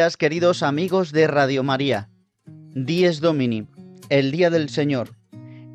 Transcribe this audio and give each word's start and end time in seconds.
Queridos 0.00 0.62
amigos 0.62 1.12
de 1.12 1.26
Radio 1.26 1.62
María. 1.62 2.08
Dies 2.74 3.20
Domini, 3.20 3.66
el 4.08 4.32
día 4.32 4.48
del 4.48 4.70
Señor, 4.70 5.10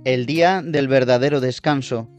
el 0.03 0.25
día 0.25 0.63
del 0.65 0.87
verdadero 0.87 1.41
descanso, 1.41 2.09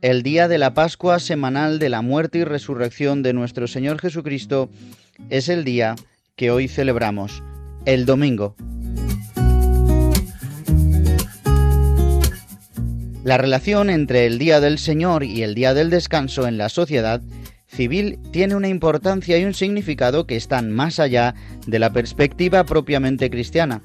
el 0.00 0.22
día 0.22 0.48
de 0.48 0.56
la 0.56 0.72
Pascua 0.72 1.18
semanal 1.18 1.78
de 1.78 1.90
la 1.90 2.00
muerte 2.00 2.38
y 2.38 2.44
resurrección 2.44 3.22
de 3.22 3.34
nuestro 3.34 3.66
Señor 3.66 4.00
Jesucristo, 4.00 4.70
es 5.28 5.50
el 5.50 5.64
día 5.64 5.94
que 6.36 6.50
hoy 6.50 6.68
celebramos, 6.68 7.42
el 7.84 8.06
domingo. 8.06 8.56
La 13.24 13.36
relación 13.36 13.90
entre 13.90 14.24
el 14.24 14.38
día 14.38 14.58
del 14.60 14.78
Señor 14.78 15.22
y 15.22 15.42
el 15.42 15.54
día 15.54 15.74
del 15.74 15.90
descanso 15.90 16.48
en 16.48 16.56
la 16.56 16.70
sociedad 16.70 17.20
civil 17.72 18.18
tiene 18.30 18.54
una 18.54 18.68
importancia 18.68 19.38
y 19.38 19.44
un 19.44 19.54
significado 19.54 20.26
que 20.26 20.36
están 20.36 20.70
más 20.70 21.00
allá 21.00 21.34
de 21.66 21.78
la 21.78 21.92
perspectiva 21.92 22.64
propiamente 22.64 23.30
cristiana. 23.30 23.82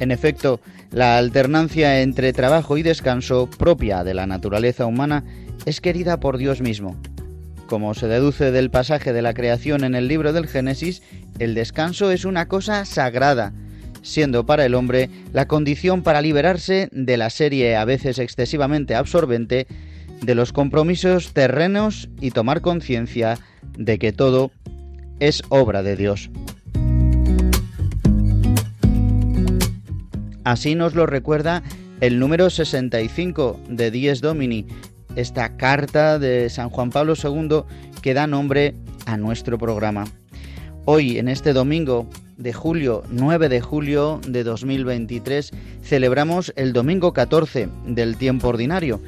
En 0.00 0.10
efecto, 0.10 0.60
la 0.90 1.18
alternancia 1.18 2.00
entre 2.00 2.32
trabajo 2.32 2.78
y 2.78 2.82
descanso 2.82 3.48
propia 3.58 4.04
de 4.04 4.14
la 4.14 4.26
naturaleza 4.26 4.86
humana 4.86 5.24
es 5.66 5.80
querida 5.80 6.18
por 6.18 6.38
Dios 6.38 6.60
mismo. 6.60 6.96
Como 7.66 7.94
se 7.94 8.08
deduce 8.08 8.52
del 8.52 8.70
pasaje 8.70 9.12
de 9.12 9.22
la 9.22 9.34
creación 9.34 9.84
en 9.84 9.94
el 9.94 10.08
libro 10.08 10.32
del 10.32 10.46
Génesis, 10.46 11.02
el 11.38 11.54
descanso 11.54 12.10
es 12.10 12.24
una 12.24 12.46
cosa 12.46 12.84
sagrada, 12.84 13.52
siendo 14.02 14.46
para 14.46 14.64
el 14.64 14.74
hombre 14.74 15.10
la 15.32 15.48
condición 15.48 16.02
para 16.02 16.22
liberarse 16.22 16.88
de 16.92 17.16
la 17.16 17.28
serie 17.28 17.76
a 17.76 17.84
veces 17.84 18.18
excesivamente 18.18 18.94
absorbente 18.94 19.66
de 20.22 20.34
los 20.34 20.52
compromisos 20.52 21.32
terrenos 21.32 22.08
y 22.20 22.30
tomar 22.30 22.60
conciencia 22.60 23.38
de 23.76 23.98
que 23.98 24.12
todo 24.12 24.50
es 25.20 25.42
obra 25.48 25.82
de 25.82 25.96
Dios. 25.96 26.30
Así 30.44 30.74
nos 30.74 30.94
lo 30.94 31.06
recuerda 31.06 31.62
el 32.00 32.18
número 32.18 32.50
65 32.50 33.58
de 33.68 33.90
Dies 33.90 34.20
Domini, 34.20 34.66
esta 35.16 35.56
carta 35.56 36.18
de 36.18 36.48
San 36.50 36.70
Juan 36.70 36.90
Pablo 36.90 37.14
II 37.20 37.62
que 38.02 38.14
da 38.14 38.26
nombre 38.26 38.74
a 39.06 39.16
nuestro 39.16 39.58
programa. 39.58 40.04
Hoy, 40.84 41.18
en 41.18 41.28
este 41.28 41.52
domingo 41.52 42.08
de 42.36 42.52
julio, 42.52 43.02
9 43.10 43.48
de 43.48 43.60
julio 43.60 44.20
de 44.28 44.44
2023, 44.44 45.50
celebramos 45.82 46.52
el 46.54 46.72
domingo 46.72 47.12
14 47.12 47.68
del 47.86 48.16
tiempo 48.16 48.48
ordinario 48.48 49.00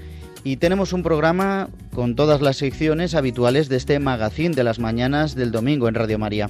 y 0.44 0.56
tenemos 0.56 0.92
un 0.92 1.02
programa 1.02 1.68
con 1.94 2.14
todas 2.14 2.40
las 2.40 2.56
secciones 2.56 3.14
habituales 3.14 3.68
de 3.68 3.76
este 3.76 3.98
magazine 3.98 4.54
de 4.54 4.64
las 4.64 4.78
mañanas 4.78 5.34
del 5.34 5.52
domingo 5.52 5.88
en 5.88 5.94
Radio 5.94 6.18
María. 6.18 6.48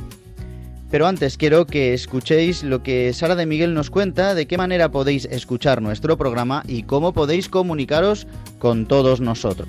Pero 0.91 1.07
antes 1.07 1.37
quiero 1.37 1.67
que 1.67 1.93
escuchéis 1.93 2.63
lo 2.63 2.83
que 2.83 3.13
Sara 3.13 3.37
de 3.37 3.45
Miguel 3.45 3.75
nos 3.75 3.91
cuenta 3.91 4.35
de 4.35 4.47
qué 4.47 4.57
manera 4.57 4.91
podéis 4.91 5.27
escuchar 5.27 5.83
nuestro 5.83 6.17
programa 6.17 6.63
y 6.67 6.85
cómo 6.85 7.13
podéis 7.13 7.49
comunicaros 7.49 8.27
con 8.59 8.87
todos 8.87 9.21
nosotros. 9.21 9.69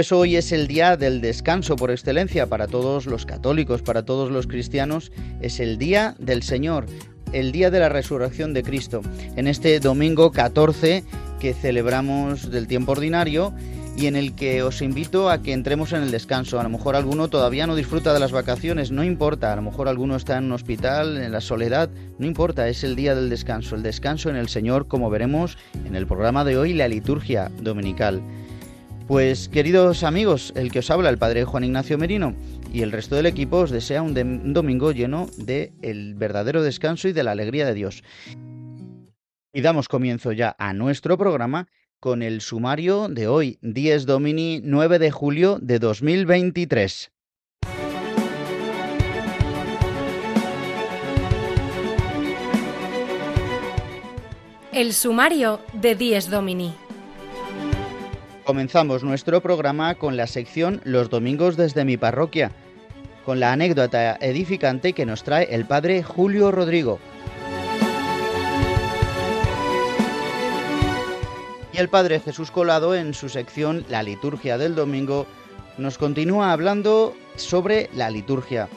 Pues 0.00 0.12
hoy 0.12 0.36
es 0.36 0.50
el 0.50 0.66
día 0.66 0.96
del 0.96 1.20
descanso 1.20 1.76
por 1.76 1.90
excelencia 1.90 2.46
para 2.46 2.66
todos 2.66 3.04
los 3.04 3.26
católicos, 3.26 3.82
para 3.82 4.02
todos 4.02 4.30
los 4.30 4.46
cristianos, 4.46 5.12
es 5.42 5.60
el 5.60 5.76
día 5.76 6.14
del 6.18 6.42
Señor, 6.42 6.86
el 7.34 7.52
día 7.52 7.70
de 7.70 7.80
la 7.80 7.90
resurrección 7.90 8.54
de 8.54 8.62
Cristo. 8.62 9.02
En 9.36 9.46
este 9.46 9.78
domingo 9.78 10.32
14 10.32 11.04
que 11.38 11.52
celebramos 11.52 12.50
del 12.50 12.66
tiempo 12.66 12.92
ordinario 12.92 13.52
y 13.94 14.06
en 14.06 14.16
el 14.16 14.34
que 14.34 14.62
os 14.62 14.80
invito 14.80 15.28
a 15.28 15.42
que 15.42 15.52
entremos 15.52 15.92
en 15.92 16.02
el 16.02 16.10
descanso. 16.10 16.58
A 16.58 16.62
lo 16.62 16.70
mejor 16.70 16.96
alguno 16.96 17.28
todavía 17.28 17.66
no 17.66 17.76
disfruta 17.76 18.14
de 18.14 18.20
las 18.20 18.32
vacaciones, 18.32 18.90
no 18.90 19.04
importa. 19.04 19.52
A 19.52 19.56
lo 19.56 19.60
mejor 19.60 19.86
alguno 19.86 20.16
está 20.16 20.38
en 20.38 20.44
un 20.44 20.52
hospital, 20.52 21.18
en 21.18 21.30
la 21.30 21.42
soledad, 21.42 21.90
no 22.18 22.26
importa. 22.26 22.68
Es 22.68 22.84
el 22.84 22.96
día 22.96 23.14
del 23.14 23.28
descanso, 23.28 23.76
el 23.76 23.82
descanso 23.82 24.30
en 24.30 24.36
el 24.36 24.48
Señor, 24.48 24.88
como 24.88 25.10
veremos 25.10 25.58
en 25.84 25.94
el 25.94 26.06
programa 26.06 26.46
de 26.46 26.56
hoy, 26.56 26.72
la 26.72 26.88
liturgia 26.88 27.50
dominical. 27.60 28.22
Pues 29.10 29.48
queridos 29.48 30.04
amigos, 30.04 30.52
el 30.54 30.70
que 30.70 30.78
os 30.78 30.88
habla, 30.88 31.10
el 31.10 31.18
Padre 31.18 31.44
Juan 31.44 31.64
Ignacio 31.64 31.98
Merino, 31.98 32.32
y 32.72 32.82
el 32.82 32.92
resto 32.92 33.16
del 33.16 33.26
equipo 33.26 33.56
os 33.56 33.72
desea 33.72 34.02
un, 34.02 34.14
domingo 34.52 34.92
lleno 34.92 35.26
de 35.36 35.72
el 35.82 36.14
verdadero 36.14 36.62
descanso 36.62 37.08
y 37.08 37.12
de 37.12 37.24
la 37.24 37.32
alegría 37.32 37.66
de 37.66 37.74
Dios. 37.74 38.04
Y 39.52 39.62
damos 39.62 39.88
comienzo 39.88 40.30
ya 40.30 40.54
a 40.60 40.72
nuestro 40.74 41.18
programa 41.18 41.66
con 41.98 42.22
el 42.22 42.40
sumario 42.40 43.08
de 43.08 43.26
hoy, 43.26 43.58
10 43.62 44.06
Domini 44.06 44.60
9 44.62 45.00
de 45.00 45.10
julio 45.10 45.58
de 45.60 45.80
2023. 45.80 47.10
El 54.72 54.92
sumario 54.92 55.58
de 55.72 55.96
10 55.96 56.30
Domini. 56.30 56.89
Comenzamos 58.44 59.04
nuestro 59.04 59.40
programa 59.42 59.94
con 59.94 60.16
la 60.16 60.26
sección 60.26 60.80
Los 60.84 61.10
domingos 61.10 61.56
desde 61.56 61.84
mi 61.84 61.96
parroquia, 61.96 62.50
con 63.24 63.38
la 63.38 63.52
anécdota 63.52 64.16
edificante 64.20 64.92
que 64.92 65.06
nos 65.06 65.22
trae 65.22 65.54
el 65.54 65.66
padre 65.66 66.02
Julio 66.02 66.50
Rodrigo. 66.50 66.98
Y 71.72 71.78
el 71.78 71.88
padre 71.88 72.18
Jesús 72.20 72.50
Colado 72.50 72.94
en 72.94 73.14
su 73.14 73.28
sección 73.28 73.84
La 73.88 74.02
liturgia 74.02 74.58
del 74.58 74.74
domingo 74.74 75.26
nos 75.78 75.98
continúa 75.98 76.52
hablando 76.52 77.14
sobre 77.36 77.90
la 77.94 78.10
liturgia. 78.10 78.68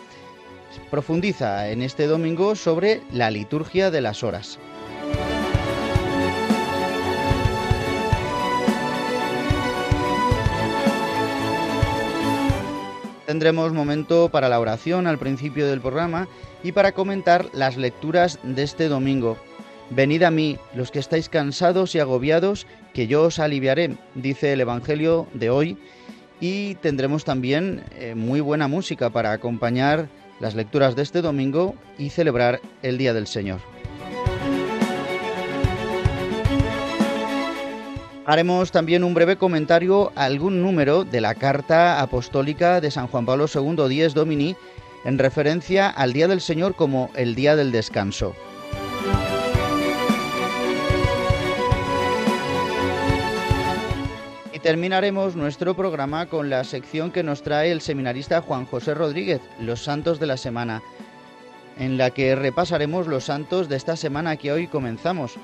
Profundiza 0.91 1.69
en 1.69 1.81
este 1.81 2.05
domingo 2.05 2.55
sobre 2.55 3.01
la 3.11 3.31
liturgia 3.31 3.91
de 3.91 4.01
las 4.01 4.23
horas. 4.23 4.59
Tendremos 13.33 13.73
momento 13.73 14.29
para 14.29 14.47
la 14.47 14.59
oración 14.59 15.07
al 15.07 15.17
principio 15.17 15.65
del 15.65 15.81
programa 15.81 16.27
y 16.61 16.71
para 16.71 16.91
comentar 16.91 17.47
las 17.51 17.77
lecturas 17.77 18.37
de 18.43 18.61
este 18.61 18.89
domingo. 18.89 19.37
Venid 19.89 20.21
a 20.21 20.29
mí, 20.29 20.59
los 20.75 20.91
que 20.91 20.99
estáis 20.99 21.29
cansados 21.29 21.95
y 21.95 21.99
agobiados, 21.99 22.67
que 22.93 23.07
yo 23.07 23.23
os 23.23 23.39
aliviaré, 23.39 23.97
dice 24.13 24.53
el 24.53 24.61
Evangelio 24.61 25.25
de 25.33 25.49
hoy, 25.49 25.77
y 26.39 26.75
tendremos 26.75 27.25
también 27.25 27.83
eh, 27.95 28.13
muy 28.13 28.39
buena 28.39 28.67
música 28.67 29.09
para 29.09 29.31
acompañar 29.31 30.09
las 30.39 30.53
lecturas 30.53 30.95
de 30.95 31.01
este 31.01 31.23
domingo 31.23 31.73
y 31.97 32.11
celebrar 32.11 32.61
el 32.83 32.99
Día 32.99 33.15
del 33.15 33.25
Señor. 33.25 33.61
Haremos 38.25 38.71
también 38.71 39.03
un 39.03 39.13
breve 39.13 39.35
comentario 39.35 40.13
a 40.15 40.23
algún 40.23 40.61
número 40.61 41.03
de 41.03 41.19
la 41.19 41.35
carta 41.35 42.01
apostólica 42.01 42.79
de 42.79 42.89
San 42.89 43.07
Juan 43.07 43.25
Pablo 43.25 43.47
II 43.53 43.89
Dies 43.89 44.13
Domini 44.13 44.55
en 45.03 45.19
referencia 45.19 45.89
al 45.89 46.13
Día 46.13 46.29
del 46.29 46.39
Señor 46.39 46.75
como 46.75 47.09
el 47.15 47.35
Día 47.35 47.57
del 47.57 47.73
Descanso. 47.73 48.33
Y 54.53 54.59
terminaremos 54.59 55.35
nuestro 55.35 55.75
programa 55.75 56.27
con 56.27 56.49
la 56.49 56.63
sección 56.63 57.11
que 57.11 57.23
nos 57.23 57.43
trae 57.43 57.73
el 57.73 57.81
seminarista 57.81 58.41
Juan 58.41 58.65
José 58.65 58.93
Rodríguez, 58.93 59.41
Los 59.59 59.83
Santos 59.83 60.21
de 60.21 60.27
la 60.27 60.37
Semana, 60.37 60.81
en 61.77 61.97
la 61.97 62.11
que 62.11 62.35
repasaremos 62.35 63.07
los 63.07 63.25
santos 63.25 63.67
de 63.67 63.75
esta 63.75 63.97
semana 63.97 64.37
que 64.37 64.53
hoy 64.53 64.67
comenzamos 64.67 65.37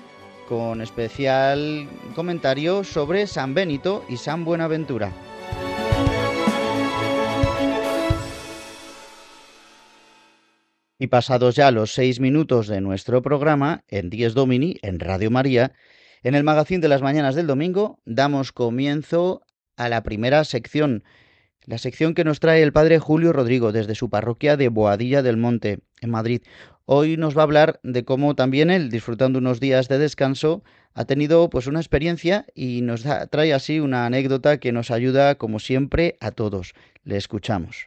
con 0.49 0.81
especial 0.81 1.87
comentario 2.15 2.83
sobre 2.83 3.27
San 3.27 3.53
Benito 3.53 4.03
y 4.09 4.17
San 4.17 4.43
Buenaventura. 4.43 5.13
Y 10.97 11.07
pasados 11.07 11.55
ya 11.55 11.69
los 11.71 11.93
seis 11.93 12.19
minutos 12.19 12.67
de 12.67 12.81
nuestro 12.81 13.21
programa, 13.21 13.83
en 13.87 14.09
Dies 14.09 14.33
Domini, 14.33 14.77
en 14.81 14.99
Radio 14.99 15.29
María, 15.29 15.71
en 16.23 16.33
el 16.33 16.43
Magazín 16.43 16.81
de 16.81 16.89
las 16.89 17.03
Mañanas 17.03 17.35
del 17.35 17.47
Domingo, 17.47 17.99
damos 18.05 18.51
comienzo 18.51 19.43
a 19.77 19.87
la 19.87 20.03
primera 20.03 20.43
sección, 20.43 21.03
la 21.69 21.77
sección 21.77 22.15
que 22.15 22.23
nos 22.23 22.39
trae 22.39 22.63
el 22.63 22.73
Padre 22.73 22.97
Julio 22.97 23.31
Rodrigo 23.31 23.71
desde 23.71 23.93
su 23.93 24.09
parroquia 24.09 24.57
de 24.57 24.69
Boadilla 24.69 25.21
del 25.21 25.37
Monte, 25.37 25.81
en 26.01 26.09
Madrid. 26.09 26.41
Hoy 26.85 27.15
nos 27.15 27.37
va 27.37 27.41
a 27.41 27.43
hablar 27.43 27.79
de 27.83 28.03
cómo 28.03 28.33
también 28.33 28.71
él, 28.71 28.89
disfrutando 28.89 29.37
unos 29.37 29.59
días 29.59 29.87
de 29.87 29.99
descanso, 29.99 30.63
ha 30.95 31.05
tenido 31.05 31.47
pues 31.51 31.67
una 31.67 31.79
experiencia 31.79 32.47
y 32.55 32.81
nos 32.81 33.05
trae 33.29 33.53
así 33.53 33.79
una 33.79 34.07
anécdota 34.07 34.59
que 34.59 34.71
nos 34.71 34.89
ayuda 34.89 35.35
como 35.35 35.59
siempre 35.59 36.17
a 36.19 36.31
todos. 36.31 36.73
Le 37.03 37.17
escuchamos. 37.17 37.85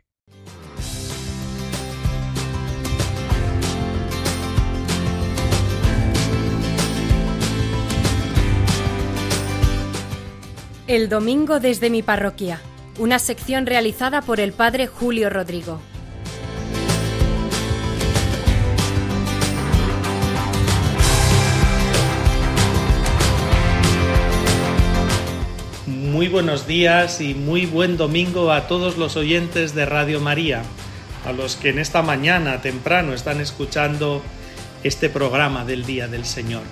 El 10.87 11.09
domingo 11.09 11.59
desde 11.59 11.91
mi 11.91 12.03
parroquia, 12.03 12.61
una 13.03 13.19
sección 13.19 13.67
realizada 13.67 14.23
por 14.23 14.39
el 14.39 14.53
padre 14.53 14.87
Julio 14.87 15.29
Rodrigo. 15.29 15.81
Muy 25.85 26.29
buenos 26.29 26.69
días 26.69 27.21
y 27.21 27.35
muy 27.35 27.67
buen 27.67 27.97
domingo 27.97 28.53
a 28.53 28.69
todos 28.69 28.97
los 28.97 29.17
oyentes 29.17 29.75
de 29.75 29.85
Radio 29.85 30.21
María, 30.21 30.63
a 31.27 31.33
los 31.33 31.57
que 31.57 31.71
en 31.71 31.81
esta 31.81 32.03
mañana 32.03 32.63
temprano 32.63 33.15
están 33.15 33.41
escuchando 33.41 34.23
este 34.85 35.09
programa 35.09 35.65
del 35.65 35.85
Día 35.85 36.07
del 36.07 36.25
Señor. 36.25 36.63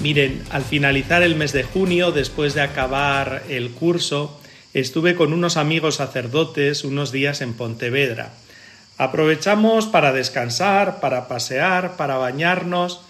Miren, 0.00 0.44
al 0.50 0.62
finalizar 0.62 1.24
el 1.24 1.34
mes 1.34 1.52
de 1.52 1.64
junio, 1.64 2.12
después 2.12 2.54
de 2.54 2.60
acabar 2.60 3.42
el 3.48 3.72
curso, 3.72 4.40
estuve 4.80 5.14
con 5.14 5.32
unos 5.32 5.56
amigos 5.56 5.96
sacerdotes 5.96 6.84
unos 6.84 7.12
días 7.12 7.40
en 7.40 7.54
Pontevedra. 7.54 8.32
Aprovechamos 8.98 9.86
para 9.86 10.12
descansar, 10.12 11.00
para 11.00 11.28
pasear, 11.28 11.96
para 11.96 12.16
bañarnos 12.16 13.00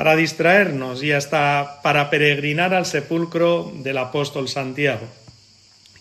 para 0.00 0.16
distraernos 0.16 1.02
y 1.02 1.12
hasta 1.12 1.80
para 1.82 2.08
peregrinar 2.08 2.72
al 2.72 2.86
sepulcro 2.86 3.70
del 3.82 3.98
apóstol 3.98 4.48
Santiago. 4.48 5.06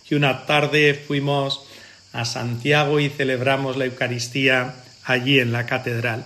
Y 0.10 0.16
una 0.16 0.46
tarde 0.46 0.94
fuimos 0.94 1.66
a 2.14 2.24
Santiago 2.24 3.02
y 3.02 3.10
celebramos 3.10 3.76
la 3.76 3.84
Eucaristía 3.84 4.74
allí 5.04 5.40
en 5.40 5.52
la 5.52 5.66
catedral. 5.66 6.26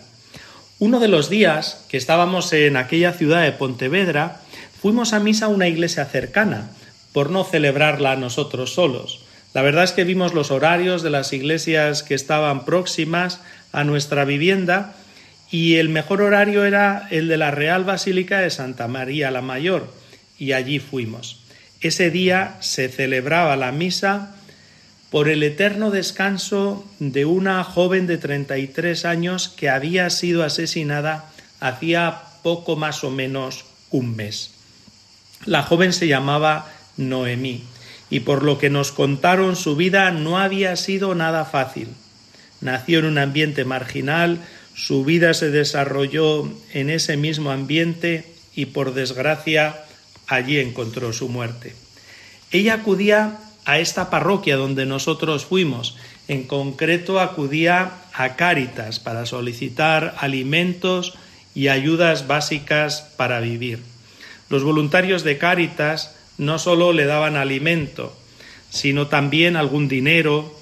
Uno 0.77 0.99
de 0.99 1.07
los 1.07 1.31
días 1.31 1.83
que 1.89 1.97
estábamos 1.97 2.53
en 2.53 2.77
aquella 2.77 3.11
ciudad 3.13 3.41
de 3.41 3.53
Pontevedra, 3.53 4.41
fuimos 4.79 5.13
a 5.13 5.19
misa 5.19 5.45
a 5.45 5.49
una 5.49 5.67
iglesia 5.67 6.05
cercana, 6.05 6.69
por 7.13 7.29
no 7.29 7.43
celebrarla 7.43 8.15
nosotros 8.15 8.73
solos. 8.73 9.23
La 9.53 9.61
verdad 9.61 9.83
es 9.83 9.91
que 9.91 10.03
vimos 10.03 10.33
los 10.33 10.51
horarios 10.51 11.03
de 11.03 11.11
las 11.11 11.31
iglesias 11.31 12.03
que 12.03 12.15
estaban 12.15 12.65
próximas 12.65 13.39
a 13.71 13.83
nuestra 13.83 14.25
vivienda 14.25 14.95
y 15.51 15.75
el 15.75 15.89
mejor 15.89 16.23
horario 16.23 16.65
era 16.65 17.07
el 17.11 17.27
de 17.27 17.37
la 17.37 17.51
Real 17.51 17.83
Basílica 17.83 18.39
de 18.39 18.49
Santa 18.49 18.87
María 18.87 19.29
la 19.29 19.41
Mayor, 19.41 19.93
y 20.39 20.53
allí 20.53 20.79
fuimos. 20.79 21.43
Ese 21.79 22.09
día 22.09 22.57
se 22.59 22.89
celebraba 22.89 23.55
la 23.55 23.71
misa 23.71 24.35
por 25.11 25.29
el 25.29 25.43
eterno 25.43 25.91
descanso 25.91 26.83
de 26.97 27.25
una 27.25 27.63
joven 27.63 28.07
de 28.07 28.17
33 28.17 29.05
años 29.05 29.47
que 29.47 29.69
había 29.69 30.09
sido 30.09 30.43
asesinada 30.43 31.29
hacía 31.59 32.23
poco 32.41 32.75
más 32.75 33.03
o 33.03 33.11
menos 33.11 33.65
un 33.91 34.15
mes. 34.15 34.55
La 35.45 35.61
joven 35.61 35.93
se 35.93 36.07
llamaba 36.07 36.67
Noemí 36.97 37.63
y 38.09 38.19
por 38.19 38.43
lo 38.43 38.59
que 38.59 38.69
nos 38.69 38.91
contaron 38.91 39.55
su 39.55 39.75
vida 39.75 40.11
no 40.11 40.37
había 40.37 40.75
sido 40.75 41.15
nada 41.15 41.45
fácil. 41.45 41.87
Nació 42.61 42.99
en 42.99 43.05
un 43.05 43.17
ambiente 43.17 43.65
marginal, 43.65 44.39
su 44.75 45.03
vida 45.03 45.33
se 45.33 45.49
desarrolló 45.49 46.47
en 46.73 46.89
ese 46.89 47.17
mismo 47.17 47.51
ambiente 47.51 48.31
y 48.55 48.67
por 48.67 48.93
desgracia 48.93 49.83
allí 50.27 50.59
encontró 50.59 51.11
su 51.11 51.27
muerte. 51.27 51.75
Ella 52.51 52.75
acudía 52.75 53.39
a 53.65 53.79
esta 53.79 54.09
parroquia 54.09 54.57
donde 54.57 54.85
nosotros 54.85 55.45
fuimos, 55.45 55.97
en 56.27 56.43
concreto 56.43 57.19
acudía 57.19 57.93
a 58.13 58.35
Cáritas 58.35 58.99
para 58.99 59.25
solicitar 59.25 60.15
alimentos 60.19 61.15
y 61.55 61.67
ayudas 61.67 62.27
básicas 62.27 63.01
para 63.17 63.39
vivir. 63.39 63.79
Los 64.49 64.63
voluntarios 64.63 65.23
de 65.23 65.37
Cáritas 65.37 66.15
no 66.37 66.59
solo 66.59 66.93
le 66.93 67.05
daban 67.05 67.35
alimento, 67.35 68.15
sino 68.69 69.07
también 69.07 69.55
algún 69.55 69.87
dinero, 69.87 70.55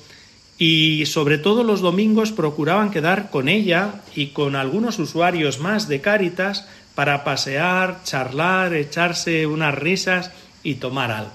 y 0.58 1.08
sobre 1.08 1.40
todo 1.40 1.64
los 1.64 1.82
domingos 1.82 2.32
procuraban 2.32 2.92
quedar 2.92 3.32
con 3.32 3.50
ella 3.50 3.96
y 4.16 4.28
con 4.28 4.56
algunos 4.56 5.00
usuarios 5.00 5.60
más 5.60 5.88
de 5.88 6.02
Cáritas 6.02 6.68
para 6.94 7.24
pasear, 7.24 8.04
charlar, 8.04 8.76
echarse 8.76 9.48
unas 9.48 9.74
risas 9.74 10.32
y 10.62 10.76
tomar 10.76 11.10
algo. 11.10 11.32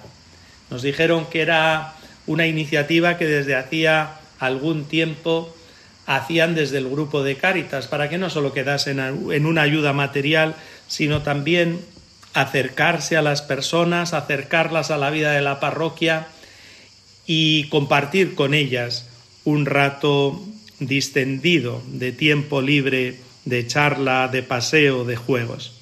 Nos 0.71 0.83
dijeron 0.83 1.27
que 1.27 1.41
era 1.41 1.95
una 2.27 2.47
iniciativa 2.47 3.17
que 3.19 3.27
desde 3.27 3.57
hacía 3.57 4.21
algún 4.39 4.85
tiempo 4.85 5.53
hacían 6.07 6.55
desde 6.55 6.79
el 6.79 6.89
grupo 6.89 7.25
de 7.25 7.37
Cáritas 7.37 7.89
para 7.89 8.09
que 8.09 8.19
no 8.19 8.31
solo 8.31 8.53
quedasen 8.53 9.01
en 9.01 9.47
una 9.47 9.63
ayuda 9.63 9.93
material, 9.93 10.55
sino 10.87 11.23
también 11.23 11.81
acercarse 12.37 13.17
a 13.17 13.23
las 13.23 13.41
personas, 13.41 14.13
acercarlas 14.13 14.91
a 14.91 14.99
la 14.99 15.09
vida 15.09 15.33
de 15.33 15.41
la 15.41 15.59
parroquia 15.59 16.27
y 17.27 17.65
compartir 17.71 18.35
con 18.35 18.53
ellas 18.53 19.09
un 19.45 19.65
rato 19.65 20.45
distendido 20.79 21.83
de 21.87 22.13
tiempo 22.13 22.61
libre, 22.61 23.17
de 23.47 23.67
charla, 23.67 24.29
de 24.29 24.43
paseo, 24.43 25.07
de 25.07 25.17
juegos. 25.17 25.81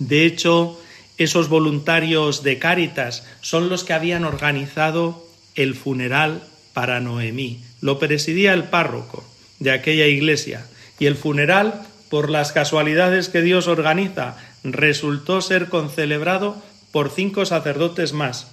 De 0.00 0.26
hecho, 0.26 0.82
esos 1.16 1.48
voluntarios 1.48 2.42
de 2.42 2.58
Cáritas 2.58 3.24
son 3.40 3.68
los 3.68 3.84
que 3.84 3.92
habían 3.92 4.24
organizado 4.24 5.28
el 5.54 5.76
funeral 5.76 6.42
para 6.72 6.98
Noemí. 6.98 7.62
Lo 7.80 8.00
presidía 8.00 8.52
el 8.52 8.64
párroco 8.64 9.24
de 9.60 9.70
aquella 9.70 10.06
iglesia 10.06 10.66
y 10.98 11.06
el 11.06 11.14
funeral, 11.14 11.86
por 12.10 12.30
las 12.30 12.52
casualidades 12.52 13.28
que 13.28 13.42
Dios 13.42 13.66
organiza, 13.66 14.36
resultó 14.72 15.40
ser 15.40 15.68
concelebrado 15.68 16.62
por 16.92 17.10
cinco 17.10 17.44
sacerdotes 17.46 18.12
más, 18.12 18.46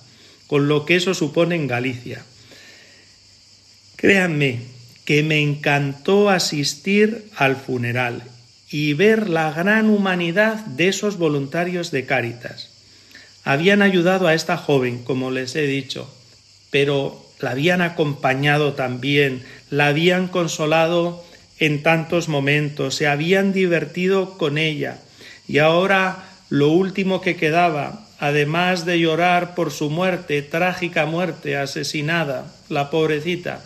con 0.48 0.68
lo 0.68 0.86
que 0.86 0.96
eso 0.96 1.14
supone 1.14 1.56
en 1.56 1.68
Galicia. 1.68 2.24
Créanme 3.96 4.62
que 5.06 5.24
me 5.24 5.42
encantó 5.42 6.30
asistir 6.30 7.30
al 7.36 7.56
funeral 7.56 8.24
y 8.70 8.94
ver 8.94 9.30
la 9.30 9.52
gran 9.52 9.90
humanidad 9.90 10.66
de 10.66 10.88
esos 10.88 11.18
voluntarios 11.18 11.92
de 11.92 12.06
Cáritas. 12.06 12.70
Habían 13.44 13.82
ayudado 13.82 14.28
a 14.28 14.34
esta 14.34 14.58
joven, 14.58 15.04
como 15.04 15.32
les 15.32 15.56
he 15.56 15.68
dicho, 15.68 16.12
pero 16.72 17.24
la 17.40 17.52
habían 17.52 17.82
acompañado 17.82 18.74
también, 18.74 19.44
la 19.70 19.88
habían 19.88 20.28
consolado 20.28 21.24
en 21.60 21.84
tantos 21.84 22.30
momentos, 22.30 22.96
se 22.96 23.08
habían 23.08 23.54
divertido 23.54 24.38
con 24.38 24.58
ella. 24.58 25.00
Y 25.48 25.60
ahora 25.60 26.24
lo 26.50 26.70
último 26.70 27.22
que 27.22 27.36
quedaba, 27.36 28.06
además 28.20 28.86
de 28.86 29.00
llorar 29.00 29.56
por 29.56 29.72
su 29.72 29.90
muerte, 29.90 30.42
trágica 30.42 31.06
muerte, 31.06 31.58
asesinada, 31.58 32.54
la 32.70 32.90
pobrecita, 32.90 33.62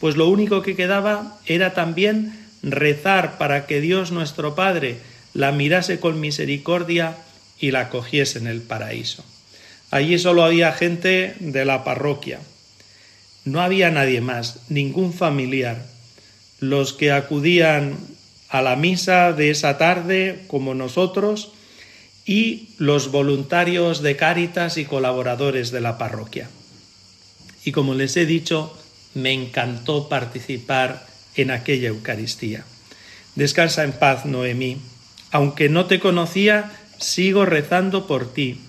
pues 0.00 0.16
lo 0.16 0.28
único 0.28 0.62
que 0.62 0.74
quedaba 0.74 1.38
era 1.46 1.74
también 1.74 2.38
rezar 2.62 3.38
para 3.38 3.66
que 3.66 3.80
Dios 3.80 4.10
nuestro 4.10 4.54
Padre 4.54 4.96
la 5.34 5.52
mirase 5.52 6.00
con 6.00 6.20
misericordia 6.20 7.16
y 7.58 7.70
la 7.70 7.88
cogiese 7.88 8.38
en 8.38 8.46
el 8.46 8.62
paraíso. 8.62 9.24
Allí 9.90 10.18
solo 10.18 10.42
había 10.42 10.72
gente 10.72 11.34
de 11.38 11.64
la 11.64 11.84
parroquia. 11.84 12.40
No 13.44 13.60
había 13.60 13.90
nadie 13.90 14.20
más, 14.20 14.60
ningún 14.68 15.12
familiar. 15.12 15.84
Los 16.60 16.92
que 16.92 17.12
acudían 17.12 17.96
a 18.52 18.60
la 18.60 18.76
misa 18.76 19.32
de 19.32 19.50
esa 19.50 19.78
tarde, 19.78 20.44
como 20.46 20.74
nosotros, 20.74 21.52
y 22.26 22.68
los 22.76 23.10
voluntarios 23.10 24.02
de 24.02 24.14
Cáritas 24.16 24.76
y 24.76 24.84
colaboradores 24.84 25.70
de 25.70 25.80
la 25.80 25.96
parroquia. 25.96 26.50
Y 27.64 27.72
como 27.72 27.94
les 27.94 28.14
he 28.18 28.26
dicho, 28.26 28.78
me 29.14 29.32
encantó 29.32 30.10
participar 30.10 31.06
en 31.34 31.50
aquella 31.50 31.88
Eucaristía. 31.88 32.66
Descansa 33.36 33.84
en 33.84 33.92
paz, 33.92 34.26
Noemí. 34.26 34.76
Aunque 35.30 35.70
no 35.70 35.86
te 35.86 35.98
conocía, 35.98 36.70
sigo 36.98 37.46
rezando 37.46 38.06
por 38.06 38.34
ti. 38.34 38.60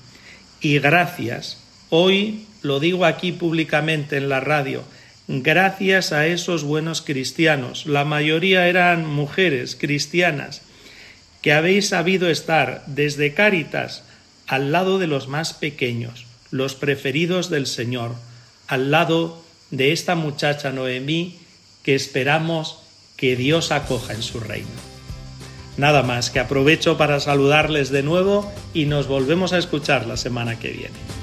Y 0.62 0.80
gracias. 0.80 1.58
Hoy 1.90 2.46
lo 2.62 2.80
digo 2.80 3.04
aquí 3.04 3.34
públicamente 3.34 4.16
en 4.16 4.30
la 4.30 4.40
radio, 4.40 4.82
gracias 5.28 6.12
a 6.12 6.28
esos 6.28 6.64
buenos 6.64 7.02
cristianos, 7.02 7.86
la 7.86 8.06
mayoría 8.06 8.68
eran 8.68 9.06
mujeres 9.06 9.76
cristianas, 9.76 10.62
que 11.42 11.54
habéis 11.54 11.90
sabido 11.90 12.30
estar 12.30 12.84
desde 12.88 13.34
Cáritas 13.34 14.04
al 14.48 14.72
lado 14.72 15.00
de 15.00 15.08
los 15.08 15.28
más 15.28 15.54
pequeños, 15.54 16.26
los 16.52 16.76
preferidos 16.76 17.50
del 17.50 17.68
Señor, 17.68 18.16
al 18.68 18.92
lado 18.92 19.44
de 19.72 19.92
esta 19.92 20.16
muchacha 20.16 20.72
Noemí 20.72 21.40
que 21.84 21.96
esperamos 21.96 22.80
que 23.18 23.36
Dios 23.36 23.72
acoja 23.72 24.14
en 24.14 24.24
su 24.24 24.40
reino. 24.40 24.70
Nada 25.78 26.04
más, 26.04 26.30
que 26.30 26.40
aprovecho 26.40 26.98
para 26.98 27.20
saludarles 27.20 27.90
de 27.90 28.04
nuevo 28.04 28.52
y 28.74 28.86
nos 28.86 29.08
volvemos 29.08 29.54
a 29.54 29.58
escuchar 29.58 30.06
la 30.06 30.18
semana 30.18 30.60
que 30.60 30.70
viene. 30.70 31.23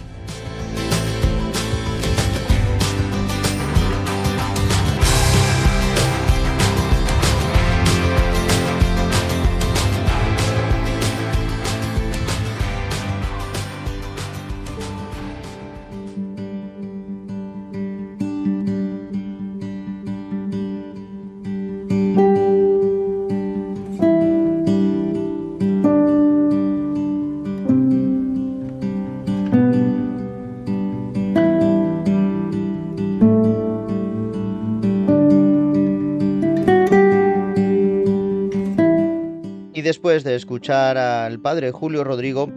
Escuchar 40.61 40.95
al 40.95 41.39
padre 41.39 41.71
Julio 41.71 42.03
Rodrigo 42.03 42.51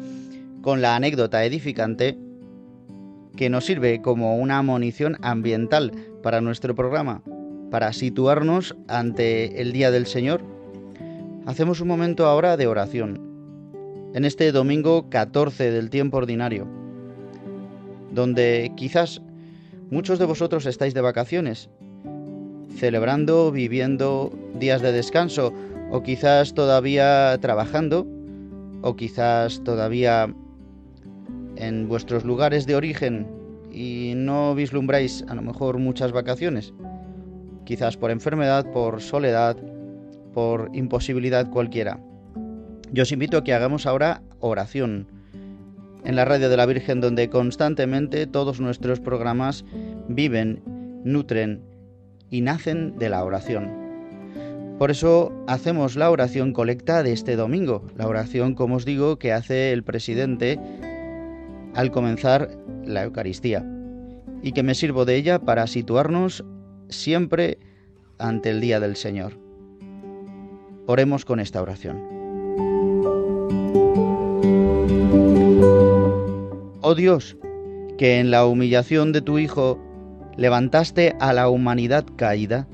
con 0.61 0.83
la 0.83 0.95
anécdota 0.95 1.43
edificante 1.43 2.19
que 3.35 3.49
nos 3.49 3.65
sirve 3.65 4.03
como 4.03 4.37
una 4.37 4.61
munición 4.61 5.17
ambiental 5.23 5.91
para 6.23 6.43
nuestro 6.43 6.75
programa, 6.75 7.23
para 7.71 7.95
situarnos 7.95 8.77
ante 8.89 9.63
el 9.63 9.73
Día 9.73 9.91
del 9.91 10.05
Señor, 10.05 10.43
hacemos 11.47 11.81
un 11.81 11.89
momento 11.89 12.27
ahora 12.27 12.59
de 12.59 12.67
oración, 12.67 13.23
en 14.13 14.27
este 14.27 14.53
domingo 14.53 15.09
14 15.09 15.71
del 15.71 15.89
tiempo 15.89 16.19
ordinario, 16.19 16.69
donde 18.13 18.71
quizás 18.77 19.23
muchos 19.89 20.19
de 20.19 20.27
vosotros 20.27 20.67
estáis 20.67 20.93
de 20.93 21.01
vacaciones, 21.01 21.71
celebrando, 22.77 23.51
viviendo 23.51 24.33
días 24.59 24.83
de 24.83 24.93
descanso, 24.93 25.53
o 25.91 26.03
quizás 26.03 26.55
todavía 26.55 27.37
trabajando, 27.41 28.07
o 28.83 28.97
quizás 28.97 29.63
todavía 29.65 30.35
en 31.57 31.89
vuestros 31.89 32.25
lugares 32.25 32.67
de 32.67 32.77
origen 32.77 33.27
y 33.71 34.13
no 34.17 34.55
vislumbráis 34.55 35.25
a 35.29 35.35
lo 35.35 35.43
mejor 35.43 35.79
muchas 35.79 36.13
vacaciones, 36.13 36.75
quizás 37.65 37.97
por 37.97 38.11
enfermedad, 38.11 38.71
por 38.73 39.01
soledad, 39.01 39.57
por 40.33 40.71
imposibilidad 40.75 41.49
cualquiera. 41.51 42.01
Yo 42.93 43.03
os 43.03 43.13
invito 43.13 43.39
a 43.39 43.45
que 43.45 43.55
hagamos 43.55 43.87
ahora 43.87 44.23
oración 44.41 45.07
en 46.05 46.17
la 46.17 46.25
radio 46.25 46.49
de 46.49 46.57
la 46.57 46.67
Virgen 46.67 47.01
donde 47.01 47.31
constantemente 47.31 48.27
todos 48.27 48.61
nuestros 48.61 49.01
programas 49.01 49.65
viven, 50.09 50.63
nutren 51.05 51.63
y 52.31 52.41
nacen 52.41 52.99
de 52.99 53.11
la 53.11 53.25
oración. 53.25 53.85
Por 54.79 54.91
eso 54.91 55.33
hacemos 55.47 55.95
la 55.95 56.11
oración 56.11 56.53
colecta 56.53 57.03
de 57.03 57.13
este 57.13 57.37
domingo, 57.37 57.85
la 57.97 58.09
oración, 58.09 58.55
como 58.55 58.77
os 58.77 58.85
digo, 58.85 59.19
que 59.19 59.33
hace 59.33 59.73
el 59.73 59.85
presidente 59.85 60.59
al 61.75 61.91
comenzar 61.91 62.51
la 62.85 63.05
Eucaristía, 63.05 63.65
y 64.43 64.53
que 64.53 64.63
me 64.63 64.75
sirvo 64.75 65.05
de 65.05 65.17
ella 65.17 65.39
para 65.39 65.67
situarnos 65.67 66.45
siempre 66.89 67.59
ante 68.19 68.51
el 68.51 68.61
día 68.61 68.81
del 68.81 68.97
Señor. 68.97 69.39
Oremos 70.87 71.25
con 71.25 71.41
esta 71.41 71.63
oración. 71.63 72.03
Oh 76.81 76.95
Dios, 76.95 77.37
que 77.97 78.19
en 78.19 78.31
la 78.31 78.45
humillación 78.45 79.13
de 79.13 79.23
tu 79.23 79.39
Hijo 79.39 79.79
levantaste 80.37 81.15
a 81.21 81.33
la 81.33 81.49
humanidad 81.49 82.05
caída, 82.17 82.67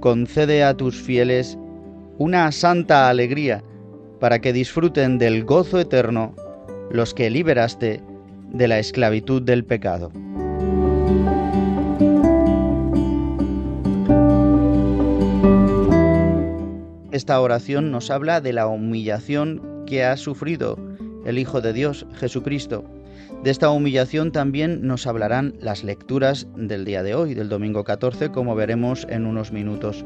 concede 0.00 0.64
a 0.64 0.74
tus 0.74 0.96
fieles 0.96 1.58
una 2.18 2.50
santa 2.52 3.08
alegría 3.08 3.62
para 4.20 4.40
que 4.40 4.52
disfruten 4.52 5.18
del 5.18 5.44
gozo 5.44 5.78
eterno 5.78 6.34
los 6.90 7.14
que 7.14 7.30
liberaste 7.30 8.02
de 8.52 8.68
la 8.68 8.78
esclavitud 8.78 9.42
del 9.42 9.64
pecado. 9.64 10.10
Esta 17.12 17.40
oración 17.40 17.90
nos 17.90 18.10
habla 18.10 18.40
de 18.40 18.52
la 18.52 18.66
humillación 18.66 19.84
que 19.86 20.04
ha 20.04 20.16
sufrido 20.16 20.78
el 21.24 21.38
Hijo 21.38 21.60
de 21.60 21.72
Dios, 21.72 22.06
Jesucristo, 22.14 22.84
de 23.42 23.50
esta 23.50 23.70
humillación 23.70 24.32
también 24.32 24.86
nos 24.86 25.06
hablarán 25.06 25.54
las 25.60 25.84
lecturas 25.84 26.48
del 26.56 26.84
día 26.84 27.04
de 27.04 27.14
hoy, 27.14 27.34
del 27.34 27.48
domingo 27.48 27.84
14, 27.84 28.30
como 28.30 28.56
veremos 28.56 29.06
en 29.08 29.26
unos 29.26 29.52
minutos. 29.52 30.04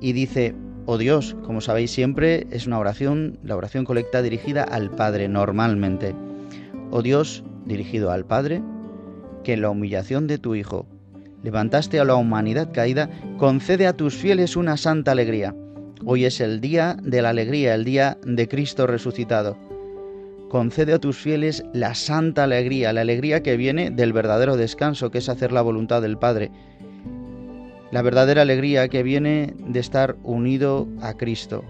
Y 0.00 0.12
dice, 0.12 0.54
oh 0.86 0.98
Dios, 0.98 1.36
como 1.44 1.60
sabéis 1.60 1.90
siempre, 1.90 2.46
es 2.50 2.68
una 2.68 2.78
oración, 2.78 3.38
la 3.42 3.56
oración 3.56 3.84
colecta 3.84 4.22
dirigida 4.22 4.62
al 4.62 4.90
Padre 4.90 5.26
normalmente. 5.28 6.14
Oh 6.92 7.02
Dios, 7.02 7.42
dirigido 7.64 8.12
al 8.12 8.24
Padre, 8.24 8.62
que 9.42 9.54
en 9.54 9.62
la 9.62 9.70
humillación 9.70 10.28
de 10.28 10.38
tu 10.38 10.54
Hijo 10.54 10.86
levantaste 11.42 11.98
a 11.98 12.04
la 12.04 12.14
humanidad 12.14 12.72
caída, 12.72 13.10
concede 13.36 13.88
a 13.88 13.96
tus 13.96 14.14
fieles 14.14 14.56
una 14.56 14.76
santa 14.76 15.10
alegría. 15.10 15.56
Hoy 16.04 16.24
es 16.24 16.40
el 16.40 16.60
día 16.60 16.96
de 17.02 17.20
la 17.20 17.30
alegría, 17.30 17.74
el 17.74 17.84
día 17.84 18.16
de 18.24 18.46
Cristo 18.46 18.86
resucitado 18.86 19.65
concede 20.56 20.94
a 20.94 20.98
tus 20.98 21.18
fieles 21.18 21.62
la 21.74 21.94
santa 21.94 22.44
alegría, 22.44 22.90
la 22.94 23.02
alegría 23.02 23.42
que 23.42 23.58
viene 23.58 23.90
del 23.90 24.14
verdadero 24.14 24.56
descanso, 24.56 25.10
que 25.10 25.18
es 25.18 25.28
hacer 25.28 25.52
la 25.52 25.60
voluntad 25.60 26.00
del 26.00 26.16
Padre. 26.16 26.50
La 27.90 28.00
verdadera 28.00 28.40
alegría 28.40 28.88
que 28.88 29.02
viene 29.02 29.52
de 29.58 29.80
estar 29.80 30.16
unido 30.22 30.88
a 31.02 31.12
Cristo. 31.12 31.62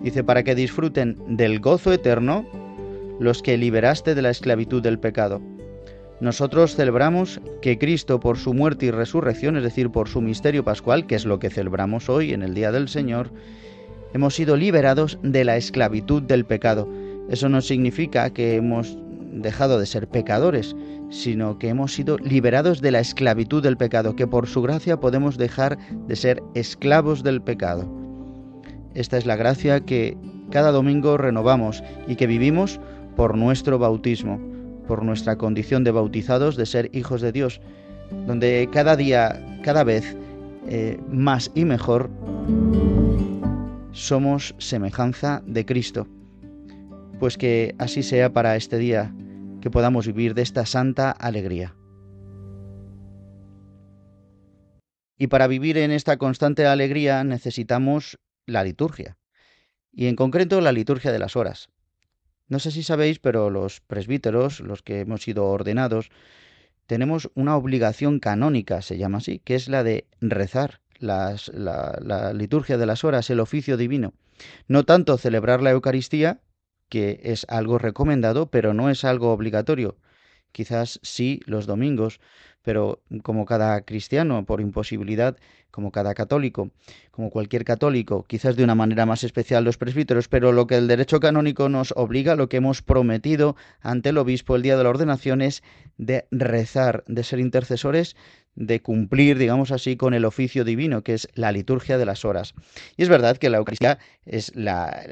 Dice, 0.00 0.24
para 0.24 0.44
que 0.44 0.54
disfruten 0.54 1.18
del 1.36 1.60
gozo 1.60 1.92
eterno 1.92 2.46
los 3.18 3.42
que 3.42 3.58
liberaste 3.58 4.14
de 4.14 4.22
la 4.22 4.30
esclavitud 4.30 4.82
del 4.82 4.98
pecado. 4.98 5.42
Nosotros 6.22 6.76
celebramos 6.76 7.38
que 7.60 7.76
Cristo 7.76 8.18
por 8.18 8.38
su 8.38 8.54
muerte 8.54 8.86
y 8.86 8.92
resurrección, 8.92 9.58
es 9.58 9.62
decir, 9.62 9.90
por 9.90 10.08
su 10.08 10.22
misterio 10.22 10.64
pascual, 10.64 11.06
que 11.06 11.16
es 11.16 11.26
lo 11.26 11.38
que 11.38 11.50
celebramos 11.50 12.08
hoy 12.08 12.32
en 12.32 12.42
el 12.42 12.54
Día 12.54 12.72
del 12.72 12.88
Señor, 12.88 13.30
hemos 14.14 14.34
sido 14.34 14.56
liberados 14.56 15.18
de 15.22 15.44
la 15.44 15.58
esclavitud 15.58 16.22
del 16.22 16.46
pecado. 16.46 16.88
Eso 17.30 17.48
no 17.48 17.62
significa 17.62 18.28
que 18.30 18.56
hemos 18.56 18.98
dejado 19.32 19.78
de 19.78 19.86
ser 19.86 20.08
pecadores, 20.08 20.76
sino 21.08 21.58
que 21.58 21.68
hemos 21.68 21.94
sido 21.94 22.18
liberados 22.18 22.82
de 22.82 22.90
la 22.90 23.00
esclavitud 23.00 23.62
del 23.62 23.78
pecado, 23.78 24.14
que 24.16 24.26
por 24.26 24.46
su 24.46 24.60
gracia 24.60 25.00
podemos 25.00 25.38
dejar 25.38 25.78
de 26.06 26.16
ser 26.16 26.42
esclavos 26.54 27.22
del 27.22 27.40
pecado. 27.40 27.88
Esta 28.94 29.16
es 29.16 29.24
la 29.24 29.36
gracia 29.36 29.80
que 29.80 30.18
cada 30.50 30.72
domingo 30.72 31.16
renovamos 31.16 31.82
y 32.06 32.16
que 32.16 32.26
vivimos 32.26 32.80
por 33.16 33.38
nuestro 33.38 33.78
bautismo 33.78 34.50
por 34.90 35.04
nuestra 35.04 35.36
condición 35.36 35.84
de 35.84 35.92
bautizados, 35.92 36.56
de 36.56 36.66
ser 36.66 36.90
hijos 36.92 37.20
de 37.20 37.30
Dios, 37.30 37.60
donde 38.26 38.68
cada 38.72 38.96
día, 38.96 39.40
cada 39.62 39.84
vez 39.84 40.16
eh, 40.66 40.98
más 41.08 41.52
y 41.54 41.64
mejor 41.64 42.10
somos 43.92 44.52
semejanza 44.58 45.44
de 45.46 45.64
Cristo. 45.64 46.08
Pues 47.20 47.36
que 47.36 47.74
así 47.78 48.02
sea 48.02 48.32
para 48.32 48.56
este 48.56 48.78
día, 48.78 49.14
que 49.60 49.70
podamos 49.70 50.06
vivir 50.06 50.34
de 50.34 50.40
esta 50.40 50.64
santa 50.64 51.10
alegría. 51.10 51.76
Y 55.18 55.26
para 55.26 55.46
vivir 55.46 55.76
en 55.76 55.90
esta 55.90 56.16
constante 56.16 56.66
alegría 56.66 57.22
necesitamos 57.22 58.18
la 58.46 58.64
liturgia, 58.64 59.18
y 59.92 60.06
en 60.06 60.16
concreto 60.16 60.62
la 60.62 60.72
liturgia 60.72 61.12
de 61.12 61.18
las 61.18 61.36
horas. 61.36 61.68
No 62.48 62.58
sé 62.58 62.70
si 62.70 62.82
sabéis, 62.82 63.18
pero 63.18 63.50
los 63.50 63.82
presbíteros, 63.82 64.60
los 64.60 64.82
que 64.82 65.00
hemos 65.00 65.22
sido 65.22 65.44
ordenados, 65.44 66.08
tenemos 66.86 67.30
una 67.34 67.54
obligación 67.54 68.18
canónica, 68.18 68.80
se 68.80 68.96
llama 68.96 69.18
así, 69.18 69.40
que 69.44 69.56
es 69.56 69.68
la 69.68 69.84
de 69.84 70.06
rezar 70.22 70.80
la, 70.98 71.36
la, 71.52 72.32
liturgia 72.32 72.78
de 72.78 72.86
las 72.86 73.04
horas, 73.04 73.28
el 73.30 73.40
oficio 73.40 73.76
divino. 73.76 74.14
No 74.68 74.84
tanto 74.84 75.18
celebrar 75.18 75.62
la 75.62 75.70
Eucaristía, 75.70 76.40
que 76.90 77.20
es 77.22 77.46
algo 77.48 77.78
recomendado, 77.78 78.50
pero 78.50 78.74
no 78.74 78.90
es 78.90 79.04
algo 79.04 79.32
obligatorio. 79.32 79.96
Quizás 80.52 81.00
sí 81.02 81.40
los 81.46 81.66
domingos, 81.66 82.20
pero 82.62 83.00
como 83.22 83.46
cada 83.46 83.80
cristiano, 83.82 84.44
por 84.44 84.60
imposibilidad, 84.60 85.36
como 85.70 85.92
cada 85.92 86.14
católico, 86.14 86.70
como 87.12 87.30
cualquier 87.30 87.64
católico, 87.64 88.24
quizás 88.24 88.56
de 88.56 88.64
una 88.64 88.74
manera 88.74 89.06
más 89.06 89.24
especial 89.24 89.64
los 89.64 89.78
presbíteros, 89.78 90.28
pero 90.28 90.52
lo 90.52 90.66
que 90.66 90.76
el 90.76 90.88
derecho 90.88 91.20
canónico 91.20 91.68
nos 91.68 91.94
obliga, 91.96 92.34
lo 92.34 92.48
que 92.48 92.58
hemos 92.58 92.82
prometido 92.82 93.56
ante 93.80 94.10
el 94.10 94.18
obispo 94.18 94.56
el 94.56 94.62
día 94.62 94.76
de 94.76 94.82
la 94.82 94.90
ordenación 94.90 95.40
es 95.40 95.62
de 95.96 96.26
rezar, 96.30 97.04
de 97.06 97.22
ser 97.22 97.38
intercesores 97.38 98.16
de 98.54 98.82
cumplir, 98.82 99.38
digamos 99.38 99.70
así, 99.70 99.96
con 99.96 100.14
el 100.14 100.24
oficio 100.24 100.64
divino, 100.64 101.02
que 101.02 101.14
es 101.14 101.28
la 101.34 101.52
liturgia 101.52 101.98
de 101.98 102.06
las 102.06 102.24
horas. 102.24 102.54
Y 102.96 103.02
es 103.02 103.08
verdad 103.08 103.36
que 103.36 103.50
la 103.50 103.58
Eucaristía 103.58 103.98
es 104.24 104.54
la 104.54 105.02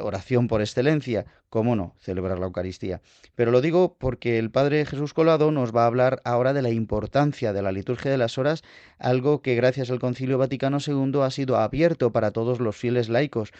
oración 0.00 0.48
por 0.48 0.60
excelencia, 0.60 1.26
cómo 1.48 1.76
no, 1.76 1.94
celebrar 1.98 2.38
la 2.38 2.46
Eucaristía. 2.46 3.02
Pero 3.34 3.50
lo 3.50 3.60
digo 3.60 3.96
porque 3.98 4.38
el 4.38 4.50
Padre 4.50 4.86
Jesús 4.86 5.12
Colado 5.12 5.50
nos 5.50 5.74
va 5.74 5.82
a 5.84 5.86
hablar 5.86 6.22
ahora 6.24 6.52
de 6.52 6.62
la 6.62 6.70
importancia 6.70 7.52
de 7.52 7.62
la 7.62 7.72
liturgia 7.72 8.10
de 8.10 8.18
las 8.18 8.38
horas, 8.38 8.62
algo 8.98 9.42
que 9.42 9.54
gracias 9.54 9.90
al 9.90 9.98
Concilio 9.98 10.38
Vaticano 10.38 10.78
II 10.86 11.20
ha 11.22 11.30
sido 11.30 11.56
abierto 11.56 12.12
para 12.12 12.30
todos 12.30 12.60
los 12.60 12.76
fieles 12.76 13.08
laicos. 13.08 13.52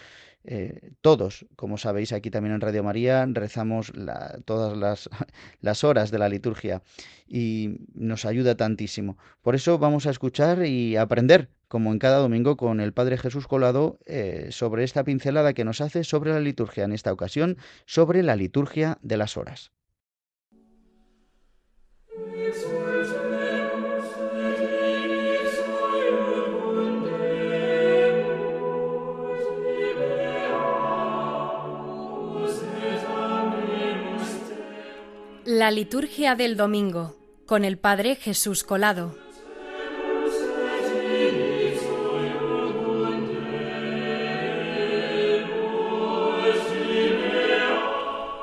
Eh, 0.44 0.90
todos, 1.00 1.46
como 1.54 1.78
sabéis 1.78 2.12
aquí 2.12 2.30
también 2.30 2.54
en 2.54 2.60
Radio 2.60 2.82
María, 2.82 3.24
rezamos 3.30 3.92
todas 4.44 4.76
las, 4.76 5.08
las, 5.60 5.84
horas 5.84 6.10
de 6.10 6.18
la 6.18 6.28
liturgia 6.28 6.82
y 7.28 7.76
nos 7.94 8.24
ayuda 8.24 8.56
tantísimo. 8.56 9.16
Por 9.40 9.54
eso 9.54 9.78
vamos 9.78 10.06
a 10.06 10.10
escuchar 10.10 10.66
y 10.66 10.96
aprender, 10.96 11.48
como 11.68 11.92
en 11.92 11.98
cada 11.98 12.18
domingo, 12.18 12.56
con 12.56 12.80
el 12.80 12.92
Padre 12.92 13.18
Jesús 13.18 13.46
Colado 13.46 13.98
eh, 14.06 14.48
sobre 14.50 14.84
esta 14.84 15.04
pincelada 15.04 15.54
que 15.54 15.64
nos 15.64 15.80
hace 15.80 16.02
sobre 16.04 16.32
la 16.32 16.40
liturgia, 16.40 16.84
en 16.84 16.92
esta 16.92 17.12
ocasión 17.12 17.56
sobre 17.86 18.22
la 18.22 18.36
liturgia 18.36 18.98
de 19.02 19.16
las 19.16 19.36
horas. 19.36 19.70
La 35.54 35.70
liturgia 35.70 36.34
del 36.34 36.56
domingo 36.56 37.14
con 37.44 37.66
el 37.66 37.76
Padre 37.76 38.16
Jesús 38.16 38.64
Colado. 38.64 39.14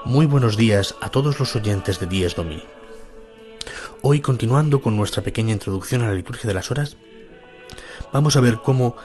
Muy 0.05 0.27
buenos 0.27 0.55
días 0.55 0.93
a 1.01 1.09
todos 1.09 1.39
los 1.39 1.55
oyentes 1.55 1.99
de 1.99 2.05
Días 2.05 2.35
Domini. 2.35 2.63
Hoy, 4.03 4.21
continuando 4.21 4.79
con 4.79 4.95
nuestra 4.95 5.23
pequeña 5.23 5.53
introducción 5.53 6.03
a 6.03 6.09
la 6.09 6.13
liturgia 6.13 6.47
de 6.47 6.53
las 6.53 6.69
horas, 6.69 6.95
vamos 8.13 8.35
a 8.35 8.39
ver 8.39 8.59
cómo 8.63 8.95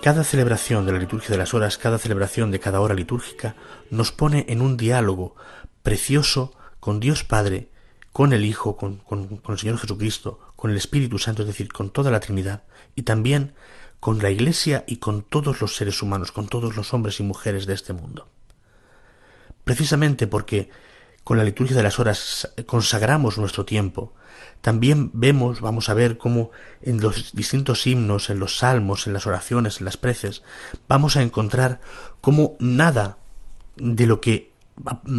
cada 0.00 0.22
celebración 0.22 0.86
de 0.86 0.92
la 0.92 1.00
liturgia 1.00 1.30
de 1.30 1.38
las 1.38 1.54
horas, 1.54 1.76
cada 1.76 1.98
celebración 1.98 2.52
de 2.52 2.60
cada 2.60 2.80
hora 2.80 2.94
litúrgica, 2.94 3.56
nos 3.90 4.12
pone 4.12 4.46
en 4.48 4.62
un 4.62 4.76
diálogo 4.76 5.34
precioso 5.82 6.54
con 6.82 6.98
Dios 6.98 7.22
Padre, 7.22 7.68
con 8.12 8.32
el 8.32 8.44
Hijo, 8.44 8.76
con, 8.76 9.02
el 9.48 9.58
Señor 9.58 9.78
Jesucristo, 9.78 10.40
con 10.56 10.72
el 10.72 10.76
Espíritu 10.76 11.16
Santo, 11.20 11.42
es 11.42 11.46
decir, 11.46 11.72
con 11.72 11.90
toda 11.90 12.10
la 12.10 12.18
Trinidad, 12.18 12.64
y 12.96 13.02
también 13.02 13.54
con 14.00 14.18
la 14.18 14.32
Iglesia 14.32 14.82
y 14.88 14.96
con 14.96 15.22
todos 15.22 15.60
los 15.60 15.76
seres 15.76 16.02
humanos, 16.02 16.32
con 16.32 16.48
todos 16.48 16.74
los 16.74 16.92
hombres 16.92 17.20
y 17.20 17.22
mujeres 17.22 17.66
de 17.66 17.74
este 17.74 17.92
mundo. 17.92 18.26
Precisamente 19.62 20.26
porque 20.26 20.70
con 21.22 21.38
la 21.38 21.44
liturgia 21.44 21.76
de 21.76 21.84
las 21.84 22.00
horas 22.00 22.52
consagramos 22.66 23.38
nuestro 23.38 23.64
tiempo, 23.64 24.12
también 24.60 25.12
vemos, 25.14 25.60
vamos 25.60 25.88
a 25.88 25.94
ver 25.94 26.18
cómo 26.18 26.50
en 26.80 27.00
los 27.00 27.32
distintos 27.32 27.86
himnos, 27.86 28.28
en 28.28 28.40
los 28.40 28.58
salmos, 28.58 29.06
en 29.06 29.12
las 29.12 29.28
oraciones, 29.28 29.78
en 29.78 29.84
las 29.84 29.98
preces, 29.98 30.42
vamos 30.88 31.16
a 31.16 31.22
encontrar 31.22 31.80
cómo 32.20 32.56
nada 32.58 33.18
de 33.76 34.08
lo 34.08 34.20
que 34.20 34.51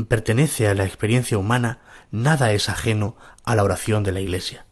pertenece 0.08 0.68
a 0.68 0.74
la 0.74 0.86
experiencia 0.86 1.38
humana, 1.38 1.80
nada 2.12 2.52
es 2.52 2.70
ajeno 2.70 3.16
a 3.44 3.56
la 3.56 3.64
oración 3.64 4.04
de 4.04 4.12
la 4.12 4.22
Iglesia. 4.22 4.66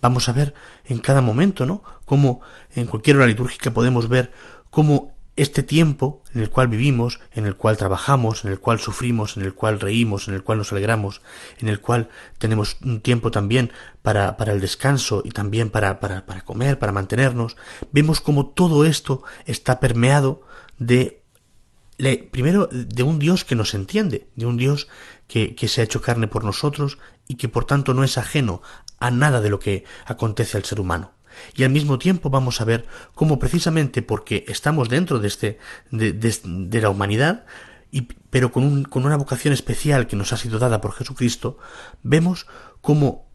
Vamos 0.00 0.28
a 0.28 0.32
ver 0.32 0.54
en 0.84 0.98
cada 0.98 1.20
momento, 1.20 1.66
¿no? 1.66 1.82
Cómo 2.04 2.40
en 2.74 2.86
cualquier 2.86 3.16
hora 3.16 3.26
litúrgica 3.26 3.70
podemos 3.70 4.08
ver 4.08 4.32
cómo 4.70 5.16
este 5.36 5.62
tiempo 5.62 6.22
en 6.34 6.40
el 6.40 6.50
cual 6.50 6.68
vivimos, 6.68 7.20
en 7.32 7.44
el 7.44 7.56
cual 7.56 7.76
trabajamos, 7.76 8.44
en 8.44 8.50
el 8.50 8.58
cual 8.58 8.80
sufrimos, 8.80 9.36
en 9.36 9.42
el 9.44 9.54
cual 9.54 9.80
reímos, 9.80 10.28
en 10.28 10.34
el 10.34 10.42
cual 10.42 10.58
nos 10.58 10.72
alegramos, 10.72 11.20
en 11.58 11.68
el 11.68 11.80
cual 11.80 12.08
tenemos 12.38 12.78
un 12.82 13.00
tiempo 13.00 13.30
también 13.30 13.70
para, 14.02 14.38
para 14.38 14.52
el 14.52 14.60
descanso 14.60 15.22
y 15.24 15.30
también 15.30 15.68
para, 15.68 16.00
para, 16.00 16.24
para 16.24 16.40
comer, 16.40 16.78
para 16.78 16.92
mantenernos, 16.92 17.56
vemos 17.92 18.22
cómo 18.22 18.46
todo 18.46 18.86
esto 18.86 19.22
está 19.44 19.78
permeado 19.78 20.40
de 20.78 21.22
primero 22.30 22.68
de 22.70 23.02
un 23.02 23.18
Dios 23.18 23.44
que 23.44 23.54
nos 23.54 23.74
entiende, 23.74 24.28
de 24.36 24.46
un 24.46 24.56
Dios 24.56 24.88
que, 25.28 25.54
que, 25.54 25.68
se 25.68 25.80
ha 25.80 25.84
hecho 25.84 26.02
carne 26.02 26.28
por 26.28 26.44
nosotros 26.44 26.98
y 27.26 27.36
que 27.36 27.48
por 27.48 27.64
tanto 27.64 27.94
no 27.94 28.04
es 28.04 28.18
ajeno 28.18 28.62
a 28.98 29.10
nada 29.10 29.40
de 29.40 29.50
lo 29.50 29.58
que 29.58 29.84
acontece 30.04 30.56
al 30.56 30.64
ser 30.64 30.80
humano. 30.80 31.12
Y 31.54 31.64
al 31.64 31.70
mismo 31.70 31.98
tiempo 31.98 32.30
vamos 32.30 32.60
a 32.60 32.64
ver 32.64 32.86
cómo 33.14 33.38
precisamente 33.38 34.02
porque 34.02 34.44
estamos 34.48 34.88
dentro 34.88 35.18
de 35.18 35.28
este 35.28 35.58
de, 35.90 36.12
de, 36.12 36.80
la 36.80 36.90
humanidad, 36.90 37.44
y, 37.90 38.02
pero 38.30 38.52
con, 38.52 38.64
un, 38.64 38.84
con 38.84 39.04
una 39.04 39.16
vocación 39.16 39.52
especial 39.52 40.06
que 40.06 40.16
nos 40.16 40.32
ha 40.32 40.36
sido 40.36 40.58
dada 40.58 40.80
por 40.80 40.92
Jesucristo, 40.92 41.58
vemos 42.02 42.46
cómo 42.80 43.25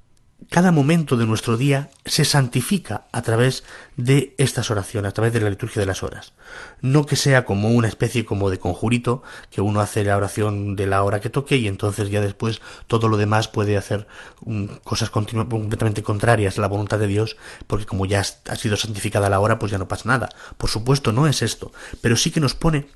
cada 0.50 0.72
momento 0.72 1.18
de 1.18 1.26
nuestro 1.26 1.56
día 1.56 1.90
se 2.06 2.26
santifica 2.26 3.06
a 3.12 3.22
través 3.22 3.64
de 3.96 4.34
estas 4.38 4.72
oraciones, 4.72 5.10
a 5.10 5.14
través 5.14 5.34
de 5.34 5.40
la 5.40 5.50
liturgia 5.50 5.80
de 5.80 5.86
las 5.86 6.04
horas. 6.04 6.34
No 6.82 7.06
que 7.06 7.16
sea 7.16 7.46
como 7.46 7.70
una 7.70 7.88
especie 7.88 8.26
como 8.26 8.50
de 8.50 8.60
conjurito, 8.60 9.24
que 9.50 9.62
uno 9.62 9.82
hace 9.82 10.04
la 10.04 10.18
oración 10.18 10.76
de 10.76 10.88
la 10.88 11.04
hora 11.04 11.22
que 11.22 11.30
toque 11.30 11.58
y 11.58 11.68
entonces 11.68 12.10
ya 12.10 12.22
después 12.22 12.62
todo 12.88 13.08
lo 13.08 13.18
demás 13.18 13.48
puede 13.48 13.78
hacer 13.78 14.08
mm, 14.46 14.66
cosas 14.84 15.10
completamente 15.10 16.04
contrarias 16.04 16.58
a 16.58 16.62
la 16.62 16.68
voluntad 16.68 17.00
de 17.00 17.08
Dios, 17.08 17.38
porque 17.68 17.86
como 17.86 18.06
ya 18.06 18.20
ha 18.22 18.56
sido 18.56 18.78
santificada 18.78 19.30
la 19.30 19.40
hora, 19.40 19.60
pues 19.60 19.72
ya 19.72 19.78
no 19.78 19.88
pasa 19.88 20.10
nada. 20.10 20.30
Por 20.58 20.70
supuesto, 20.70 21.12
no 21.12 21.28
es 21.28 21.42
esto, 21.42 21.72
pero 22.02 22.16
sí 22.16 22.32
que 22.32 22.40
nos 22.40 22.56
pone 22.56 22.88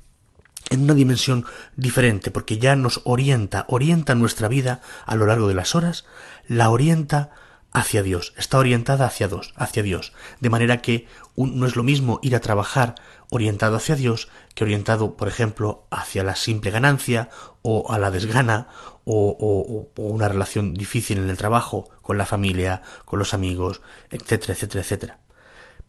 en 0.70 0.82
una 0.82 0.94
dimensión 0.94 1.44
diferente, 1.76 2.30
porque 2.30 2.58
ya 2.58 2.76
nos 2.76 3.00
orienta, 3.04 3.64
orienta 3.68 4.14
nuestra 4.14 4.48
vida 4.48 4.80
a 5.04 5.14
lo 5.14 5.26
largo 5.26 5.48
de 5.48 5.54
las 5.54 5.74
horas, 5.74 6.04
la 6.48 6.70
orienta 6.70 7.30
hacia 7.72 8.02
Dios, 8.02 8.32
está 8.36 8.58
orientada 8.58 9.06
hacia, 9.06 9.28
dos, 9.28 9.52
hacia 9.56 9.82
Dios, 9.82 10.12
de 10.40 10.50
manera 10.50 10.80
que 10.80 11.06
no 11.36 11.66
es 11.66 11.76
lo 11.76 11.82
mismo 11.82 12.18
ir 12.22 12.34
a 12.34 12.40
trabajar 12.40 12.94
orientado 13.30 13.76
hacia 13.76 13.96
Dios 13.96 14.28
que 14.54 14.64
orientado, 14.64 15.16
por 15.16 15.28
ejemplo, 15.28 15.86
hacia 15.90 16.24
la 16.24 16.36
simple 16.36 16.70
ganancia 16.70 17.28
o 17.60 17.92
a 17.92 17.98
la 17.98 18.10
desgana 18.10 18.68
o, 19.04 19.36
o, 19.96 20.02
una 20.02 20.28
relación 20.28 20.74
difícil 20.74 21.18
en 21.18 21.28
el 21.28 21.36
trabajo, 21.36 21.90
con 22.00 22.16
la 22.18 22.26
familia, 22.26 22.82
con 23.04 23.18
los 23.18 23.34
amigos, 23.34 23.82
etcétera, 24.10 24.54
etcétera, 24.54 24.80
etcétera. 24.80 25.18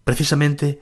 Precisamente 0.03 0.81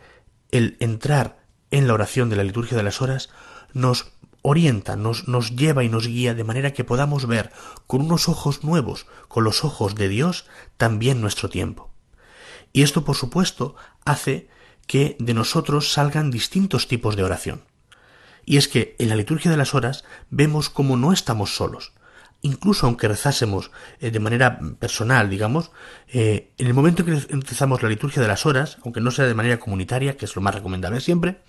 el 0.52 0.76
entrar 0.80 1.46
en 1.72 1.88
la 1.88 1.94
oración 1.94 2.30
de 2.30 2.36
la 2.36 2.44
liturgia 2.44 2.78
de 2.78 2.84
las 2.84 3.02
horas 3.02 3.30
nos 3.76 4.08
orienta, 4.42 4.96
nos, 4.96 5.28
nos 5.28 5.56
lleva 5.56 5.84
y 5.84 5.90
nos 5.90 6.08
guía 6.08 6.34
de 6.34 6.44
manera 6.44 6.74
que 6.74 6.84
podamos 6.84 7.28
ver 7.28 7.52
con 7.86 8.02
unos 8.02 8.30
ojos 8.30 8.64
nuevos, 8.64 9.06
con 9.28 9.44
los 9.44 9.64
ojos 9.64 9.96
de 9.96 10.08
Dios, 10.08 10.46
también 10.78 11.22
nuestro 11.22 11.50
tiempo. 11.50 11.92
Y 12.74 12.84
esto, 12.84 13.06
por 13.06 13.16
supuesto, 13.16 13.76
hace 14.06 14.50
que 14.88 15.18
de 15.20 15.34
nosotros 15.34 15.92
salgan 15.92 16.32
distintos 16.32 16.88
tipos 16.88 17.16
de 17.16 17.24
oración. 17.24 17.62
Y 18.46 18.58
es 18.58 18.68
que 18.68 18.96
en 19.00 19.10
la 19.10 19.16
liturgia 19.16 19.50
de 19.50 19.58
las 19.58 19.74
horas 19.74 20.04
vemos 20.30 20.70
cómo 20.70 20.96
no 20.98 21.12
estamos 21.12 21.56
solos. 21.56 21.94
Incluso 22.42 22.86
aunque 22.86 23.08
rezásemos 23.08 23.72
eh, 24.00 24.12
de 24.12 24.20
manera 24.20 24.60
personal, 24.80 25.30
digamos, 25.30 25.72
eh, 26.08 26.52
en 26.60 26.68
el 26.68 26.76
momento 26.76 27.02
en 27.02 27.20
que 27.20 27.34
empezamos 27.34 27.82
la 27.82 27.90
liturgia 27.90 28.22
de 28.22 28.28
las 28.28 28.46
horas, 28.46 28.78
aunque 28.84 29.02
no 29.02 29.10
sea 29.10 29.26
de 29.26 29.34
manera 29.34 29.58
comunitaria, 29.58 30.16
que 30.16 30.26
es 30.26 30.36
lo 30.36 30.44
más 30.44 30.54
recomendable 30.54 31.02
siempre, 31.02 31.42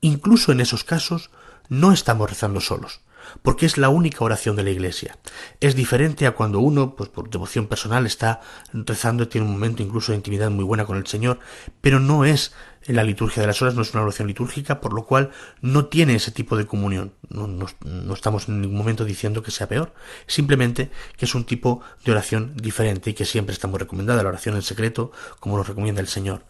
incluso 0.00 0.52
en 0.52 0.60
esos 0.60 0.84
casos 0.84 1.30
no 1.68 1.92
estamos 1.92 2.28
rezando 2.30 2.60
solos, 2.60 3.00
porque 3.42 3.66
es 3.66 3.76
la 3.78 3.88
única 3.88 4.24
oración 4.24 4.56
de 4.56 4.62
la 4.62 4.70
Iglesia. 4.70 5.18
Es 5.60 5.74
diferente 5.74 6.26
a 6.26 6.32
cuando 6.32 6.60
uno, 6.60 6.94
pues 6.94 7.08
por 7.08 7.28
devoción 7.30 7.66
personal, 7.66 8.06
está 8.06 8.40
rezando 8.72 9.24
y 9.24 9.26
tiene 9.26 9.46
un 9.46 9.52
momento 9.52 9.82
incluso 9.82 10.12
de 10.12 10.16
intimidad 10.16 10.50
muy 10.50 10.64
buena 10.64 10.86
con 10.86 10.96
el 10.96 11.06
Señor, 11.06 11.40
pero 11.80 12.00
no 12.00 12.24
es 12.24 12.54
la 12.88 13.04
liturgia 13.04 13.40
de 13.40 13.46
las 13.46 13.60
horas 13.62 13.74
no 13.74 13.82
es 13.82 13.92
una 13.92 14.02
oración 14.02 14.28
litúrgica, 14.28 14.80
por 14.80 14.92
lo 14.92 15.04
cual 15.04 15.30
no 15.60 15.86
tiene 15.86 16.14
ese 16.14 16.30
tipo 16.30 16.56
de 16.56 16.66
comunión. 16.66 17.12
No, 17.28 17.46
no, 17.46 18.14
estamos 18.14 18.48
en 18.48 18.60
ningún 18.60 18.78
momento 18.78 19.04
diciendo 19.04 19.42
que 19.42 19.50
sea 19.50 19.68
peor, 19.68 19.92
simplemente 20.26 20.90
que 21.16 21.24
es 21.24 21.34
un 21.34 21.44
tipo 21.44 21.82
de 22.04 22.12
oración 22.12 22.54
diferente 22.56 23.10
y 23.10 23.14
que 23.14 23.24
siempre 23.24 23.52
está 23.52 23.66
muy 23.66 23.78
recomendada, 23.78 24.22
la 24.22 24.28
oración 24.28 24.54
en 24.54 24.62
secreto, 24.62 25.10
como 25.40 25.56
nos 25.56 25.66
recomienda 25.66 26.00
el 26.00 26.08
Señor. 26.08 26.44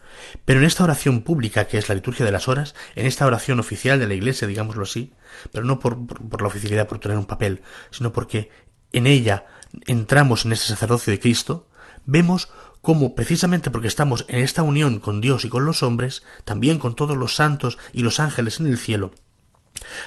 Pero 0.45 0.61
en 0.61 0.67
esta 0.67 0.85
oración 0.85 1.23
pública, 1.23 1.67
que 1.67 1.79
es 1.79 1.89
la 1.89 1.95
liturgia 1.95 2.27
de 2.27 2.33
las 2.33 2.49
horas, 2.49 2.75
en 2.95 3.07
esta 3.07 3.27
oración 3.27 3.61
oficial 3.61 3.99
de 3.99 4.07
la 4.07 4.15
Iglesia, 4.15 4.47
digámoslo 4.47 4.83
así, 4.83 5.13
pero 5.53 5.65
no 5.65 5.79
por, 5.79 6.07
por 6.07 6.43
la 6.43 6.49
oficialidad, 6.49 6.87
por 6.87 6.99
tener 6.99 7.17
un 7.17 7.27
papel, 7.27 7.63
sino 7.91 8.13
porque 8.13 8.51
en 8.93 9.07
ella 9.07 9.47
entramos 9.87 10.45
en 10.45 10.53
ese 10.53 10.69
sacerdocio 10.69 11.11
de 11.11 11.21
Cristo, 11.21 11.69
vemos 12.05 12.49
cómo 12.87 13.17
precisamente 13.17 13.73
porque 13.73 13.89
estamos 13.89 14.27
en 14.29 14.45
esta 14.45 14.63
unión 14.63 15.01
con 15.01 15.21
Dios 15.21 15.45
y 15.45 15.49
con 15.49 15.65
los 15.65 15.83
hombres, 15.83 16.23
también 16.45 16.79
con 16.79 16.95
todos 16.95 17.17
los 17.17 17.35
santos 17.35 17.79
y 17.93 18.05
los 18.05 18.21
ángeles 18.21 18.61
en 18.61 18.69
el 18.69 18.79
cielo, 18.79 19.11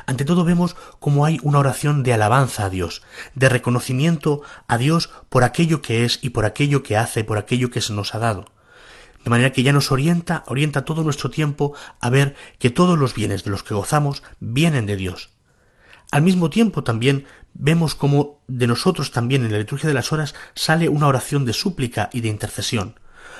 ante 0.05 0.23
todo 0.23 0.45
vemos 0.45 0.77
cómo 1.01 1.25
hay 1.25 1.41
una 1.43 1.59
oración 1.59 2.03
de 2.03 2.13
alabanza 2.13 2.63
a 2.63 2.69
Dios, 2.69 3.01
de 3.35 3.49
reconocimiento 3.49 4.43
a 4.65 4.77
Dios 4.77 5.09
por 5.27 5.43
aquello 5.43 5.81
que 5.81 6.05
es 6.05 6.19
y 6.21 6.29
por 6.29 6.45
aquello 6.45 6.81
que 6.81 6.95
hace, 6.95 7.25
por 7.25 7.37
aquello 7.37 7.69
que 7.69 7.81
se 7.81 7.91
nos 7.91 8.15
ha 8.15 8.19
dado. 8.19 8.45
De 9.25 9.29
manera 9.29 9.51
que 9.51 9.63
ya 9.63 9.73
nos 9.73 9.91
orienta, 9.91 10.45
orienta 10.47 10.85
todo 10.85 11.03
nuestro 11.03 11.29
tiempo 11.29 11.73
a 11.99 12.09
ver 12.09 12.37
que 12.59 12.69
todos 12.69 12.97
los 12.97 13.13
bienes 13.13 13.43
de 13.43 13.51
los 13.51 13.61
que 13.61 13.73
gozamos 13.73 14.23
vienen 14.39 14.85
de 14.85 14.95
Dios. 14.95 15.31
Al 16.11 16.21
mismo 16.21 16.49
tiempo 16.49 16.83
también 16.83 17.25
vemos 17.53 17.95
como 17.95 18.41
de 18.47 18.67
nosotros 18.67 19.11
también 19.11 19.45
en 19.45 19.51
la 19.51 19.57
liturgia 19.57 19.87
de 19.87 19.93
las 19.93 20.11
horas 20.11 20.35
sale 20.55 20.89
una 20.89 21.07
oración 21.07 21.45
de 21.45 21.53
súplica 21.53 22.09
y 22.13 22.21
de 22.21 22.29
intercesión, 22.29 22.99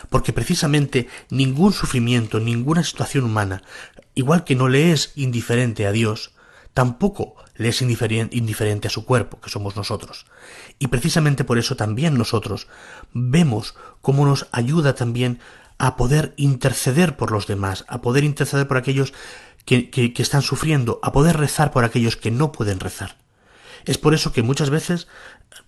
porque 0.09 0.33
precisamente 0.33 1.07
ningún 1.29 1.73
sufrimiento, 1.73 2.39
ninguna 2.39 2.83
situación 2.83 3.25
humana, 3.25 3.63
igual 4.15 4.43
que 4.43 4.55
no 4.55 4.67
le 4.67 4.91
es 4.91 5.13
indiferente 5.15 5.85
a 5.87 5.91
Dios, 5.91 6.33
tampoco 6.73 7.35
le 7.55 7.69
es 7.69 7.81
indiferente 7.81 8.87
a 8.87 8.91
su 8.91 9.05
cuerpo, 9.05 9.41
que 9.41 9.49
somos 9.49 9.75
nosotros. 9.75 10.25
Y 10.79 10.87
precisamente 10.87 11.43
por 11.43 11.57
eso 11.57 11.75
también 11.75 12.17
nosotros 12.17 12.67
vemos 13.13 13.75
cómo 14.01 14.25
nos 14.25 14.47
ayuda 14.51 14.95
también 14.95 15.39
a 15.77 15.97
poder 15.97 16.33
interceder 16.37 17.17
por 17.17 17.31
los 17.31 17.47
demás, 17.47 17.85
a 17.87 18.01
poder 18.01 18.23
interceder 18.23 18.67
por 18.67 18.77
aquellos 18.77 19.13
que, 19.65 19.89
que 19.89 20.13
están 20.17 20.41
sufriendo, 20.41 20.99
a 21.03 21.11
poder 21.11 21.37
rezar 21.37 21.71
por 21.71 21.83
aquellos 21.83 22.17
que 22.17 22.31
no 22.31 22.51
pueden 22.51 22.79
rezar. 22.79 23.17
Es 23.85 23.97
por 23.97 24.13
eso 24.13 24.31
que 24.31 24.43
muchas 24.43 24.69
veces 24.69 25.07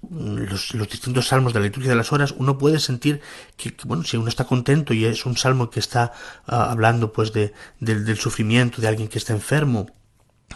los, 0.10 0.74
los, 0.74 0.89
distintos 0.89 1.28
salmos 1.28 1.54
de 1.54 1.60
la 1.60 1.65
liturgia 1.65 1.89
de 1.89 1.95
las 1.95 2.12
horas 2.12 2.34
uno 2.38 2.58
puede 2.58 2.80
sentir 2.80 3.21
que, 3.58 3.76
bueno 3.86 4.04
si 4.04 4.17
uno 4.17 4.28
está 4.28 4.45
contento 4.45 4.93
y 4.93 5.06
es 5.06 5.26
un 5.26 5.38
salmo 5.38 5.69
que 5.69 5.80
está 5.80 6.13
ah, 6.45 6.71
hablando 6.71 7.12
pues 7.12 7.34
de, 7.34 7.54
del 7.80 8.17
sufrimiento 8.17 8.82
de 8.82 8.88
alguien 8.88 9.08
que 9.08 9.17
está 9.17 9.34
enfermo 9.34 9.88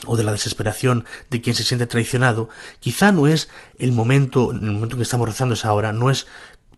o 0.06 0.18
de 0.18 0.24
la 0.24 0.32
desesperación 0.32 1.06
de 1.30 1.42
quien 1.42 1.56
se 1.56 1.64
siente 1.64 1.88
traicionado 1.88 2.50
quizá 2.80 3.12
no 3.12 3.28
es 3.28 3.50
el 3.80 3.94
momento 3.94 4.52
en 4.52 4.64
el 4.64 4.72
momento 4.72 4.98
que 4.98 5.04
estamos 5.04 5.28
rezando 5.28 5.56
esa 5.56 5.74
hora 5.74 5.92
no 5.92 6.12
es 6.12 6.28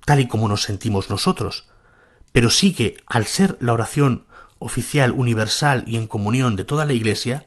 tal 0.07 0.21
y 0.21 0.27
como 0.29 0.47
nos 0.47 0.63
sentimos 0.63 1.09
nosotros. 1.09 1.65
Pero 2.31 2.49
sí 2.49 2.73
que 2.73 2.95
al 3.07 3.25
ser 3.25 3.57
la 3.59 3.73
oración 3.73 4.25
oficial 4.57 5.11
universal 5.11 5.83
y 5.85 5.97
en 5.97 6.07
comunión 6.07 6.55
de 6.55 6.63
toda 6.63 6.85
la 6.85 6.93
iglesia 6.93 7.45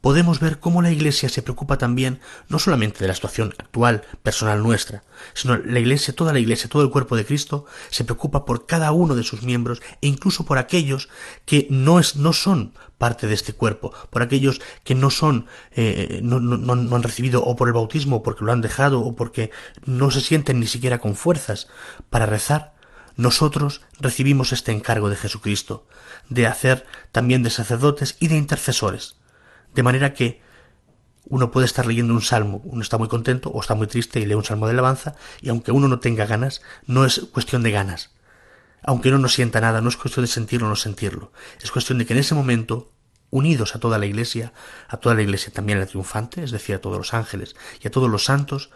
podemos 0.00 0.40
ver 0.40 0.60
cómo 0.60 0.82
la 0.82 0.90
Iglesia 0.90 1.28
se 1.28 1.42
preocupa 1.42 1.78
también 1.78 2.20
no 2.48 2.58
solamente 2.58 3.00
de 3.00 3.08
la 3.08 3.14
situación 3.14 3.54
actual 3.58 4.02
personal 4.22 4.62
nuestra, 4.62 5.02
sino 5.34 5.56
la 5.56 5.80
Iglesia, 5.80 6.14
toda 6.14 6.32
la 6.32 6.38
Iglesia, 6.38 6.68
todo 6.68 6.82
el 6.82 6.90
cuerpo 6.90 7.16
de 7.16 7.24
Cristo 7.24 7.66
se 7.90 8.04
preocupa 8.04 8.44
por 8.44 8.66
cada 8.66 8.92
uno 8.92 9.14
de 9.14 9.22
sus 9.22 9.42
miembros 9.42 9.80
e 10.00 10.06
incluso 10.06 10.44
por 10.44 10.58
aquellos 10.58 11.08
que 11.44 11.66
no, 11.70 11.98
es, 11.98 12.16
no 12.16 12.32
son 12.32 12.74
parte 12.96 13.26
de 13.26 13.34
este 13.34 13.52
cuerpo, 13.52 13.92
por 14.10 14.22
aquellos 14.22 14.60
que 14.84 14.94
no 14.94 15.10
son, 15.10 15.46
eh, 15.72 16.20
no, 16.22 16.40
no, 16.40 16.56
no 16.56 16.96
han 16.96 17.02
recibido 17.02 17.44
o 17.44 17.56
por 17.56 17.68
el 17.68 17.74
bautismo, 17.74 18.16
o 18.16 18.22
porque 18.22 18.44
lo 18.44 18.52
han 18.52 18.60
dejado, 18.60 19.00
o 19.00 19.14
porque 19.14 19.50
no 19.84 20.10
se 20.10 20.20
sienten 20.20 20.60
ni 20.60 20.66
siquiera 20.66 20.98
con 20.98 21.14
fuerzas 21.14 21.68
para 22.10 22.26
rezar, 22.26 22.74
nosotros 23.16 23.82
recibimos 23.98 24.52
este 24.52 24.72
encargo 24.72 25.10
de 25.10 25.16
Jesucristo, 25.16 25.86
de 26.28 26.46
hacer 26.46 26.86
también 27.12 27.42
de 27.42 27.50
sacerdotes 27.50 28.16
y 28.20 28.28
de 28.28 28.36
intercesores. 28.36 29.17
De 29.78 29.84
manera 29.84 30.12
que 30.12 30.42
uno 31.26 31.52
puede 31.52 31.66
estar 31.66 31.86
leyendo 31.86 32.12
un 32.12 32.20
salmo, 32.20 32.60
uno 32.64 32.82
está 32.82 32.98
muy 32.98 33.06
contento 33.06 33.48
o 33.50 33.60
está 33.60 33.76
muy 33.76 33.86
triste 33.86 34.18
y 34.18 34.26
lee 34.26 34.34
un 34.34 34.42
salmo 34.42 34.66
de 34.66 34.72
alabanza, 34.72 35.14
y 35.40 35.50
aunque 35.50 35.70
uno 35.70 35.86
no 35.86 36.00
tenga 36.00 36.26
ganas, 36.26 36.62
no 36.88 37.04
es 37.04 37.20
cuestión 37.32 37.62
de 37.62 37.70
ganas. 37.70 38.10
Aunque 38.82 39.10
uno 39.10 39.18
no 39.18 39.28
sienta 39.28 39.60
nada, 39.60 39.80
no 39.80 39.88
es 39.88 39.96
cuestión 39.96 40.24
de 40.24 40.32
sentirlo 40.32 40.66
o 40.66 40.70
no 40.70 40.74
sentirlo. 40.74 41.30
Es 41.62 41.70
cuestión 41.70 41.98
de 41.98 42.06
que 42.06 42.14
en 42.14 42.18
ese 42.18 42.34
momento, 42.34 42.90
unidos 43.30 43.76
a 43.76 43.78
toda 43.78 43.98
la 43.98 44.06
iglesia, 44.06 44.52
a 44.88 44.96
toda 44.96 45.14
la 45.14 45.22
iglesia 45.22 45.52
también 45.52 45.78
a 45.78 45.82
la 45.82 45.86
triunfante, 45.86 46.42
es 46.42 46.50
decir, 46.50 46.74
a 46.74 46.80
todos 46.80 46.98
los 46.98 47.14
ángeles 47.14 47.54
y 47.80 47.86
a 47.86 47.92
todos 47.92 48.10
los 48.10 48.24
santos, 48.24 48.70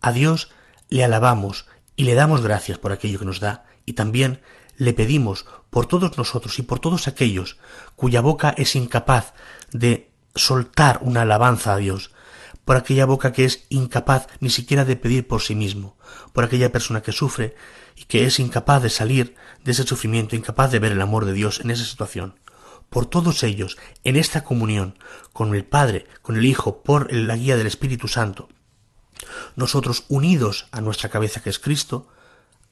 a 0.00 0.12
Dios 0.12 0.52
le 0.88 1.02
alabamos 1.02 1.66
y 1.96 2.04
le 2.04 2.14
damos 2.14 2.42
gracias 2.42 2.78
por 2.78 2.92
aquello 2.92 3.18
que 3.18 3.24
nos 3.24 3.40
da, 3.40 3.64
y 3.86 3.94
también 3.94 4.40
le 4.76 4.92
pedimos 4.92 5.46
por 5.70 5.86
todos 5.86 6.16
nosotros 6.16 6.56
y 6.60 6.62
por 6.62 6.78
todos 6.78 7.08
aquellos 7.08 7.58
cuya 7.96 8.20
boca 8.20 8.54
es 8.56 8.76
incapaz 8.76 9.34
de 9.72 10.13
soltar 10.34 10.98
una 11.02 11.22
alabanza 11.22 11.74
a 11.74 11.76
Dios, 11.76 12.10
por 12.64 12.76
aquella 12.76 13.06
boca 13.06 13.32
que 13.32 13.44
es 13.44 13.64
incapaz 13.68 14.26
ni 14.40 14.50
siquiera 14.50 14.84
de 14.84 14.96
pedir 14.96 15.26
por 15.26 15.42
sí 15.42 15.54
mismo, 15.54 15.96
por 16.32 16.44
aquella 16.44 16.72
persona 16.72 17.02
que 17.02 17.12
sufre 17.12 17.54
y 17.96 18.04
que 18.04 18.24
es 18.24 18.40
incapaz 18.40 18.82
de 18.82 18.90
salir 18.90 19.34
de 19.64 19.72
ese 19.72 19.84
sufrimiento, 19.84 20.36
incapaz 20.36 20.70
de 20.70 20.78
ver 20.78 20.92
el 20.92 21.02
amor 21.02 21.24
de 21.24 21.32
Dios 21.32 21.60
en 21.60 21.70
esa 21.70 21.84
situación. 21.84 22.38
Por 22.90 23.06
todos 23.06 23.42
ellos, 23.42 23.76
en 24.04 24.16
esta 24.16 24.44
comunión 24.44 24.98
con 25.32 25.54
el 25.54 25.64
Padre, 25.64 26.06
con 26.22 26.36
el 26.36 26.44
Hijo, 26.44 26.82
por 26.82 27.12
la 27.12 27.36
guía 27.36 27.56
del 27.56 27.66
Espíritu 27.66 28.08
Santo, 28.08 28.48
nosotros 29.56 30.04
unidos 30.08 30.68
a 30.70 30.80
nuestra 30.80 31.08
cabeza 31.08 31.42
que 31.42 31.50
es 31.50 31.58
Cristo, 31.58 32.08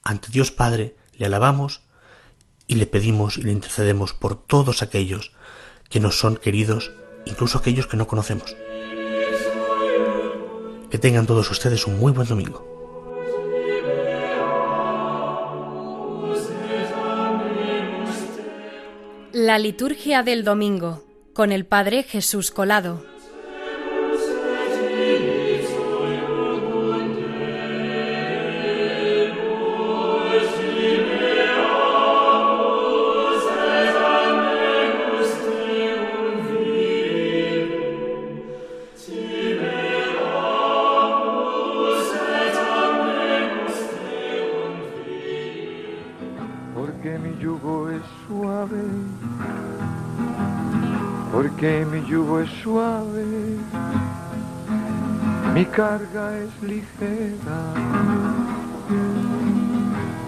ante 0.03 0.29
Dios 0.29 0.51
Padre, 0.51 0.95
le 1.13 1.25
alabamos 1.25 1.81
y 2.67 2.75
le 2.75 2.85
pedimos 2.85 3.37
y 3.37 3.43
le 3.43 3.51
intercedemos 3.51 4.13
por 4.13 4.41
todos 4.41 4.81
aquellos 4.81 5.33
que 5.89 5.99
nos 5.99 6.17
son 6.19 6.37
queridos 6.37 6.91
incluso 7.25 7.57
aquellos 7.57 7.87
que 7.87 7.97
no 7.97 8.07
conocemos. 8.07 8.55
Que 10.89 10.97
tengan 10.99 11.25
todos 11.25 11.49
ustedes 11.49 11.87
un 11.87 11.99
muy 11.99 12.11
buen 12.11 12.27
domingo. 12.27 12.73
La 19.31 19.57
liturgia 19.57 20.21
del 20.23 20.43
domingo 20.43 21.03
con 21.33 21.51
el 21.51 21.65
Padre 21.65 22.03
Jesús 22.03 22.51
Colado. 22.51 23.12
Suave, 52.61 53.25
mi 55.53 55.65
carga 55.65 56.37
es 56.37 56.61
ligera, 56.61 57.61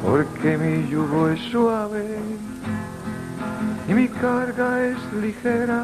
porque 0.03 0.57
mi 0.57 0.87
yugo 0.89 1.29
es 1.29 1.39
suave 1.51 2.19
y 3.87 3.93
mi 3.93 4.07
carga 4.07 4.83
es 4.85 4.97
ligera. 5.21 5.83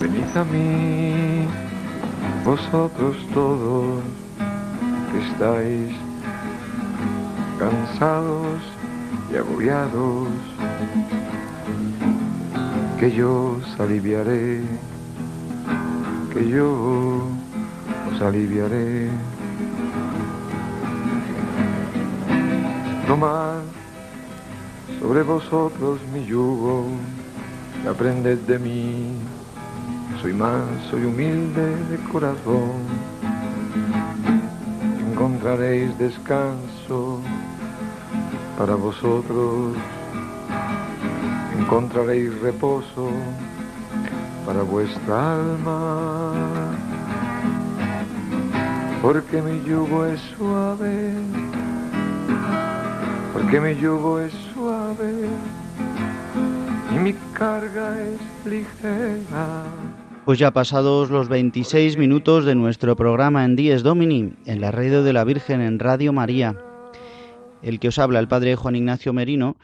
Venid 0.00 0.36
a 0.36 0.44
mí, 0.44 1.46
vosotros 2.44 3.16
todos 3.32 4.02
que 5.10 5.18
estáis 5.28 5.96
cansados 7.58 8.60
y 9.32 9.36
agobiados, 9.36 10.28
que 12.98 13.12
yo 13.12 13.58
os 13.60 13.80
aliviaré, 13.80 14.62
que 16.32 16.48
yo 16.48 17.28
os 18.10 18.22
aliviaré. 18.22 19.10
Tomad 23.06 23.60
sobre 24.98 25.22
vosotros 25.22 26.00
mi 26.12 26.24
yugo 26.24 26.86
y 27.84 27.86
aprended 27.86 28.38
de 28.46 28.58
mí, 28.58 29.12
soy 30.22 30.32
más, 30.32 30.64
soy 30.90 31.04
humilde 31.04 31.76
de 31.90 31.98
corazón, 32.10 32.80
encontraréis 35.12 35.96
descanso 35.98 37.20
para 38.56 38.74
vosotros 38.74 39.76
encontraréis 41.66 42.32
reposo 42.42 43.10
para 44.46 44.62
vuestra 44.62 45.34
alma, 45.34 46.32
porque 49.02 49.42
mi 49.42 49.68
yugo 49.68 50.06
es 50.06 50.20
suave, 50.36 51.10
porque 53.32 53.60
mi 53.60 53.74
yugo 53.80 54.20
es 54.20 54.32
suave 54.54 55.12
y 56.94 56.98
mi 57.00 57.12
carga 57.32 57.96
es 58.00 58.48
ligera. 58.48 59.64
Pues 60.24 60.38
ya 60.38 60.52
pasados 60.52 61.10
los 61.10 61.28
26 61.28 61.98
minutos 61.98 62.44
de 62.44 62.54
nuestro 62.54 62.94
programa 62.94 63.44
en 63.44 63.56
Dies 63.56 63.82
Domini, 63.82 64.34
en 64.44 64.60
la 64.60 64.70
radio 64.70 65.02
de 65.02 65.12
la 65.12 65.24
Virgen 65.24 65.60
en 65.60 65.80
Radio 65.80 66.12
María 66.12 66.54
el 67.62 67.80
que 67.80 67.88
os 67.88 67.98
habla, 67.98 68.20
el 68.20 68.28
padre 68.28 68.54
Juan 68.54 68.76
Ignacio 68.76 69.12
Merino, 69.12 69.56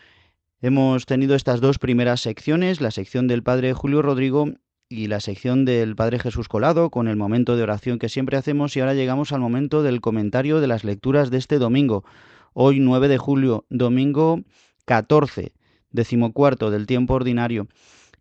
hemos 0.63 1.07
tenido 1.07 1.35
estas 1.35 1.61
dos 1.61 1.79
primeras 1.79 2.21
secciones, 2.21 2.81
la 2.81 2.93
sección 2.93 3.27
del 3.27 3.43
padre 3.43 3.73
Julio 3.73 4.01
Rodrigo 4.01 4.47
y 4.89 5.09
la 5.09 5.19
sección 5.19 5.65
del 5.65 5.97
padre 5.97 6.21
Jesús 6.21 6.49
Colado, 6.49 6.89
con 6.89 7.09
el 7.09 7.17
momento 7.17 7.57
de 7.57 7.65
oración 7.65 7.99
que 7.99 8.09
siempre 8.09 8.37
hacemos, 8.37 8.77
y 8.77 8.81
ahora 8.81 8.95
llegamos 8.95 9.33
al 9.33 9.41
momento 9.41 9.83
del 9.83 10.01
comentario 10.01 10.61
de 10.61 10.69
las 10.69 10.85
lecturas 10.85 11.31
de 11.31 11.39
este 11.39 11.59
domingo, 11.59 12.05
hoy 12.53 12.79
9 12.79 13.09
de 13.09 13.19
julio, 13.19 13.67
domingo 13.71 14.41
14, 14.85 15.53
decimocuarto 15.91 16.71
del 16.71 16.87
tiempo 16.87 17.15
ordinario, 17.15 17.67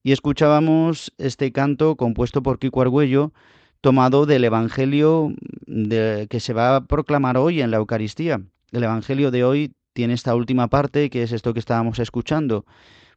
y 0.01 0.12
escuchábamos 0.12 1.13
este 1.19 1.51
canto 1.51 1.95
compuesto 1.95 2.41
por 2.41 2.58
Kiko 2.58 2.82
Argüello, 2.82 3.34
tomado 3.82 4.25
del 4.25 4.43
Evangelio 4.43 5.34
que 5.67 6.39
se 6.39 6.54
va 6.54 6.75
a 6.75 6.86
proclamar 6.86 7.38
hoy 7.38 7.62
en 7.62 7.69
la 7.69 7.77
Eucaristía, 7.77 8.41
el 8.71 8.84
Evangelio 8.84 9.30
de 9.30 9.43
hoy 9.43 9.73
tiene 9.93 10.13
esta 10.13 10.36
última 10.36 10.67
parte, 10.67 11.10
que 11.10 11.23
es 11.23 11.32
esto 11.32 11.54
que 11.54 11.60
estábamos 11.60 11.99
escuchando, 11.99 12.65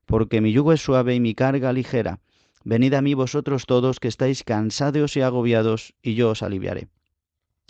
porque 0.07 0.41
mi 0.41 0.53
yugo 0.53 0.73
es 0.73 0.83
suave 0.83 1.15
y 1.15 1.21
mi 1.21 1.35
carga 1.35 1.73
ligera. 1.73 2.21
Venid 2.65 2.95
a 2.95 3.03
mí 3.03 3.15
vosotros 3.15 3.67
todos 3.67 4.01
que 4.01 4.09
estáis 4.09 4.43
cansados 4.43 5.17
y 5.17 5.21
agobiados, 5.21 5.95
y 6.03 6.15
yo 6.15 6.31
os 6.31 6.43
aliviaré. 6.43 6.89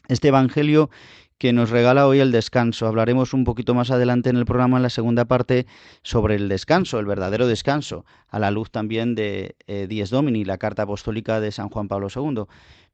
Este 0.08 0.28
Evangelio 0.28 0.90
que 1.38 1.52
nos 1.52 1.70
regala 1.70 2.06
hoy 2.06 2.20
el 2.20 2.32
descanso. 2.32 2.86
Hablaremos 2.86 3.34
un 3.34 3.44
poquito 3.44 3.74
más 3.74 3.90
adelante 3.90 4.30
en 4.30 4.36
el 4.36 4.44
programa, 4.44 4.76
en 4.76 4.82
la 4.82 4.90
segunda 4.90 5.24
parte, 5.24 5.66
sobre 6.02 6.36
el 6.36 6.48
descanso, 6.48 6.98
el 6.98 7.06
verdadero 7.06 7.46
descanso, 7.46 8.04
a 8.28 8.38
la 8.38 8.50
luz 8.50 8.70
también 8.70 9.14
de 9.14 9.56
eh, 9.66 9.86
Dies 9.88 10.10
Domini, 10.10 10.44
la 10.44 10.58
carta 10.58 10.82
apostólica 10.82 11.40
de 11.40 11.52
San 11.52 11.68
Juan 11.68 11.88
Pablo 11.88 12.08
II. 12.14 12.44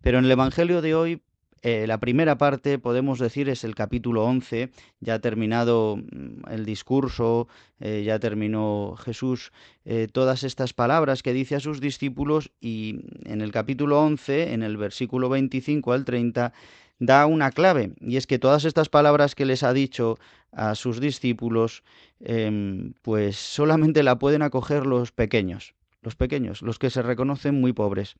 Pero 0.00 0.18
en 0.18 0.24
el 0.24 0.30
Evangelio 0.30 0.80
de 0.80 0.94
hoy 0.94 1.22
eh, 1.62 1.86
la 1.86 1.98
primera 1.98 2.38
parte, 2.38 2.78
podemos 2.78 3.18
decir, 3.18 3.50
es 3.50 3.64
el 3.64 3.74
capítulo 3.74 4.24
11, 4.24 4.70
ya 5.00 5.14
ha 5.14 5.18
terminado 5.18 5.96
mm, 5.96 6.50
el 6.50 6.64
discurso, 6.64 7.48
eh, 7.80 8.02
ya 8.04 8.18
terminó 8.18 8.96
Jesús 8.96 9.52
eh, 9.84 10.08
todas 10.10 10.42
estas 10.42 10.72
palabras 10.72 11.22
que 11.22 11.34
dice 11.34 11.56
a 11.56 11.60
sus 11.60 11.80
discípulos 11.80 12.50
y 12.60 13.00
en 13.26 13.42
el 13.42 13.52
capítulo 13.52 14.00
11, 14.00 14.54
en 14.54 14.62
el 14.62 14.78
versículo 14.78 15.28
25 15.28 15.92
al 15.92 16.06
30, 16.06 16.52
da 16.98 17.26
una 17.26 17.50
clave, 17.50 17.92
y 18.00 18.16
es 18.16 18.26
que 18.26 18.38
todas 18.38 18.64
estas 18.64 18.88
palabras 18.88 19.34
que 19.34 19.46
les 19.46 19.62
ha 19.62 19.72
dicho 19.72 20.18
a 20.52 20.74
sus 20.74 21.00
discípulos, 21.00 21.82
em, 22.20 22.92
pues 23.02 23.36
solamente 23.36 24.02
la 24.02 24.18
pueden 24.18 24.42
acoger 24.42 24.86
los 24.86 25.12
pequeños, 25.12 25.74
los 26.02 26.16
pequeños, 26.16 26.62
los 26.62 26.78
que 26.78 26.90
se 26.90 27.02
reconocen 27.02 27.60
muy 27.60 27.72
pobres. 27.72 28.16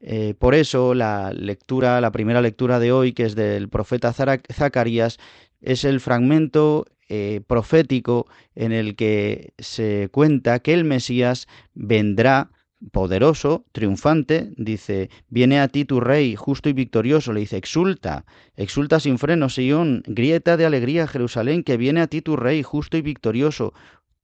Eh, 0.00 0.34
por 0.38 0.54
eso 0.54 0.94
la 0.94 1.32
lectura, 1.32 2.00
la 2.00 2.12
primera 2.12 2.42
lectura 2.42 2.78
de 2.78 2.92
hoy, 2.92 3.12
que 3.12 3.24
es 3.24 3.34
del 3.34 3.68
profeta 3.68 4.12
Zacarías, 4.12 5.18
es 5.60 5.84
el 5.84 6.00
fragmento 6.00 6.86
eh, 7.08 7.40
profético 7.46 8.26
en 8.54 8.72
el 8.72 8.94
que 8.94 9.54
se 9.58 10.08
cuenta 10.12 10.58
que 10.58 10.74
el 10.74 10.84
Mesías 10.84 11.46
vendrá 11.74 12.50
poderoso, 12.92 13.64
triunfante, 13.72 14.52
dice, 14.56 15.08
viene 15.28 15.60
a 15.60 15.68
ti 15.68 15.86
tu 15.86 16.00
rey, 16.00 16.36
justo 16.36 16.68
y 16.68 16.74
victorioso, 16.74 17.32
le 17.32 17.40
dice, 17.40 17.56
exulta, 17.56 18.26
exulta 18.54 19.00
sin 19.00 19.18
freno, 19.18 19.48
Sion, 19.48 20.02
grieta 20.06 20.58
de 20.58 20.66
alegría, 20.66 21.06
Jerusalén, 21.06 21.62
que 21.62 21.78
viene 21.78 22.02
a 22.02 22.06
ti 22.06 22.20
tu 22.20 22.36
rey, 22.36 22.62
justo 22.62 22.98
y 22.98 23.02
victorioso, 23.02 23.72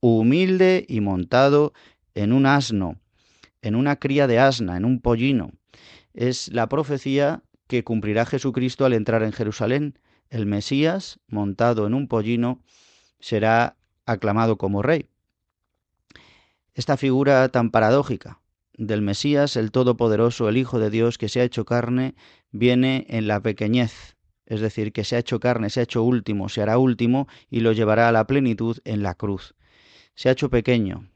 humilde 0.00 0.85
y 0.87 1.00
montado 1.00 1.72
en 2.14 2.32
un 2.32 2.44
asno, 2.44 3.00
en 3.62 3.74
una 3.74 3.96
cría 3.96 4.26
de 4.26 4.38
asna, 4.38 4.76
en 4.76 4.85
un 4.85 5.00
pollino 5.00 5.52
es 6.14 6.53
la 6.53 6.68
profecía 6.68 7.42
que 7.66 7.85
cumplirá 7.85 8.27
Jesucristo 8.27 8.85
al 8.85 8.92
entrar 8.92 9.22
en 9.22 9.33
Jerusalén. 9.33 9.98
El 10.29 10.46
Mesías, 10.46 11.20
montado 11.29 11.87
en 11.87 11.94
un 11.94 12.09
pollino, 12.09 12.61
será 13.20 13.77
aclamado 14.07 14.59
como 14.59 14.83
rey. 14.83 15.09
Esta 16.75 16.96
figura 16.96 17.48
tan 17.48 17.70
paradójica 17.70 18.40
del 18.77 19.03
Mesías, 19.03 19.57
el 19.57 19.70
Todopoderoso, 19.70 20.48
el 20.48 20.57
Hijo 20.57 20.79
de 20.79 20.90
Dios 20.90 21.18
que 21.18 21.29
se 21.29 21.40
ha 21.40 21.44
hecho 21.44 21.64
carne, 21.64 22.14
viene 22.51 23.07
en 23.09 23.29
la 23.29 23.40
pequeñez, 23.40 24.16
es 24.46 24.61
decir, 24.61 24.92
que 24.92 25.05
se 25.05 25.16
ha 25.16 25.20
hecho 25.20 25.40
carne, 25.40 25.70
se 25.70 25.81
ha 25.81 25.83
hecho 25.85 26.03
último, 26.03 26.48
se 26.48 26.62
hará 26.62 26.79
último 26.79 27.29
y 27.51 27.61
lo 27.61 27.72
llevará 27.72 28.09
a 28.09 28.12
la 28.12 28.27
plenitud 28.27 28.79
en 28.85 29.03
la 29.03 29.14
cruz. 29.14 29.55
Se 30.14 30.29
ha 30.29 30.33
hecho 30.33 30.51
pequeño. 30.51 31.09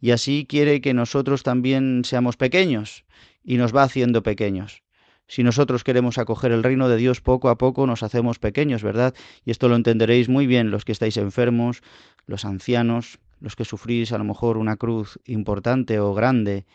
Y 0.00 0.10
así 0.10 0.46
quiere 0.48 0.80
que 0.80 0.94
nosotros 0.94 1.42
también 1.42 2.02
seamos 2.04 2.36
pequeños, 2.36 3.04
y 3.46 3.56
nos 3.56 3.74
va 3.74 3.84
haciendo 3.84 4.22
pequeños. 4.22 4.82
Si 5.28 5.42
nosotros 5.42 5.84
queremos 5.84 6.18
acoger 6.18 6.52
el 6.52 6.62
reino 6.62 6.88
de 6.88 6.96
Dios 6.96 7.20
poco 7.20 7.48
a 7.48 7.56
poco, 7.56 7.86
nos 7.86 8.02
hacemos 8.02 8.38
pequeños, 8.38 8.82
¿verdad? 8.82 9.14
Y 9.44 9.50
esto 9.50 9.68
lo 9.68 9.76
entenderéis 9.76 10.28
muy 10.28 10.46
bien 10.46 10.70
los 10.70 10.84
que 10.84 10.92
estáis 10.92 11.16
enfermos, 11.16 11.82
los 12.26 12.44
ancianos, 12.44 13.18
los 13.40 13.56
que 13.56 13.64
sufrís 13.64 14.12
a 14.12 14.18
lo 14.18 14.24
mejor 14.24 14.56
una 14.56 14.76
cruz 14.76 15.18
importante 15.24 15.98
o 16.00 16.12
grande, 16.14 16.66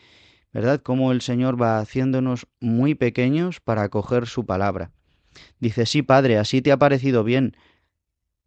¿verdad? 0.52 0.80
Cómo 0.82 1.12
el 1.12 1.20
Señor 1.20 1.60
va 1.60 1.78
haciéndonos 1.78 2.46
muy 2.60 2.94
pequeños 2.94 3.60
para 3.60 3.82
acoger 3.82 4.26
su 4.26 4.44
palabra. 4.44 4.90
Dice, 5.60 5.86
sí, 5.86 6.02
Padre, 6.02 6.38
así 6.38 6.60
te 6.60 6.72
ha 6.72 6.78
parecido 6.78 7.24
bien. 7.24 7.56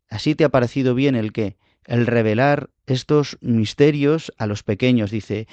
Así 0.09 0.35
te 0.35 0.43
ha 0.43 0.49
parecido 0.49 0.93
bien 0.93 1.15
el 1.15 1.31
que, 1.31 1.57
el 1.85 2.05
revelar 2.05 2.69
estos 2.85 3.37
misterios 3.41 4.31
a 4.37 4.45
los 4.45 4.61
pequeños. 4.61 5.09
Dice, 5.09 5.47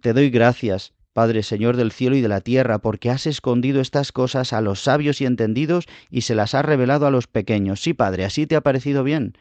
te 0.00 0.12
doy 0.12 0.30
gracias 0.30 0.95
Padre 1.16 1.42
Señor 1.42 1.78
del 1.78 1.92
cielo 1.92 2.14
y 2.14 2.20
de 2.20 2.28
la 2.28 2.42
tierra, 2.42 2.76
porque 2.76 3.08
has 3.08 3.26
escondido 3.26 3.80
estas 3.80 4.12
cosas 4.12 4.52
a 4.52 4.60
los 4.60 4.82
sabios 4.82 5.22
y 5.22 5.24
entendidos 5.24 5.86
y 6.10 6.20
se 6.20 6.34
las 6.34 6.54
has 6.54 6.62
revelado 6.62 7.06
a 7.06 7.10
los 7.10 7.26
pequeños. 7.26 7.80
Sí, 7.80 7.94
Padre, 7.94 8.26
así 8.26 8.46
te 8.46 8.54
ha 8.54 8.60
parecido 8.60 9.02
bien. 9.02 9.32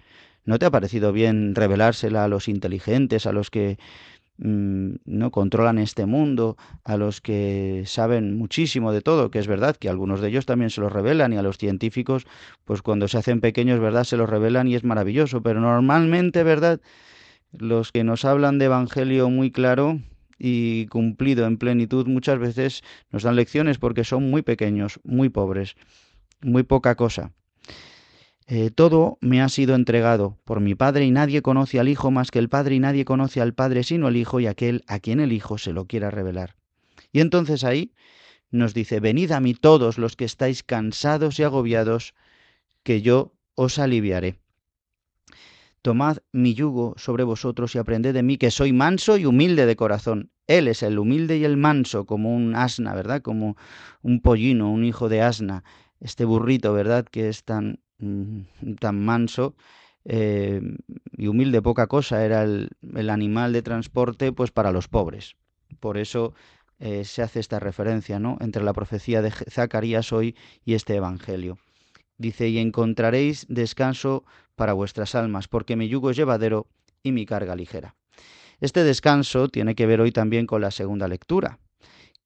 ¿No 0.46 0.58
te 0.58 0.66
ha 0.66 0.72
parecido 0.72 1.12
bien 1.12 1.54
revelársela 1.54 2.24
a 2.24 2.30
los 2.30 2.48
inteligentes, 2.48 3.26
a 3.26 3.34
los 3.34 3.50
que 3.50 3.78
mm, 4.38 4.92
no 5.04 5.32
controlan 5.32 5.78
este 5.78 6.06
mundo, 6.06 6.56
a 6.86 6.96
los 6.96 7.20
que 7.20 7.84
saben 7.86 8.38
muchísimo 8.38 8.94
de 8.94 9.02
todo, 9.02 9.30
que 9.30 9.40
es 9.40 9.48
verdad 9.48 9.76
que 9.76 9.90
algunos 9.90 10.22
de 10.22 10.30
ellos 10.30 10.46
también 10.46 10.70
se 10.70 10.80
los 10.80 10.94
revelan 10.94 11.34
y 11.34 11.38
a 11.38 11.42
los 11.42 11.58
científicos, 11.58 12.26
pues 12.64 12.84
cuando 12.84 13.10
se 13.10 13.18
hacen 13.18 13.42
pequeños, 13.42 13.82
verdad, 13.82 14.06
se 14.06 14.16
los 14.16 14.30
revelan 14.30 14.70
y 14.70 14.76
es 14.76 14.86
maravilloso, 14.86 15.42
pero 15.42 15.60
normalmente, 15.60 16.42
verdad, 16.44 16.80
los 17.52 17.92
que 17.92 18.06
nos 18.06 18.24
hablan 18.24 18.60
de 18.60 18.66
evangelio 18.66 19.30
muy 19.30 19.52
claro, 19.52 20.00
y 20.38 20.88
cumplido 20.88 21.46
en 21.46 21.58
plenitud 21.58 22.08
muchas 22.08 22.40
veces 22.40 22.84
nos 23.12 23.24
dan 23.24 23.36
lecciones 23.36 23.78
porque 23.78 24.04
son 24.04 24.30
muy 24.30 24.42
pequeños, 24.42 25.00
muy 25.04 25.30
pobres, 25.30 25.76
muy 26.42 26.64
poca 26.64 26.96
cosa. 26.96 27.32
Eh, 28.48 28.70
todo 28.70 29.18
me 29.22 29.42
ha 29.42 29.50
sido 29.50 29.74
entregado 29.74 30.38
por 30.44 30.60
mi 30.60 30.76
Padre 30.76 31.06
y 31.06 31.12
nadie 31.12 31.42
conoce 31.42 31.80
al 31.80 31.90
Hijo 31.90 32.12
más 32.12 32.30
que 32.30 32.38
el 32.38 32.50
Padre 32.50 32.76
y 32.76 32.80
nadie 32.80 33.04
conoce 33.04 33.42
al 33.42 33.56
Padre 33.56 33.84
sino 33.84 34.08
el 34.08 34.18
Hijo 34.18 34.40
y 34.40 34.46
aquel 34.46 34.84
a 34.88 35.00
quien 35.00 35.20
el 35.20 35.32
Hijo 35.32 35.58
se 35.58 35.74
lo 35.74 35.86
quiera 35.86 36.12
revelar. 36.12 36.56
Y 37.12 37.22
entonces 37.22 37.64
ahí 37.64 37.94
nos 38.52 38.74
dice, 38.74 39.00
venid 39.00 39.32
a 39.32 39.40
mí 39.40 39.54
todos 39.56 39.98
los 39.98 40.16
que 40.16 40.26
estáis 40.26 40.64
cansados 40.64 41.40
y 41.40 41.44
agobiados, 41.44 42.14
que 42.84 43.02
yo 43.02 43.34
os 43.56 43.80
aliviaré. 43.80 44.36
Tomad 45.86 46.18
mi 46.32 46.54
yugo 46.54 46.96
sobre 46.98 47.24
vosotros 47.24 47.76
y 47.76 47.78
aprended 47.78 48.14
de 48.14 48.24
mí, 48.24 48.38
que 48.38 48.52
soy 48.52 48.74
manso 48.74 49.18
y 49.18 49.26
humilde 49.26 49.66
de 49.66 49.76
corazón. 49.76 50.32
Él 50.48 50.68
es 50.68 50.84
el 50.84 51.00
humilde 51.00 51.38
y 51.38 51.46
el 51.46 51.58
manso, 51.58 52.06
como 52.06 52.36
un 52.36 52.56
asna, 52.56 52.94
¿verdad? 52.94 53.22
Como 53.22 53.56
un 54.02 54.22
pollino, 54.22 54.72
un 54.72 54.84
hijo 54.84 55.10
de 55.10 55.22
asna. 55.22 55.64
Este 56.00 56.26
burrito, 56.26 56.74
¿verdad? 56.74 57.06
Que 57.06 57.30
es 57.30 57.44
tan 57.44 57.80
Mm, 57.98 58.42
tan 58.82 59.06
manso 59.06 59.56
eh, 60.04 60.62
y 61.14 61.28
humilde, 61.28 61.62
poca 61.62 61.88
cosa, 61.88 62.26
era 62.26 62.44
el, 62.44 62.70
animal 63.10 63.54
de 63.54 63.62
transporte 63.62 64.32
pues 64.34 64.52
para 64.52 64.72
los 64.72 64.88
pobres. 64.88 65.36
Por 65.80 65.98
eso 65.98 66.34
eh, 66.80 67.06
se 67.06 67.22
hace 67.22 67.40
esta 67.40 67.60
referencia 67.60 68.20
¿no? 68.20 68.38
entre 68.42 68.64
la 68.64 68.74
profecía 68.74 69.22
de 69.22 69.32
Zacarías 69.32 70.12
hoy 70.12 70.36
y 70.66 70.74
este 70.74 70.96
Evangelio. 70.96 71.58
Dice, 72.18 72.50
y 72.50 72.60
encontraréis 72.60 73.46
descanso 73.50 74.24
para 74.56 74.74
vuestras 74.74 75.16
almas, 75.16 75.48
porque 75.48 75.76
mi 75.76 75.88
yugo 75.88 76.10
es 76.10 76.18
llevadero 76.18 76.68
y 77.04 77.12
mi 77.12 77.26
carga 77.26 77.56
ligera. 77.56 77.96
Este 78.62 78.84
descanso 78.84 79.50
tiene 79.50 79.76
que 79.76 79.86
ver 79.86 80.02
hoy 80.02 80.12
también 80.12 80.48
con 80.48 80.62
la 80.62 80.72
segunda 80.72 81.08
lectura, 81.08 81.60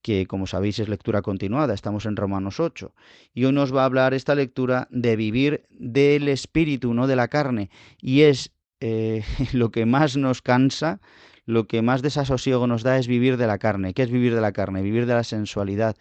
que 0.02 0.28
como 0.28 0.48
sabéis 0.48 0.80
es 0.80 0.88
lectura 0.88 1.22
continuada, 1.22 1.74
estamos 1.74 2.06
en 2.06 2.16
Romanos 2.16 2.60
8, 2.60 2.94
y 3.34 3.46
hoy 3.46 3.52
nos 3.52 3.76
va 3.76 3.82
a 3.82 3.86
hablar 3.86 4.14
esta 4.14 4.36
lectura 4.36 4.88
de 4.92 5.16
vivir 5.16 5.66
del 5.70 6.28
espíritu, 6.30 6.94
no 6.94 7.08
de 7.08 7.16
la 7.16 7.28
carne, 7.28 7.70
y 8.00 8.22
es 8.22 8.52
eh, 8.80 9.24
lo 9.54 9.72
que 9.72 9.86
más 9.86 10.18
nos 10.18 10.42
cansa, 10.42 11.02
lo 11.46 11.68
que 11.68 11.82
más 11.82 12.02
desasosiego 12.02 12.68
nos 12.68 12.84
da 12.84 12.98
es 12.98 13.08
vivir 13.08 13.36
de 13.38 13.48
la 13.48 13.58
carne. 13.58 13.96
¿Qué 13.96 14.04
es 14.04 14.12
vivir 14.12 14.36
de 14.36 14.42
la 14.42 14.52
carne? 14.52 14.84
Vivir 14.84 15.08
de 15.08 15.16
la 15.16 15.24
sensualidad, 15.24 15.98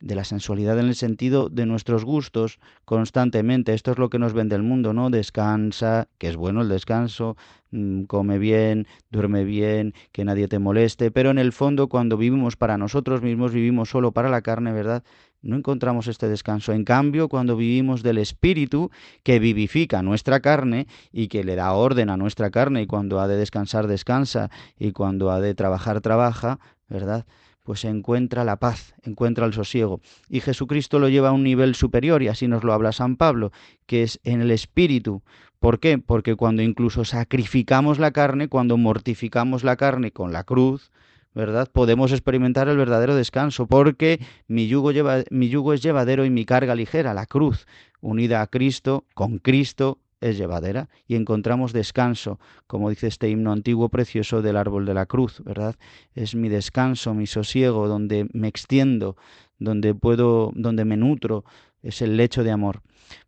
de 0.00 0.14
la 0.14 0.24
sensualidad 0.24 0.78
en 0.78 0.86
el 0.86 0.94
sentido 0.94 1.48
de 1.48 1.66
nuestros 1.66 2.04
gustos 2.04 2.58
constantemente. 2.84 3.74
Esto 3.74 3.92
es 3.92 3.98
lo 3.98 4.10
que 4.10 4.18
nos 4.18 4.32
vende 4.32 4.56
el 4.56 4.62
mundo, 4.62 4.92
¿no? 4.92 5.10
Descansa, 5.10 6.08
que 6.18 6.28
es 6.28 6.36
bueno 6.36 6.62
el 6.62 6.68
descanso, 6.68 7.36
mm, 7.70 8.04
come 8.04 8.38
bien, 8.38 8.86
duerme 9.10 9.44
bien, 9.44 9.94
que 10.12 10.24
nadie 10.24 10.48
te 10.48 10.58
moleste, 10.58 11.10
pero 11.10 11.30
en 11.30 11.38
el 11.38 11.52
fondo 11.52 11.88
cuando 11.88 12.16
vivimos 12.16 12.56
para 12.56 12.78
nosotros 12.78 13.22
mismos, 13.22 13.52
vivimos 13.52 13.90
solo 13.90 14.12
para 14.12 14.28
la 14.28 14.42
carne, 14.42 14.72
¿verdad? 14.72 15.02
No 15.40 15.56
encontramos 15.56 16.08
este 16.08 16.28
descanso. 16.28 16.72
En 16.72 16.84
cambio, 16.84 17.28
cuando 17.28 17.56
vivimos 17.56 18.02
del 18.02 18.18
Espíritu, 18.18 18.90
que 19.22 19.38
vivifica 19.38 20.02
nuestra 20.02 20.40
carne 20.40 20.88
y 21.12 21.28
que 21.28 21.44
le 21.44 21.54
da 21.54 21.72
orden 21.72 22.10
a 22.10 22.16
nuestra 22.16 22.50
carne, 22.50 22.82
y 22.82 22.86
cuando 22.86 23.20
ha 23.20 23.28
de 23.28 23.36
descansar, 23.36 23.86
descansa, 23.86 24.50
y 24.78 24.92
cuando 24.92 25.30
ha 25.30 25.40
de 25.40 25.54
trabajar, 25.54 26.00
trabaja, 26.00 26.58
¿verdad? 26.88 27.24
Pues 27.68 27.84
encuentra 27.84 28.44
la 28.44 28.56
paz, 28.56 28.94
encuentra 29.02 29.44
el 29.44 29.52
sosiego. 29.52 30.00
Y 30.30 30.40
Jesucristo 30.40 30.98
lo 30.98 31.10
lleva 31.10 31.28
a 31.28 31.32
un 31.32 31.44
nivel 31.44 31.74
superior, 31.74 32.22
y 32.22 32.28
así 32.28 32.48
nos 32.48 32.64
lo 32.64 32.72
habla 32.72 32.92
San 32.92 33.16
Pablo, 33.16 33.52
que 33.84 34.02
es 34.02 34.20
en 34.24 34.40
el 34.40 34.50
espíritu. 34.52 35.22
¿Por 35.58 35.78
qué? 35.78 35.98
Porque 35.98 36.34
cuando 36.34 36.62
incluso 36.62 37.04
sacrificamos 37.04 37.98
la 37.98 38.10
carne, 38.10 38.48
cuando 38.48 38.78
mortificamos 38.78 39.64
la 39.64 39.76
carne 39.76 40.12
con 40.12 40.32
la 40.32 40.44
cruz, 40.44 40.90
¿verdad? 41.34 41.68
Podemos 41.70 42.10
experimentar 42.12 42.70
el 42.70 42.78
verdadero 42.78 43.14
descanso, 43.14 43.66
porque 43.66 44.18
mi 44.46 44.66
yugo, 44.66 44.90
mi 45.28 45.50
yugo 45.50 45.74
es 45.74 45.82
llevadero 45.82 46.24
y 46.24 46.30
mi 46.30 46.46
carga 46.46 46.74
ligera, 46.74 47.12
la 47.12 47.26
cruz, 47.26 47.66
unida 48.00 48.40
a 48.40 48.46
Cristo, 48.46 49.04
con 49.12 49.36
Cristo, 49.36 49.98
es 50.20 50.36
llevadera 50.36 50.88
y 51.06 51.14
encontramos 51.14 51.72
descanso, 51.72 52.38
como 52.66 52.90
dice 52.90 53.06
este 53.06 53.28
himno 53.28 53.52
antiguo 53.52 53.88
precioso 53.88 54.42
del 54.42 54.56
árbol 54.56 54.86
de 54.86 54.94
la 54.94 55.06
cruz, 55.06 55.42
¿verdad? 55.44 55.76
Es 56.14 56.34
mi 56.34 56.48
descanso, 56.48 57.14
mi 57.14 57.26
sosiego, 57.26 57.88
donde 57.88 58.28
me 58.32 58.48
extiendo, 58.48 59.16
donde 59.58 59.94
puedo, 59.94 60.52
donde 60.54 60.84
me 60.84 60.96
nutro, 60.96 61.44
es 61.82 62.02
el 62.02 62.16
lecho 62.16 62.44
de 62.44 62.50
amor. 62.50 62.82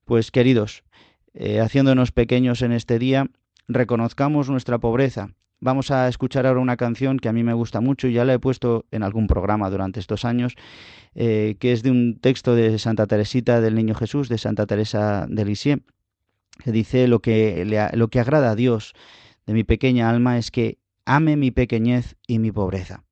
Pues 0.05 0.31
queridos, 0.31 0.83
eh, 1.35 1.61
haciéndonos 1.61 2.13
pequeños 2.13 2.63
en 2.63 2.73
este 2.73 2.99
día, 2.99 3.27
reconozcamos 3.69 4.51
nuestra 4.51 4.79
pobreza. 4.79 5.31
Vamos 5.63 5.91
a 5.91 6.09
escuchar 6.09 6.47
ahora 6.47 6.61
una 6.61 6.79
canción 6.79 7.19
que 7.19 7.29
a 7.29 7.35
mí 7.35 7.45
me 7.45 7.53
gusta 7.53 7.83
mucho 7.83 8.09
y 8.09 8.15
ya 8.15 8.25
la 8.25 8.33
he 8.33 8.39
puesto 8.39 8.87
en 8.91 9.03
algún 9.03 9.27
programa 9.27 9.69
durante 9.69 10.01
estos 10.01 10.25
años, 10.25 10.55
eh, 11.15 11.57
que 11.61 11.73
es 11.73 11.83
de 11.83 11.91
un 11.91 12.19
texto 12.19 12.55
de 12.55 12.79
Santa 12.79 13.07
Teresita 13.07 13.61
del 13.61 13.75
Niño 13.75 13.95
Jesús, 13.95 14.31
de 14.31 14.39
Santa 14.39 14.67
Teresa 14.67 15.27
de 15.29 15.45
Lisieux 15.45 15.83
dice 16.67 17.09
lo 17.09 17.21
que, 17.21 17.91
lo 17.93 18.09
que 18.09 18.21
agrada 18.21 18.51
a 18.51 18.57
Dios 18.57 18.95
de 19.47 19.55
mi 19.55 19.65
pequeña 19.65 20.11
alma 20.11 20.39
es 20.39 20.51
que 20.51 20.79
ame 21.05 21.37
mi 21.37 21.51
pequeñez 21.51 22.17
y 22.27 22.39
mi 22.39 22.53
pobreza. 22.53 23.05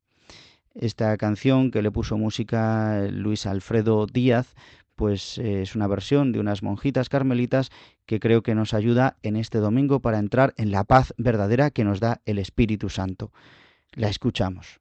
Esta 0.74 1.16
canción 1.16 1.70
que 1.70 1.82
le 1.82 1.90
puso 1.90 2.16
música 2.16 3.08
Luis 3.10 3.46
Alfredo 3.46 4.06
Díaz, 4.06 4.54
pues 4.94 5.38
eh, 5.38 5.62
es 5.62 5.74
una 5.74 5.86
versión 5.86 6.32
de 6.32 6.40
unas 6.40 6.62
monjitas 6.62 7.08
carmelitas 7.08 7.70
que 8.06 8.20
creo 8.20 8.42
que 8.42 8.54
nos 8.54 8.74
ayuda 8.74 9.16
en 9.22 9.36
este 9.36 9.58
domingo 9.58 10.00
para 10.00 10.18
entrar 10.18 10.54
en 10.56 10.70
la 10.70 10.84
paz 10.84 11.14
verdadera 11.16 11.70
que 11.70 11.84
nos 11.84 12.00
da 12.00 12.20
el 12.26 12.38
Espíritu 12.38 12.88
Santo. 12.88 13.32
La 13.92 14.08
escuchamos. 14.08 14.80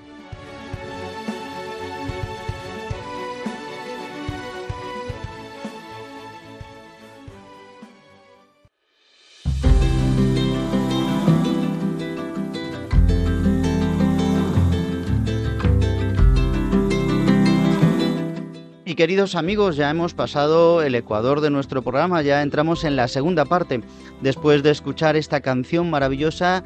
Queridos 19.01 19.33
amigos, 19.33 19.77
ya 19.77 19.89
hemos 19.89 20.13
pasado 20.13 20.83
el 20.83 20.93
ecuador 20.93 21.41
de 21.41 21.49
nuestro 21.49 21.81
programa, 21.81 22.21
ya 22.21 22.43
entramos 22.43 22.83
en 22.83 22.95
la 22.95 23.07
segunda 23.07 23.45
parte, 23.45 23.81
después 24.21 24.61
de 24.61 24.69
escuchar 24.69 25.15
esta 25.15 25.41
canción 25.41 25.89
maravillosa 25.89 26.63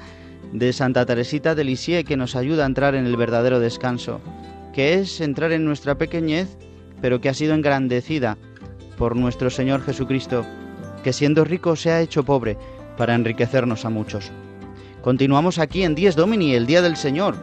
de 0.52 0.74
Santa 0.74 1.06
Teresita 1.06 1.56
de 1.56 1.64
Lisieux 1.64 2.06
que 2.06 2.18
nos 2.18 2.36
ayuda 2.36 2.64
a 2.64 2.66
entrar 2.66 2.94
en 2.94 3.06
el 3.06 3.16
verdadero 3.16 3.62
descanso, 3.62 4.20
que 4.74 4.96
es 4.96 5.22
entrar 5.22 5.54
en 5.54 5.64
nuestra 5.64 5.98
pequeñez, 5.98 6.58
pero 7.00 7.22
que 7.22 7.30
ha 7.30 7.34
sido 7.34 7.54
engrandecida 7.54 8.38
por 8.98 9.16
nuestro 9.16 9.50
Señor 9.50 9.82
Jesucristo, 9.82 10.46
que 11.06 11.14
siendo 11.14 11.46
rico 11.46 11.78
se 11.78 11.92
ha 11.92 12.02
hecho 12.02 12.26
pobre 12.26 12.58
para 12.98 13.16
enriquecernos 13.16 13.86
a 13.86 13.90
muchos. 13.90 14.30
Continuamos 15.02 15.58
aquí 15.58 15.84
en 15.84 15.96
Dies 15.96 16.18
Domini, 16.18 16.54
el 16.54 16.66
Día 16.66 16.82
del 16.82 16.98
Señor, 16.98 17.38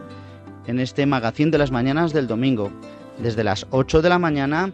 en 0.67 0.79
este 0.79 1.07
magazín 1.07 1.49
de 1.49 1.57
las 1.57 1.71
mañanas 1.71 2.13
del 2.13 2.27
domingo 2.27 2.71
desde 3.19 3.43
las 3.43 3.67
8 3.71 4.01
de 4.01 4.09
la 4.09 4.19
mañana 4.19 4.71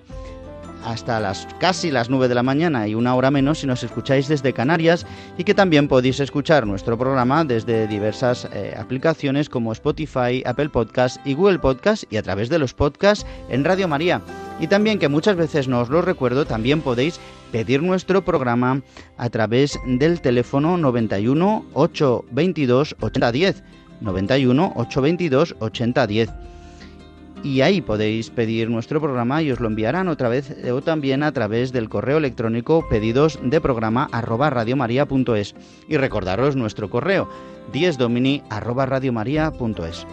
hasta 0.86 1.20
las 1.20 1.48
casi 1.60 1.92
las 1.92 2.10
9 2.10 2.28
de 2.28 2.36
la 2.36 2.44
mañana 2.44 2.88
y 2.88 2.96
una 2.96 3.16
hora 3.16 3.32
menos 3.32 3.60
si 3.60 3.68
nos 3.68 3.84
escucháis 3.84 4.28
desde 4.28 4.54
Canarias 4.54 5.06
y 5.38 5.44
que 5.44 5.54
también 5.54 5.88
podéis 5.88 6.20
escuchar 6.20 6.66
nuestro 6.66 6.98
programa 6.98 7.44
desde 7.44 7.88
diversas 7.88 8.48
eh, 8.54 8.76
aplicaciones 8.78 9.50
como 9.50 9.72
Spotify, 9.74 10.42
Apple 10.46 10.70
Podcast 10.70 11.18
y 11.26 11.34
Google 11.34 11.60
Podcast 11.60 12.04
y 12.12 12.18
a 12.18 12.24
través 12.24 12.50
de 12.50 12.60
los 12.60 12.74
podcasts 12.74 13.26
en 13.50 13.66
Radio 13.66 13.88
María. 13.88 14.22
Y 14.60 14.68
también 14.68 15.00
que 15.00 15.08
muchas 15.08 15.36
veces 15.36 15.68
no 15.68 15.80
os 15.80 15.90
lo 15.90 16.02
recuerdo, 16.02 16.46
también 16.46 16.82
podéis 16.82 17.20
pedir 17.52 17.82
nuestro 17.82 18.24
programa 18.24 18.82
a 19.18 19.30
través 19.30 19.80
del 19.86 20.22
teléfono 20.22 20.78
91 20.78 21.66
822 21.74 22.96
8010. 23.00 23.64
91 24.02 24.74
822 24.76 25.56
8010 25.60 26.49
y 27.44 27.62
ahí 27.62 27.82
podéis 27.82 28.30
pedir 28.30 28.70
nuestro 28.70 29.00
programa 29.00 29.42
y 29.42 29.52
os 29.52 29.60
lo 29.60 29.68
enviarán 29.68 30.08
otra 30.08 30.30
vez 30.30 30.56
o 30.72 30.82
también 30.82 31.24
a 31.24 31.32
través 31.32 31.72
del 31.72 31.90
correo 31.90 32.18
electrónico 32.18 32.88
pedidos 32.90 33.40
de 33.42 33.62
programa 33.62 34.10
y 35.88 35.98
recordaros 35.98 36.56
nuestro 36.56 36.90
correo 36.90 37.30
diesdomini 37.72 38.44
arroba 38.50 38.86
radiomaria.es. 38.86 40.06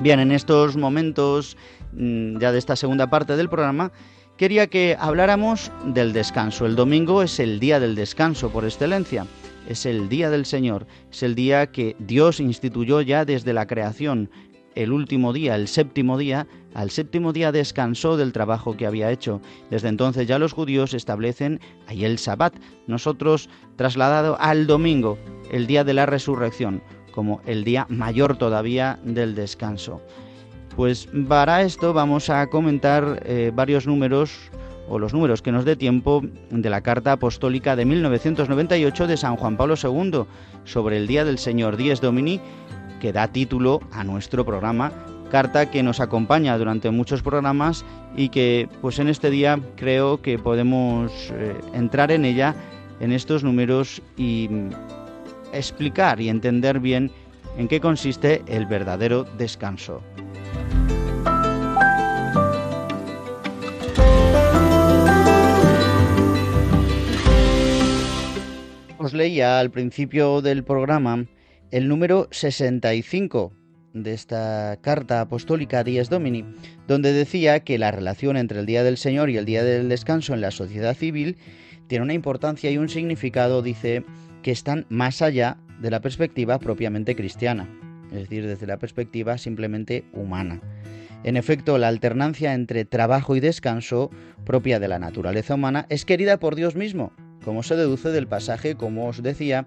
Bien, 0.00 0.20
en 0.20 0.32
estos 0.32 0.76
momentos 0.76 1.56
mm, 1.92 2.38
ya 2.38 2.52
de 2.52 2.58
esta 2.58 2.76
segunda 2.76 3.08
parte 3.08 3.36
del 3.36 3.48
programa 3.48 3.92
quería 4.36 4.66
que 4.66 4.96
habláramos 4.98 5.72
del 5.86 6.12
descanso. 6.12 6.66
El 6.66 6.76
domingo 6.76 7.22
es 7.22 7.40
el 7.40 7.58
día 7.60 7.80
del 7.80 7.94
descanso 7.94 8.50
por 8.50 8.64
excelencia. 8.64 9.26
Es 9.68 9.84
el 9.84 10.08
día 10.08 10.30
del 10.30 10.46
Señor, 10.46 10.86
es 11.10 11.24
el 11.24 11.34
día 11.34 11.66
que 11.72 11.96
Dios 11.98 12.38
instituyó 12.38 13.00
ya 13.00 13.24
desde 13.24 13.52
la 13.52 13.66
creación, 13.66 14.30
el 14.76 14.92
último 14.92 15.32
día, 15.32 15.56
el 15.56 15.66
séptimo 15.66 16.16
día, 16.18 16.46
al 16.74 16.90
séptimo 16.90 17.32
día 17.32 17.50
descansó 17.50 18.16
del 18.16 18.32
trabajo 18.32 18.76
que 18.76 18.86
había 18.86 19.10
hecho. 19.10 19.40
Desde 19.70 19.88
entonces 19.88 20.28
ya 20.28 20.38
los 20.38 20.52
judíos 20.52 20.94
establecen 20.94 21.60
ahí 21.88 22.04
el 22.04 22.18
sabbat, 22.18 22.54
nosotros 22.86 23.48
trasladado 23.74 24.36
al 24.38 24.66
domingo, 24.66 25.18
el 25.50 25.66
día 25.66 25.82
de 25.82 25.94
la 25.94 26.06
resurrección, 26.06 26.82
como 27.12 27.40
el 27.46 27.64
día 27.64 27.86
mayor 27.88 28.36
todavía 28.36 29.00
del 29.02 29.34
descanso. 29.34 30.00
Pues 30.76 31.08
para 31.26 31.62
esto 31.62 31.94
vamos 31.94 32.28
a 32.28 32.46
comentar 32.48 33.22
eh, 33.24 33.50
varios 33.54 33.86
números 33.86 34.50
o 34.88 34.98
los 34.98 35.12
números 35.12 35.42
que 35.42 35.52
nos 35.52 35.64
dé 35.64 35.74
tiempo 35.76 36.22
de 36.50 36.70
la 36.70 36.82
carta 36.82 37.12
apostólica 37.12 37.76
de 37.76 37.84
1998 37.84 39.06
de 39.06 39.16
San 39.16 39.36
Juan 39.36 39.56
Pablo 39.56 39.74
II 39.82 40.24
sobre 40.64 40.98
el 40.98 41.06
Día 41.06 41.24
del 41.24 41.38
Señor 41.38 41.76
Dies 41.76 42.00
Domini 42.00 42.40
que 43.00 43.12
da 43.12 43.28
título 43.28 43.80
a 43.92 44.04
nuestro 44.04 44.44
programa, 44.44 44.92
carta 45.30 45.70
que 45.70 45.82
nos 45.82 46.00
acompaña 46.00 46.56
durante 46.58 46.90
muchos 46.90 47.22
programas 47.22 47.84
y 48.16 48.28
que 48.28 48.68
pues 48.80 48.98
en 48.98 49.08
este 49.08 49.30
día 49.30 49.60
creo 49.76 50.22
que 50.22 50.38
podemos 50.38 51.12
eh, 51.32 51.54
entrar 51.74 52.10
en 52.10 52.24
ella 52.24 52.54
en 53.00 53.12
estos 53.12 53.44
números 53.44 54.02
y 54.16 54.48
explicar 55.52 56.20
y 56.20 56.28
entender 56.28 56.80
bien 56.80 57.10
en 57.58 57.68
qué 57.68 57.80
consiste 57.80 58.42
el 58.46 58.66
verdadero 58.66 59.24
descanso. 59.36 60.02
Os 68.98 69.14
leía 69.14 69.60
al 69.60 69.70
principio 69.70 70.42
del 70.42 70.64
programa 70.64 71.26
el 71.70 71.88
número 71.88 72.28
65 72.30 73.52
de 73.92 74.12
esta 74.12 74.78
carta 74.82 75.20
apostólica 75.20 75.82
Dies 75.82 76.10
Domini, 76.10 76.44
donde 76.86 77.12
decía 77.12 77.60
que 77.60 77.78
la 77.78 77.90
relación 77.90 78.36
entre 78.36 78.60
el 78.60 78.66
Día 78.66 78.84
del 78.84 78.98
Señor 78.98 79.30
y 79.30 79.36
el 79.36 79.46
Día 79.46 79.64
del 79.64 79.88
Descanso 79.88 80.34
en 80.34 80.40
la 80.40 80.50
sociedad 80.50 80.94
civil 80.94 81.36
tiene 81.86 82.04
una 82.04 82.14
importancia 82.14 82.70
y 82.70 82.78
un 82.78 82.88
significado, 82.88 83.62
dice, 83.62 84.04
que 84.42 84.50
están 84.50 84.86
más 84.88 85.22
allá 85.22 85.56
de 85.80 85.90
la 85.90 86.00
perspectiva 86.00 86.58
propiamente 86.58 87.16
cristiana, 87.16 87.68
es 88.12 88.20
decir, 88.20 88.46
desde 88.46 88.66
la 88.66 88.78
perspectiva 88.78 89.38
simplemente 89.38 90.04
humana. 90.12 90.60
En 91.24 91.36
efecto, 91.36 91.78
la 91.78 91.88
alternancia 91.88 92.54
entre 92.54 92.84
trabajo 92.84 93.34
y 93.34 93.40
descanso, 93.40 94.10
propia 94.44 94.78
de 94.78 94.88
la 94.88 94.98
naturaleza 94.98 95.54
humana, 95.54 95.86
es 95.88 96.04
querida 96.04 96.38
por 96.38 96.54
Dios 96.54 96.76
mismo, 96.76 97.12
como 97.44 97.62
se 97.62 97.76
deduce 97.76 98.10
del 98.10 98.28
pasaje, 98.28 98.76
como 98.76 99.08
os 99.08 99.22
decía, 99.22 99.66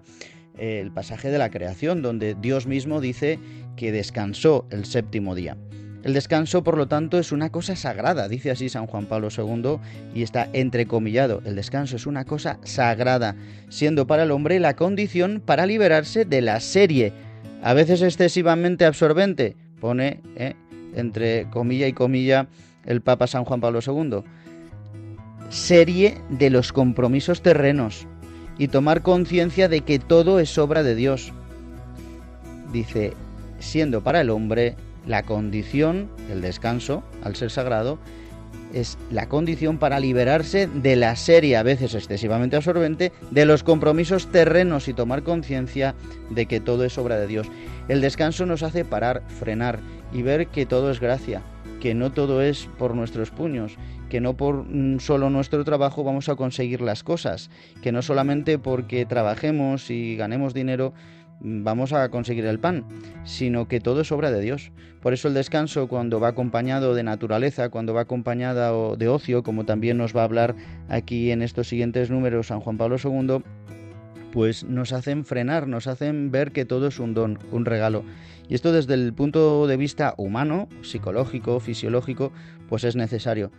el 0.60 0.92
pasaje 0.92 1.30
de 1.30 1.38
la 1.38 1.50
creación, 1.50 2.02
donde 2.02 2.34
Dios 2.34 2.66
mismo 2.66 3.00
dice 3.00 3.38
que 3.76 3.92
descansó 3.92 4.66
el 4.70 4.84
séptimo 4.84 5.34
día. 5.34 5.56
El 6.02 6.14
descanso, 6.14 6.64
por 6.64 6.78
lo 6.78 6.88
tanto, 6.88 7.18
es 7.18 7.30
una 7.30 7.50
cosa 7.50 7.76
sagrada, 7.76 8.26
dice 8.28 8.50
así 8.50 8.68
San 8.70 8.86
Juan 8.86 9.06
Pablo 9.06 9.28
II, 9.36 9.78
y 10.14 10.22
está 10.22 10.48
entrecomillado. 10.52 11.42
El 11.44 11.56
descanso 11.56 11.96
es 11.96 12.06
una 12.06 12.24
cosa 12.24 12.58
sagrada, 12.62 13.36
siendo 13.68 14.06
para 14.06 14.22
el 14.22 14.30
hombre 14.30 14.60
la 14.60 14.76
condición 14.76 15.42
para 15.44 15.66
liberarse 15.66 16.24
de 16.24 16.40
la 16.40 16.60
serie, 16.60 17.12
a 17.62 17.74
veces 17.74 18.00
excesivamente 18.00 18.86
absorbente, 18.86 19.56
pone 19.78 20.22
eh, 20.36 20.54
entre 20.94 21.48
comilla 21.50 21.86
y 21.86 21.92
comilla 21.92 22.48
el 22.86 23.02
Papa 23.02 23.26
San 23.26 23.44
Juan 23.44 23.60
Pablo 23.60 23.80
II, 23.86 24.22
serie 25.50 26.16
de 26.30 26.48
los 26.48 26.72
compromisos 26.72 27.42
terrenos, 27.42 28.06
y 28.60 28.68
tomar 28.68 29.00
conciencia 29.00 29.70
de 29.70 29.80
que 29.80 29.98
todo 29.98 30.38
es 30.38 30.58
obra 30.58 30.82
de 30.82 30.94
Dios. 30.94 31.32
Dice, 32.70 33.14
siendo 33.58 34.02
para 34.02 34.20
el 34.20 34.28
hombre 34.28 34.76
la 35.06 35.22
condición, 35.22 36.10
el 36.30 36.42
descanso, 36.42 37.02
al 37.24 37.36
ser 37.36 37.50
sagrado, 37.50 37.98
es 38.74 38.98
la 39.10 39.30
condición 39.30 39.78
para 39.78 39.98
liberarse 39.98 40.66
de 40.66 40.94
la 40.94 41.16
serie, 41.16 41.56
a 41.56 41.62
veces 41.62 41.94
excesivamente 41.94 42.54
absorbente, 42.56 43.12
de 43.30 43.46
los 43.46 43.62
compromisos 43.62 44.26
terrenos 44.26 44.88
y 44.88 44.92
tomar 44.92 45.22
conciencia 45.22 45.94
de 46.28 46.44
que 46.44 46.60
todo 46.60 46.84
es 46.84 46.98
obra 46.98 47.18
de 47.18 47.28
Dios. 47.28 47.46
El 47.88 48.02
descanso 48.02 48.44
nos 48.44 48.62
hace 48.62 48.84
parar, 48.84 49.22
frenar 49.38 49.80
y 50.12 50.20
ver 50.20 50.48
que 50.48 50.66
todo 50.66 50.90
es 50.90 51.00
gracia, 51.00 51.40
que 51.80 51.94
no 51.94 52.12
todo 52.12 52.42
es 52.42 52.68
por 52.78 52.94
nuestros 52.94 53.30
puños 53.30 53.78
que 54.10 54.20
no 54.20 54.36
por 54.36 54.66
solo 54.98 55.30
nuestro 55.30 55.64
trabajo 55.64 56.04
vamos 56.04 56.28
a 56.28 56.36
conseguir 56.36 56.82
las 56.82 57.02
cosas, 57.02 57.48
que 57.80 57.92
no 57.92 58.02
solamente 58.02 58.58
porque 58.58 59.06
trabajemos 59.06 59.90
y 59.90 60.16
ganemos 60.16 60.52
dinero 60.52 60.92
mm, 61.40 61.64
vamos 61.64 61.94
a 61.94 62.10
conseguir 62.10 62.44
el 62.44 62.58
pan, 62.58 62.84
sino 63.24 63.68
que 63.68 63.80
todo 63.80 64.02
es 64.02 64.12
obra 64.12 64.30
de 64.30 64.42
Dios. 64.42 64.72
Por 65.00 65.14
eso 65.14 65.28
el 65.28 65.34
descanso 65.34 65.88
cuando 65.88 66.20
va 66.20 66.28
acompañado 66.28 66.94
de 66.94 67.02
naturaleza, 67.02 67.70
cuando 67.70 67.94
va 67.94 68.02
acompañado 68.02 68.96
de 68.96 69.08
ocio, 69.08 69.42
como 69.42 69.64
también 69.64 69.96
nos 69.96 70.14
va 70.14 70.20
a 70.20 70.24
hablar 70.24 70.56
aquí 70.90 71.30
en 71.30 71.40
estos 71.40 71.68
siguientes 71.68 72.10
números 72.10 72.48
San 72.48 72.60
Juan 72.60 72.76
Pablo 72.76 72.96
II, 73.02 73.42
pues 74.32 74.64
nos 74.64 74.92
hacen 74.92 75.24
frenar, 75.24 75.66
nos 75.66 75.86
hacen 75.86 76.30
ver 76.30 76.52
que 76.52 76.64
todo 76.64 76.88
es 76.88 76.98
un 76.98 77.14
don, 77.14 77.38
un 77.50 77.64
regalo. 77.64 78.04
Y 78.48 78.54
esto 78.54 78.72
desde 78.72 78.94
el 78.94 79.12
punto 79.12 79.68
de 79.68 79.76
vista 79.76 80.14
humano, 80.16 80.68
psicológico, 80.82 81.60
fisiológico, 81.60 82.32
pues 82.68 82.82
es 82.84 82.96
necesario. 82.96 83.52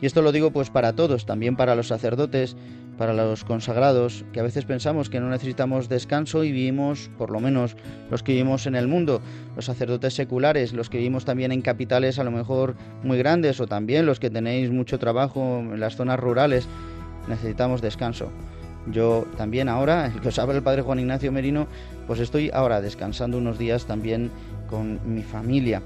Y 0.00 0.06
esto 0.06 0.22
lo 0.22 0.32
digo 0.32 0.50
pues 0.50 0.70
para 0.70 0.94
todos, 0.94 1.26
también 1.26 1.56
para 1.56 1.74
los 1.74 1.88
sacerdotes, 1.88 2.56
para 2.96 3.14
los 3.14 3.44
consagrados, 3.44 4.24
que 4.32 4.40
a 4.40 4.42
veces 4.42 4.64
pensamos 4.64 5.08
que 5.08 5.20
no 5.20 5.30
necesitamos 5.30 5.88
descanso 5.88 6.44
y 6.44 6.52
vivimos, 6.52 7.10
por 7.16 7.30
lo 7.30 7.40
menos 7.40 7.76
los 8.10 8.22
que 8.22 8.32
vivimos 8.32 8.66
en 8.66 8.74
el 8.74 8.88
mundo, 8.88 9.20
los 9.56 9.64
sacerdotes 9.64 10.14
seculares, 10.14 10.72
los 10.72 10.90
que 10.90 10.98
vivimos 10.98 11.24
también 11.24 11.52
en 11.52 11.62
capitales 11.62 12.18
a 12.18 12.24
lo 12.24 12.30
mejor 12.30 12.74
muy 13.04 13.18
grandes 13.18 13.60
o 13.60 13.66
también 13.66 14.06
los 14.06 14.20
que 14.20 14.30
tenéis 14.30 14.70
mucho 14.70 14.98
trabajo 14.98 15.60
en 15.60 15.80
las 15.80 15.96
zonas 15.96 16.18
rurales, 16.18 16.68
necesitamos 17.28 17.80
descanso. 17.80 18.30
Yo 18.90 19.26
también 19.36 19.68
ahora, 19.68 20.06
el 20.06 20.20
que 20.20 20.28
os 20.28 20.38
habla 20.38 20.56
el 20.56 20.62
Padre 20.62 20.82
Juan 20.82 20.98
Ignacio 20.98 21.30
Merino, 21.30 21.66
pues 22.06 22.20
estoy 22.20 22.50
ahora 22.52 22.80
descansando 22.80 23.38
unos 23.38 23.58
días 23.58 23.84
también 23.84 24.30
con 24.68 24.98
mi 25.04 25.22
familia. 25.22 25.82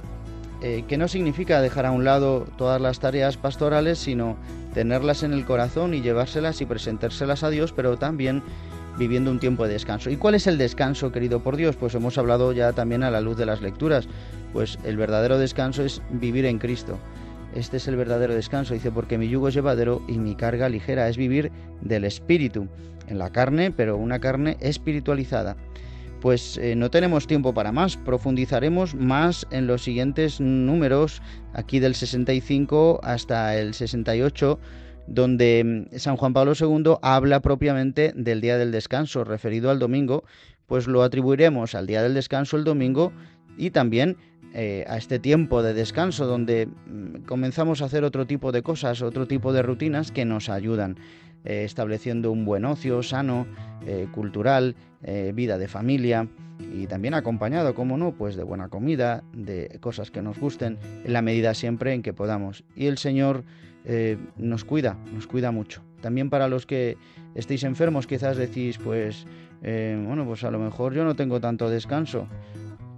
Eh, 0.65 0.85
que 0.87 0.97
no 0.97 1.09
significa 1.09 1.61
dejar 1.61 1.87
a 1.87 1.91
un 1.91 2.05
lado 2.05 2.47
todas 2.57 2.81
las 2.81 3.01
tareas 3.01 3.37
pastorales, 3.37 3.99
sino 3.99 4.37
tenerlas 4.75 5.25
en 5.25 5.33
el 5.33 5.45
corazón 5.45 5.93
y 5.93 6.03
llevárselas 6.03 6.61
y 6.61 6.67
presentárselas 6.67 7.43
a 7.43 7.51
Dios, 7.51 7.73
pero 7.73 7.97
también 7.97 8.45
viviendo 8.97 9.33
un 9.33 9.41
tiempo 9.41 9.67
de 9.67 9.73
descanso. 9.73 10.09
¿Y 10.09 10.17
cuál 10.17 10.37
es 10.37 10.47
el 10.47 10.59
descanso 10.59 11.11
querido 11.11 11.41
por 11.41 11.57
Dios? 11.57 11.75
Pues 11.75 11.97
hemos 11.97 12.17
hablado 12.17 12.53
ya 12.53 12.73
también 12.73 13.03
a 13.03 13.11
la 13.11 13.21
luz 13.21 13.37
de 13.37 13.47
las 13.47 13.61
lecturas. 13.61 14.07
Pues 14.53 14.79
el 14.85 14.97
verdadero 14.97 15.37
descanso 15.37 15.83
es 15.83 16.01
vivir 16.11 16.45
en 16.47 16.61
Cristo. 16.61 16.97
Este 17.57 17.79
es 17.79 17.89
el 17.89 17.97
verdadero 17.97 18.33
descanso, 18.33 18.73
dice, 18.73 18.93
porque 18.93 19.19
mi 19.19 19.29
yugo 19.29 19.49
es 19.49 19.55
llevadero 19.55 20.01
y 20.07 20.19
mi 20.19 20.37
carga 20.37 20.69
ligera, 20.69 21.09
es 21.09 21.17
vivir 21.17 21.51
del 21.81 22.05
espíritu, 22.05 22.69
en 23.09 23.19
la 23.19 23.31
carne, 23.31 23.73
pero 23.73 23.97
una 23.97 24.21
carne 24.21 24.57
espiritualizada 24.61 25.57
pues 26.23 26.57
eh, 26.57 26.77
no 26.77 26.89
tenemos 26.89 27.27
tiempo 27.27 27.53
para 27.53 27.73
más. 27.73 27.97
Profundizaremos 27.97 28.95
más 28.95 29.45
en 29.51 29.67
los 29.67 29.83
siguientes 29.83 30.41
números, 30.41 31.21
aquí 31.53 31.81
del 31.81 31.97
65 31.97 33.01
hasta 33.03 33.59
el 33.59 33.75
68, 33.75 34.61
donde 35.09 35.89
mm, 35.93 35.99
San 35.99 36.17
Juan 36.17 36.33
Pablo 36.33 36.53
II 36.59 36.95
habla 37.03 37.41
propiamente 37.41 38.13
del 38.15 38.41
día 38.41 38.57
del 38.57 38.71
descanso, 38.71 39.25
referido 39.25 39.69
al 39.69 39.81
domingo, 39.81 40.23
pues 40.69 40.87
lo 40.87 41.03
atribuiremos 41.03 41.75
al 41.75 41.89
día 41.89 42.05
del 42.05 42.15
descanso 42.15 42.57
el 42.57 42.63
domingo 42.63 43.13
y 43.59 43.71
también 43.71 44.17
eh, 44.55 44.85
a 44.87 44.99
este 44.99 45.19
tiempo 45.19 45.61
de 45.65 45.75
descanso 45.75 46.27
donde 46.27 46.67
mm, 46.67 47.25
comenzamos 47.27 47.83
a 47.83 47.87
hacer 47.87 48.05
otro 48.05 48.27
tipo 48.27 48.53
de 48.53 48.63
cosas, 48.63 49.03
otro 49.03 49.27
tipo 49.27 49.53
de 49.53 49.63
rutinas 49.63 50.13
que 50.13 50.25
nos 50.25 50.49
ayudan. 50.49 50.99
Eh, 51.45 51.65
estableciendo 51.65 52.31
un 52.31 52.45
buen 52.45 52.65
ocio 52.65 53.03
sano, 53.03 53.47
eh, 53.85 54.07
cultural, 54.13 54.77
eh, 55.03 55.33
vida 55.35 55.59
de 55.59 55.67
familia 55.67 56.29
y 56.73 56.87
también 56.87 57.15
acompañado, 57.15 57.75
como 57.75 57.99
no, 57.99 58.13
pues 58.13 58.37
de 58.37 58.45
buena 58.45 58.69
comida, 58.69 59.25
de 59.33 59.79
cosas 59.81 60.13
que 60.13 60.23
nos 60.23 60.39
gusten, 60.39 60.79
en 61.05 61.13
la 61.13 61.21
medida 61.21 61.55
siempre 61.55 61.95
en 61.95 62.03
que 62.03 62.13
podamos. 62.13 62.63
Y 62.77 62.87
el 62.87 62.99
Señor 62.99 63.45
nos 64.37 64.65
cuida, 64.65 64.97
nos 65.13 65.27
cuida 65.27 65.51
mucho. 65.51 65.83
También 66.01 66.31
para 66.31 66.47
los 66.47 66.67
que 66.67 66.97
estéis 67.35 67.65
enfermos, 67.65 68.07
quizás 68.07 68.37
decís, 68.37 68.79
pues, 68.79 69.27
bueno, 69.61 70.25
pues 70.25 70.45
a 70.45 70.53
lo 70.53 70.61
mejor 70.61 70.95
yo 70.95 71.03
no 71.03 71.17
tengo 71.17 71.41
tanto 71.41 71.69
descanso. 71.69 72.29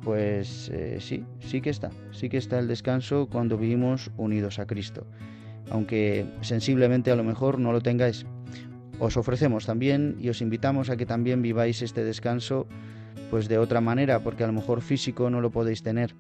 Pues 0.03 0.71
sí, 0.99 1.25
sí 1.41 1.63
que 1.63 1.71
está, 1.71 1.89
sí 2.13 2.29
que 2.29 2.37
está 2.37 2.59
el 2.59 2.69
descanso 2.69 3.29
cuando 3.33 3.57
vivimos 3.57 4.11
unidos 4.19 4.59
a 4.59 4.67
Cristo 4.67 5.07
aunque 5.71 6.27
sensiblemente 6.41 7.11
a 7.11 7.17
lo 7.17 7.25
mejor 7.25 7.59
no 7.59 7.73
lo 7.73 7.81
tengáis. 7.81 8.27
Os 8.99 9.17
ofrecemos 9.17 9.67
también 9.67 10.17
y 10.21 10.29
os 10.29 10.41
invitamos 10.41 10.91
a 10.91 10.97
que 10.97 11.07
también 11.07 11.43
viváis 11.43 11.83
este 11.83 12.05
descanso 12.05 12.67
pues 13.31 13.49
de 13.49 13.59
otra 13.59 13.81
manera, 13.81 14.21
porque 14.21 14.45
a 14.45 14.47
lo 14.47 14.53
mejor 14.53 14.81
físico 14.81 15.31
no 15.31 15.41
lo 15.41 15.51
podéis 15.51 15.83
tener, 15.83 16.15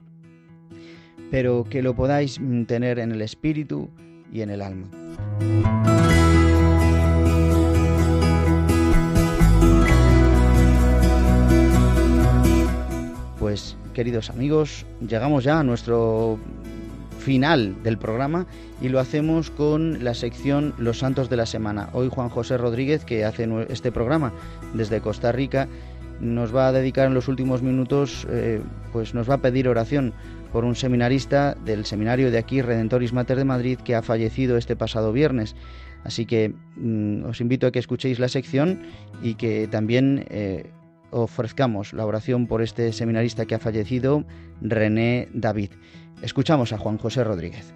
pero 1.31 1.65
que 1.65 1.83
lo 1.83 1.95
podáis 1.95 2.41
mm, 2.41 2.65
tener 2.65 2.99
en 2.99 3.13
el 3.13 3.23
espíritu 3.23 3.91
y 4.33 4.41
en 4.43 4.51
el 4.51 4.63
alma. 4.63 4.89
Pues 13.39 13.77
queridos 13.93 14.31
amigos, 14.31 14.87
llegamos 15.07 15.45
ya 15.45 15.61
a 15.61 15.63
nuestro 15.63 16.39
final 17.25 17.83
del 17.83 17.97
programa 17.97 18.47
y 18.83 18.91
lo 18.91 19.01
hacemos 19.01 19.51
con 19.51 20.05
la 20.05 20.13
sección 20.13 20.75
Los 20.79 20.99
Santos 20.99 21.31
de 21.31 21.39
la 21.39 21.47
Semana. 21.47 21.89
Hoy 21.95 22.09
Juan 22.11 22.29
José 22.29 22.59
Rodríguez, 22.59 23.05
que 23.05 23.25
hace 23.25 23.49
este 23.71 23.91
programa 23.91 24.33
desde 24.75 25.01
Costa 25.01 25.33
Rica, 25.33 25.67
nos 26.21 26.55
va 26.55 26.69
a 26.69 26.73
dedicar 26.73 27.07
en 27.07 27.15
los 27.15 27.27
últimos 27.27 27.63
minutos, 27.63 28.27
eh, 28.31 28.61
pues 28.93 29.15
nos 29.15 29.29
va 29.29 29.35
a 29.35 29.39
pedir 29.39 29.69
oración 29.69 30.13
por 30.53 30.67
un 30.67 30.77
seminarista 30.77 31.57
del 31.65 31.87
seminario 31.87 32.31
de 32.31 32.39
aquí, 32.39 32.61
Redentoris 32.61 33.15
Mater 33.15 33.39
de 33.39 33.45
Madrid, 33.45 33.79
que 33.79 33.95
ha 33.95 34.03
fallecido 34.03 34.59
este 34.59 34.77
pasado 34.77 35.13
viernes. 35.13 35.57
Así 36.05 36.27
que 36.27 36.53
mm, 36.77 37.25
os 37.25 37.41
invito 37.41 37.67
a 37.67 37.73
que 37.73 37.79
escuchéis 37.79 38.19
la 38.19 38.29
sección 38.29 38.83
y 39.23 39.35
que 39.35 39.67
también 39.67 40.27
eh, 40.29 40.71
ofrezcamos 41.11 41.95
la 41.95 42.05
oración 42.05 42.47
por 42.47 42.61
este 42.61 42.93
seminarista 42.93 43.47
que 43.47 43.55
ha 43.55 43.59
fallecido, 43.59 44.25
René 44.61 45.29
David. 45.33 45.71
Escuchamos 46.25 46.73
a 46.73 46.79
Juan 46.79 46.97
José 46.97 47.23
Rodríguez. 47.23 47.75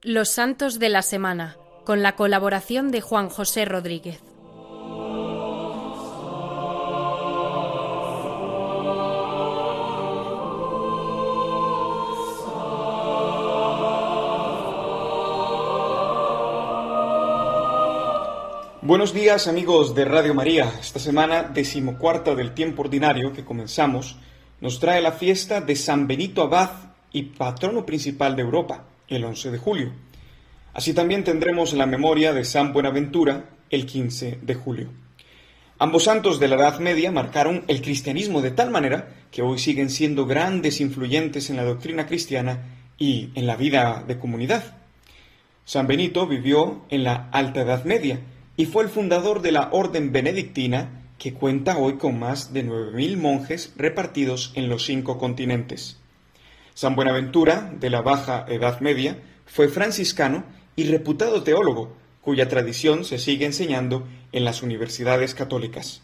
Los 0.00 0.30
Santos 0.30 0.78
de 0.78 0.88
la 0.88 1.02
Semana, 1.02 1.58
con 1.84 2.02
la 2.02 2.16
colaboración 2.16 2.90
de 2.90 3.02
Juan 3.02 3.28
José 3.28 3.66
Rodríguez. 3.66 4.25
Buenos 18.86 19.12
días 19.12 19.48
amigos 19.48 19.96
de 19.96 20.04
Radio 20.04 20.32
María. 20.32 20.72
Esta 20.80 21.00
semana 21.00 21.42
decimocuarta 21.42 22.36
del 22.36 22.54
tiempo 22.54 22.82
ordinario 22.82 23.32
que 23.32 23.44
comenzamos 23.44 24.16
nos 24.60 24.78
trae 24.78 25.02
la 25.02 25.10
fiesta 25.10 25.60
de 25.60 25.74
San 25.74 26.06
Benito 26.06 26.42
Abad 26.42 26.70
y 27.10 27.24
patrono 27.24 27.84
principal 27.84 28.36
de 28.36 28.42
Europa, 28.42 28.84
el 29.08 29.24
11 29.24 29.50
de 29.50 29.58
julio. 29.58 29.92
Así 30.72 30.94
también 30.94 31.24
tendremos 31.24 31.72
la 31.72 31.86
memoria 31.86 32.32
de 32.32 32.44
San 32.44 32.72
Buenaventura 32.72 33.46
el 33.70 33.86
15 33.86 34.38
de 34.40 34.54
julio. 34.54 34.90
Ambos 35.80 36.04
santos 36.04 36.38
de 36.38 36.46
la 36.46 36.54
Edad 36.54 36.78
Media 36.78 37.10
marcaron 37.10 37.64
el 37.66 37.82
cristianismo 37.82 38.40
de 38.40 38.52
tal 38.52 38.70
manera 38.70 39.16
que 39.32 39.42
hoy 39.42 39.58
siguen 39.58 39.90
siendo 39.90 40.26
grandes 40.26 40.80
influyentes 40.80 41.50
en 41.50 41.56
la 41.56 41.64
doctrina 41.64 42.06
cristiana 42.06 42.78
y 42.98 43.30
en 43.34 43.48
la 43.48 43.56
vida 43.56 44.04
de 44.06 44.16
comunidad. 44.16 44.76
San 45.64 45.88
Benito 45.88 46.28
vivió 46.28 46.84
en 46.88 47.02
la 47.02 47.28
Alta 47.32 47.62
Edad 47.62 47.82
Media, 47.82 48.20
y 48.56 48.66
fue 48.66 48.84
el 48.84 48.88
fundador 48.88 49.42
de 49.42 49.52
la 49.52 49.68
Orden 49.72 50.12
Benedictina, 50.12 51.02
que 51.18 51.34
cuenta 51.34 51.76
hoy 51.76 51.96
con 51.96 52.18
más 52.18 52.52
de 52.52 52.64
9.000 52.64 53.16
monjes 53.18 53.72
repartidos 53.76 54.52
en 54.54 54.68
los 54.68 54.84
cinco 54.84 55.18
continentes. 55.18 55.98
San 56.74 56.94
Buenaventura, 56.94 57.72
de 57.78 57.90
la 57.90 58.00
Baja 58.00 58.46
Edad 58.48 58.80
Media, 58.80 59.18
fue 59.46 59.68
franciscano 59.68 60.44
y 60.74 60.84
reputado 60.84 61.42
teólogo, 61.42 61.96
cuya 62.22 62.48
tradición 62.48 63.04
se 63.04 63.18
sigue 63.18 63.46
enseñando 63.46 64.06
en 64.32 64.44
las 64.44 64.62
universidades 64.62 65.34
católicas. 65.34 66.02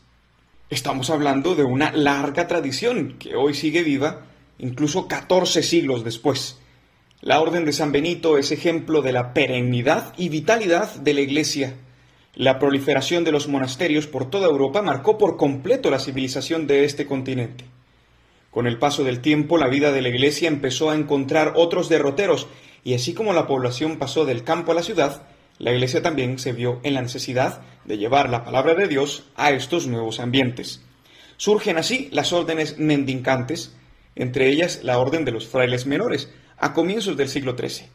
Estamos 0.71 1.11
hablando 1.11 1.55
de 1.55 1.65
una 1.65 1.91
larga 1.93 2.49
tradición 2.49 3.19
que 3.19 3.35
hoy 3.35 3.55
sigue 3.55 3.83
viva, 3.83 4.27
incluso 4.59 5.09
14 5.09 5.63
siglos 5.63 6.05
después. 6.05 6.59
La 7.21 7.41
Orden 7.41 7.65
de 7.65 7.73
San 7.73 7.93
Benito 7.93 8.39
es 8.39 8.53
ejemplo 8.53 9.03
de 9.03 9.13
la 9.13 9.35
perennidad 9.35 10.15
y 10.17 10.29
vitalidad 10.29 10.95
de 10.97 11.15
la 11.15 11.21
Iglesia 11.21 11.75
la 12.35 12.59
proliferación 12.59 13.24
de 13.24 13.33
los 13.33 13.47
monasterios 13.47 14.07
por 14.07 14.30
toda 14.30 14.47
Europa 14.47 14.80
marcó 14.80 15.18
por 15.18 15.37
completo 15.37 15.91
la 15.91 15.99
civilización 15.99 16.66
de 16.66 16.85
este 16.85 17.05
continente. 17.05 17.66
Con 18.51 18.66
el 18.66 18.78
paso 18.78 19.05
del 19.05 19.20
tiempo, 19.20 19.59
la 19.59 19.68
vida 19.68 19.93
de 19.93 20.03
la 20.03 20.09
Iglesia 20.09 20.49
empezó 20.49 20.91
a 20.91 20.95
encontrar 20.95 21.53
otros 21.57 21.89
derroteros, 21.89 22.49
y 22.85 22.95
así 22.95 23.12
como 23.12 23.33
la 23.33 23.47
población 23.47 23.99
pasó 23.99 24.24
del 24.24 24.45
campo 24.45 24.72
a 24.72 24.74
la 24.74 24.83
ciudad, 24.83 25.22
la 25.59 25.72
Iglesia 25.72 26.03
también 26.03 26.39
se 26.39 26.53
vio 26.53 26.80
en 26.83 26.95
la 26.95 27.03
necesidad 27.03 27.61
de 27.85 27.99
llevar 27.99 28.30
la 28.30 28.45
palabra 28.45 28.74
de 28.74 28.89
Dios 28.89 29.24
a 29.37 29.51
estos 29.51 29.87
nuevos 29.87 30.18
ambientes. 30.18 30.83
Surgen 31.37 31.76
así 31.76 32.09
las 32.12 32.33
órdenes 32.33 32.78
mendicantes, 32.78 33.76
entre 34.14 34.49
ellas 34.49 34.80
la 34.83 34.99
orden 34.99 35.24
de 35.24 35.33
los 35.33 35.47
frailes 35.47 35.87
menores, 35.87 36.30
a 36.57 36.72
comienzos 36.72 37.16
del 37.16 37.28
siglo 37.28 37.57
XIII. 37.59 37.89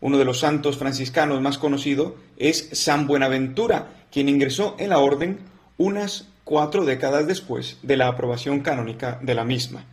Uno 0.00 0.18
de 0.18 0.24
los 0.24 0.40
santos 0.40 0.78
franciscanos 0.78 1.40
más 1.42 1.58
conocido 1.58 2.16
es 2.36 2.70
San 2.72 3.06
Buenaventura, 3.06 4.06
quien 4.10 4.28
ingresó 4.28 4.74
en 4.78 4.90
la 4.90 4.98
orden 4.98 5.40
unas 5.76 6.28
cuatro 6.44 6.84
décadas 6.84 7.26
después 7.26 7.78
de 7.82 7.96
la 7.96 8.08
aprobación 8.08 8.60
canónica 8.60 9.18
de 9.22 9.34
la 9.34 9.44
misma. 9.44 9.84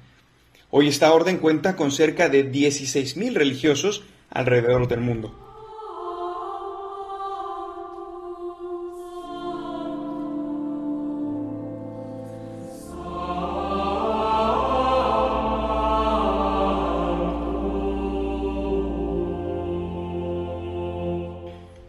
Hoy 0.69 0.87
esta 0.87 1.13
orden 1.13 1.37
cuenta 1.37 1.75
con 1.75 1.91
cerca 1.91 2.29
de 2.29 2.51
16.000 2.51 3.33
religiosos 3.33 4.03
alrededor 4.29 4.87
del 4.87 5.01
mundo. 5.01 5.46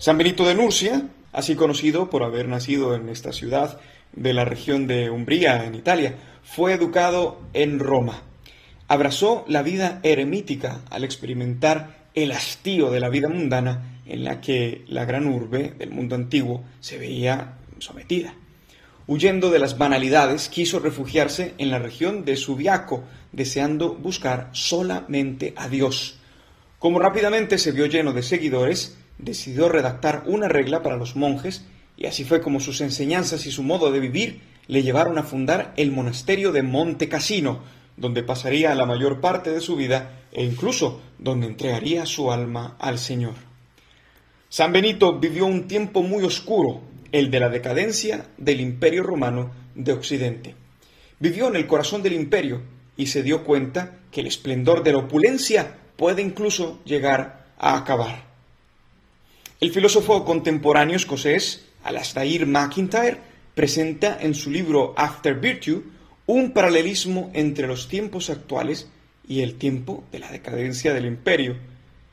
San 0.08 0.16
Benito 0.16 0.46
de 0.46 0.54
Nurcia, 0.54 1.02
así 1.34 1.54
conocido 1.54 2.08
por 2.08 2.22
haber 2.22 2.48
nacido 2.48 2.94
en 2.94 3.10
esta 3.10 3.30
ciudad 3.30 3.78
de 4.14 4.32
la 4.32 4.46
región 4.46 4.86
de 4.86 5.10
Umbría, 5.10 5.66
en 5.66 5.74
Italia, 5.74 6.14
fue 6.42 6.72
educado 6.72 7.42
en 7.52 7.78
Roma. 7.78 8.22
Abrazó 8.88 9.44
la 9.48 9.60
vida 9.60 10.00
eremítica 10.02 10.80
al 10.88 11.04
experimentar 11.04 12.06
el 12.14 12.32
hastío 12.32 12.90
de 12.90 13.00
la 13.00 13.10
vida 13.10 13.28
mundana 13.28 14.00
en 14.06 14.24
la 14.24 14.40
que 14.40 14.82
la 14.88 15.04
gran 15.04 15.26
urbe 15.26 15.74
del 15.76 15.90
mundo 15.90 16.14
antiguo 16.14 16.64
se 16.80 16.96
veía 16.96 17.58
sometida. 17.78 18.32
Huyendo 19.06 19.50
de 19.50 19.58
las 19.58 19.76
banalidades, 19.76 20.48
quiso 20.48 20.78
refugiarse 20.78 21.52
en 21.58 21.70
la 21.70 21.80
región 21.80 22.24
de 22.24 22.36
Subiaco, 22.36 23.04
deseando 23.32 23.92
buscar 23.92 24.48
solamente 24.52 25.52
a 25.54 25.68
Dios. 25.68 26.18
Como 26.78 26.98
rápidamente 26.98 27.58
se 27.58 27.72
vio 27.72 27.84
lleno 27.84 28.14
de 28.14 28.22
seguidores, 28.22 28.96
decidió 29.18 29.68
redactar 29.68 30.22
una 30.26 30.48
regla 30.48 30.82
para 30.82 30.96
los 30.96 31.16
monjes 31.16 31.64
y 31.96 32.06
así 32.06 32.24
fue 32.24 32.40
como 32.40 32.60
sus 32.60 32.80
enseñanzas 32.80 33.46
y 33.46 33.50
su 33.50 33.62
modo 33.62 33.90
de 33.90 34.00
vivir 34.00 34.40
le 34.68 34.82
llevaron 34.82 35.18
a 35.18 35.24
fundar 35.24 35.72
el 35.76 35.90
monasterio 35.90 36.52
de 36.52 36.62
Monte 36.62 37.08
Cassino, 37.08 37.60
donde 37.96 38.22
pasaría 38.22 38.74
la 38.74 38.86
mayor 38.86 39.20
parte 39.20 39.50
de 39.50 39.60
su 39.60 39.74
vida 39.74 40.20
e 40.30 40.44
incluso 40.44 41.00
donde 41.18 41.46
entregaría 41.46 42.06
su 42.06 42.30
alma 42.30 42.76
al 42.78 42.98
Señor. 42.98 43.34
San 44.48 44.72
Benito 44.72 45.18
vivió 45.18 45.46
un 45.46 45.66
tiempo 45.66 46.02
muy 46.02 46.22
oscuro, 46.22 46.80
el 47.10 47.30
de 47.30 47.40
la 47.40 47.48
decadencia 47.48 48.26
del 48.36 48.60
imperio 48.60 49.02
romano 49.02 49.50
de 49.74 49.92
Occidente. 49.92 50.54
Vivió 51.18 51.48
en 51.48 51.56
el 51.56 51.66
corazón 51.66 52.02
del 52.02 52.12
imperio 52.12 52.62
y 52.96 53.06
se 53.06 53.22
dio 53.22 53.44
cuenta 53.44 53.98
que 54.12 54.20
el 54.20 54.26
esplendor 54.26 54.84
de 54.84 54.92
la 54.92 54.98
opulencia 54.98 55.78
puede 55.96 56.22
incluso 56.22 56.80
llegar 56.84 57.46
a 57.58 57.76
acabar. 57.76 58.27
El 59.60 59.72
filósofo 59.72 60.24
contemporáneo 60.24 60.94
escocés 60.94 61.66
Alasdair 61.82 62.46
MacIntyre 62.46 63.18
presenta 63.56 64.16
en 64.20 64.34
su 64.34 64.52
libro 64.52 64.94
After 64.96 65.34
Virtue 65.34 65.82
un 66.26 66.52
paralelismo 66.52 67.30
entre 67.34 67.66
los 67.66 67.88
tiempos 67.88 68.30
actuales 68.30 68.88
y 69.26 69.40
el 69.40 69.56
tiempo 69.56 70.04
de 70.12 70.20
la 70.20 70.30
decadencia 70.30 70.94
del 70.94 71.06
imperio. 71.06 71.56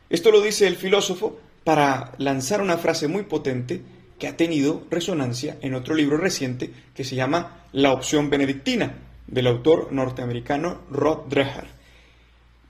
Esto 0.09 0.31
lo 0.31 0.41
dice 0.41 0.65
el 0.65 0.75
filósofo 0.75 1.39
para 1.63 2.13
lanzar 2.17 2.61
una 2.61 2.79
frase 2.79 3.07
muy 3.07 3.23
potente 3.23 3.81
que 4.17 4.27
ha 4.27 4.35
tenido 4.35 4.83
resonancia 4.89 5.57
en 5.61 5.75
otro 5.75 5.93
libro 5.93 6.17
reciente 6.17 6.71
que 6.95 7.03
se 7.03 7.15
llama 7.15 7.67
La 7.73 7.91
opción 7.91 8.31
benedictina, 8.31 8.95
del 9.27 9.45
autor 9.45 9.91
norteamericano 9.91 10.81
Rod 10.89 11.27
Dreher. 11.29 11.67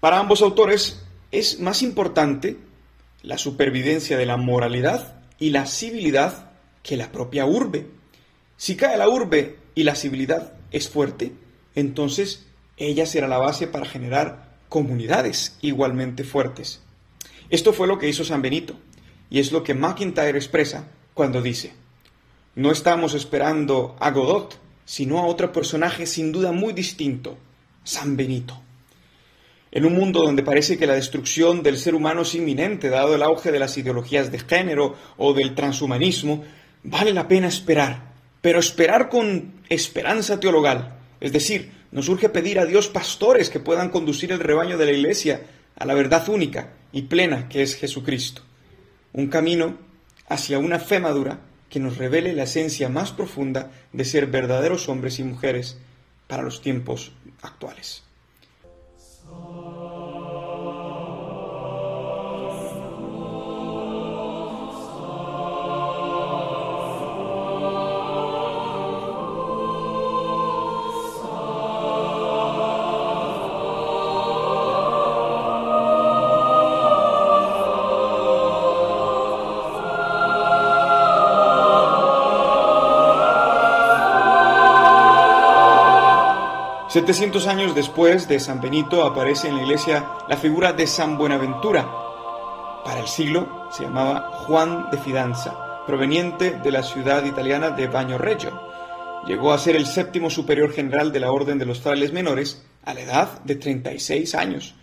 Para 0.01 0.19
ambos 0.19 0.41
autores 0.41 1.01
es 1.31 1.61
más 1.61 1.81
importante 1.81 2.57
la 3.25 3.37
supervivencia 3.39 4.17
de 4.17 4.25
la 4.27 4.37
moralidad 4.37 5.15
y 5.39 5.49
la 5.49 5.65
civilidad 5.65 6.51
que 6.83 6.95
la 6.95 7.11
propia 7.11 7.45
urbe. 7.45 7.87
Si 8.55 8.75
cae 8.75 8.97
la 8.97 9.09
urbe 9.09 9.57
y 9.73 9.83
la 9.83 9.95
civilidad 9.95 10.53
es 10.71 10.89
fuerte, 10.89 11.31
entonces 11.73 12.45
ella 12.77 13.05
será 13.05 13.27
la 13.27 13.39
base 13.39 13.67
para 13.67 13.85
generar 13.85 14.57
comunidades 14.69 15.57
igualmente 15.61 16.23
fuertes. 16.23 16.81
Esto 17.49 17.73
fue 17.73 17.87
lo 17.87 17.97
que 17.97 18.07
hizo 18.07 18.23
San 18.23 18.43
Benito, 18.43 18.75
y 19.29 19.39
es 19.39 19.51
lo 19.51 19.63
que 19.63 19.73
McIntyre 19.73 20.37
expresa 20.37 20.87
cuando 21.13 21.41
dice, 21.41 21.73
no 22.53 22.71
estamos 22.71 23.15
esperando 23.15 23.95
a 23.99 24.11
Godot, 24.11 24.59
sino 24.85 25.19
a 25.19 25.25
otro 25.25 25.51
personaje 25.51 26.05
sin 26.05 26.31
duda 26.31 26.51
muy 26.51 26.73
distinto, 26.73 27.37
San 27.83 28.15
Benito. 28.15 28.61
En 29.75 29.85
un 29.85 29.93
mundo 29.93 30.21
donde 30.21 30.41
parece 30.41 30.77
que 30.77 30.87
la 30.87 30.93
destrucción 30.93 31.61
del 31.61 31.77
ser 31.77 31.95
humano 31.95 32.21
es 32.21 32.33
inminente, 32.33 32.87
dado 32.87 33.13
el 33.13 33.21
auge 33.21 33.51
de 33.51 33.59
las 33.59 33.77
ideologías 33.77 34.31
de 34.31 34.39
género 34.39 34.95
o 35.17 35.33
del 35.33 35.53
transhumanismo, 35.53 36.45
vale 36.83 37.11
la 37.11 37.27
pena 37.27 37.49
esperar, 37.49 38.13
pero 38.39 38.57
esperar 38.57 39.09
con 39.09 39.55
esperanza 39.67 40.39
teologal. 40.39 40.97
Es 41.19 41.33
decir, 41.33 41.73
nos 41.91 42.07
urge 42.07 42.29
pedir 42.29 42.57
a 42.57 42.65
Dios 42.65 42.87
pastores 42.87 43.49
que 43.49 43.59
puedan 43.59 43.89
conducir 43.89 44.31
el 44.31 44.39
rebaño 44.39 44.77
de 44.77 44.85
la 44.85 44.93
Iglesia 44.93 45.41
a 45.75 45.85
la 45.85 45.93
verdad 45.93 46.29
única 46.29 46.69
y 46.93 47.01
plena 47.01 47.49
que 47.49 47.61
es 47.61 47.75
Jesucristo. 47.75 48.43
Un 49.11 49.27
camino 49.27 49.77
hacia 50.29 50.57
una 50.57 50.79
fe 50.79 51.01
madura 51.01 51.41
que 51.69 51.81
nos 51.81 51.97
revele 51.97 52.31
la 52.31 52.43
esencia 52.43 52.87
más 52.87 53.11
profunda 53.11 53.73
de 53.91 54.05
ser 54.05 54.27
verdaderos 54.27 54.87
hombres 54.87 55.19
y 55.19 55.25
mujeres 55.25 55.77
para 56.27 56.43
los 56.43 56.61
tiempos 56.61 57.11
actuales. 57.41 58.04
Senhor. 59.41 59.84
700 86.95 87.47
años 87.47 87.75
después 87.75 88.25
de 88.29 88.39
San 88.39 88.61
Benito 88.61 89.03
aparece 89.03 89.49
en 89.49 89.57
la 89.57 89.63
iglesia 89.63 90.07
la 90.29 90.37
figura 90.37 90.71
de 90.71 90.87
San 90.87 91.17
Buenaventura. 91.17 91.85
Para 92.85 93.01
el 93.01 93.07
siglo 93.09 93.67
se 93.69 93.83
llamaba 93.83 94.31
Juan 94.31 94.89
de 94.91 94.97
Fidanza, 94.97 95.83
proveniente 95.85 96.51
de 96.51 96.71
la 96.71 96.83
ciudad 96.83 97.25
italiana 97.25 97.71
de 97.71 97.87
Reggio. 98.17 98.57
Llegó 99.27 99.51
a 99.51 99.57
ser 99.57 99.75
el 99.75 99.87
séptimo 99.87 100.29
superior 100.29 100.71
general 100.71 101.11
de 101.11 101.19
la 101.19 101.33
Orden 101.33 101.59
de 101.59 101.65
los 101.65 101.81
Frailes 101.81 102.13
Menores 102.13 102.63
a 102.85 102.93
la 102.93 103.01
edad 103.01 103.43
de 103.43 103.55
36 103.55 104.33
años. 104.33 104.75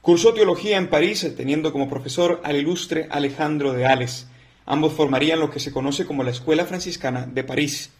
Cursó 0.00 0.32
teología 0.32 0.76
en 0.76 0.88
París, 0.88 1.28
teniendo 1.36 1.72
como 1.72 1.88
profesor 1.88 2.40
al 2.44 2.54
ilustre 2.54 3.08
Alejandro 3.10 3.72
de 3.72 3.84
Ales. 3.84 4.28
Ambos 4.64 4.92
formarían 4.92 5.40
lo 5.40 5.50
que 5.50 5.58
se 5.58 5.72
conoce 5.72 6.06
como 6.06 6.22
la 6.22 6.30
Escuela 6.30 6.66
Franciscana 6.66 7.26
de 7.26 7.42
París. 7.42 7.90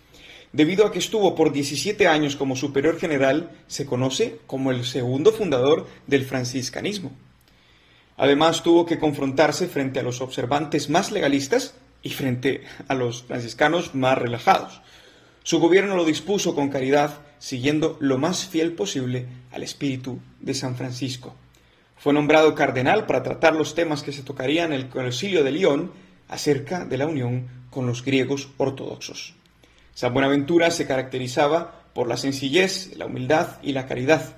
Debido 0.52 0.86
a 0.86 0.92
que 0.92 0.98
estuvo 0.98 1.34
por 1.34 1.52
17 1.52 2.08
años 2.08 2.36
como 2.36 2.56
superior 2.56 2.98
general, 2.98 3.50
se 3.66 3.84
conoce 3.84 4.38
como 4.46 4.70
el 4.70 4.84
segundo 4.84 5.32
fundador 5.32 5.86
del 6.06 6.24
franciscanismo. 6.24 7.12
Además, 8.16 8.62
tuvo 8.62 8.86
que 8.86 8.98
confrontarse 8.98 9.68
frente 9.68 10.00
a 10.00 10.02
los 10.02 10.20
observantes 10.20 10.88
más 10.88 11.12
legalistas 11.12 11.74
y 12.02 12.10
frente 12.10 12.62
a 12.88 12.94
los 12.94 13.22
franciscanos 13.24 13.94
más 13.94 14.16
relajados. 14.16 14.80
Su 15.42 15.60
gobierno 15.60 15.96
lo 15.96 16.04
dispuso 16.04 16.54
con 16.54 16.68
caridad, 16.68 17.20
siguiendo 17.38 17.96
lo 18.00 18.18
más 18.18 18.46
fiel 18.46 18.72
posible 18.72 19.26
al 19.52 19.62
espíritu 19.62 20.18
de 20.40 20.54
San 20.54 20.76
Francisco. 20.76 21.34
Fue 21.96 22.12
nombrado 22.12 22.54
cardenal 22.54 23.06
para 23.06 23.22
tratar 23.22 23.54
los 23.54 23.74
temas 23.74 24.02
que 24.02 24.12
se 24.12 24.22
tocarían 24.22 24.72
en 24.72 24.80
el 24.80 24.88
concilio 24.88 25.44
de 25.44 25.52
León 25.52 25.92
acerca 26.28 26.84
de 26.84 26.98
la 26.98 27.06
unión 27.06 27.48
con 27.70 27.86
los 27.86 28.04
griegos 28.04 28.48
ortodoxos. 28.56 29.37
San 29.98 30.14
Buenaventura 30.14 30.70
se 30.70 30.86
caracterizaba 30.86 31.82
por 31.92 32.06
la 32.06 32.16
sencillez, 32.16 32.96
la 32.96 33.06
humildad 33.06 33.58
y 33.64 33.72
la 33.72 33.88
caridad. 33.88 34.36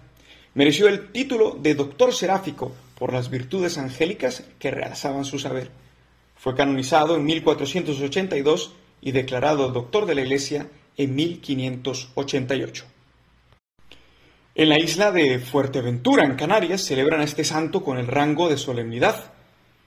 Mereció 0.55 0.89
el 0.89 1.13
título 1.13 1.51
de 1.61 1.75
doctor 1.75 2.15
seráfico 2.15 2.73
por 2.99 3.13
las 3.13 3.29
virtudes 3.29 3.77
angélicas 3.77 4.43
que 4.59 4.71
realzaban 4.71 5.27
su 5.27 5.39
saber. 5.39 5.71
Fue 6.35 6.55
canonizado 6.55 7.15
en 7.15 7.27
1482 7.27 8.73
y 9.03 9.13
declarado 9.13 9.69
doctor 9.69 10.07
de 10.07 10.15
la 10.15 10.23
Iglesia 10.23 10.67
en 10.97 11.15
1588. 11.15 12.85
En 14.55 14.69
la 14.71 14.79
isla 14.79 15.13
de 15.13 15.41
Fuerteventura, 15.41 16.25
en 16.25 16.37
Canarias, 16.37 16.81
celebran 16.81 17.21
a 17.21 17.25
este 17.25 17.45
santo 17.45 17.85
con 17.85 17.99
el 17.99 18.07
rango 18.07 18.49
de 18.49 18.57
solemnidad. 18.57 19.35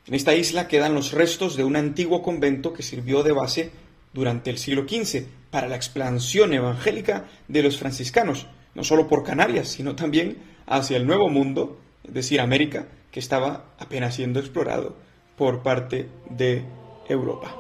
En 0.05 0.13
esta 0.13 0.35
isla 0.35 0.67
quedan 0.67 0.93
los 0.93 1.13
restos 1.13 1.55
de 1.55 1.63
un 1.63 1.75
antiguo 1.75 2.21
convento 2.21 2.73
que 2.73 2.83
sirvió 2.83 3.23
de 3.23 3.31
base 3.31 3.71
durante 4.13 4.51
el 4.51 4.59
siglo 4.59 4.83
XV 4.87 5.41
para 5.53 5.67
la 5.67 5.75
expansión 5.75 6.51
evangélica 6.51 7.25
de 7.47 7.61
los 7.61 7.77
franciscanos, 7.77 8.47
no 8.73 8.83
solo 8.83 9.07
por 9.07 9.23
Canarias, 9.23 9.67
sino 9.67 9.95
también 9.95 10.37
hacia 10.65 10.97
el 10.97 11.05
Nuevo 11.05 11.29
Mundo, 11.29 11.77
es 12.03 12.11
decir, 12.11 12.41
América, 12.41 12.87
que 13.11 13.19
estaba 13.19 13.65
apenas 13.77 14.15
siendo 14.15 14.39
explorado 14.39 14.95
por 15.37 15.61
parte 15.61 16.09
de 16.27 16.65
Europa. 17.07 17.55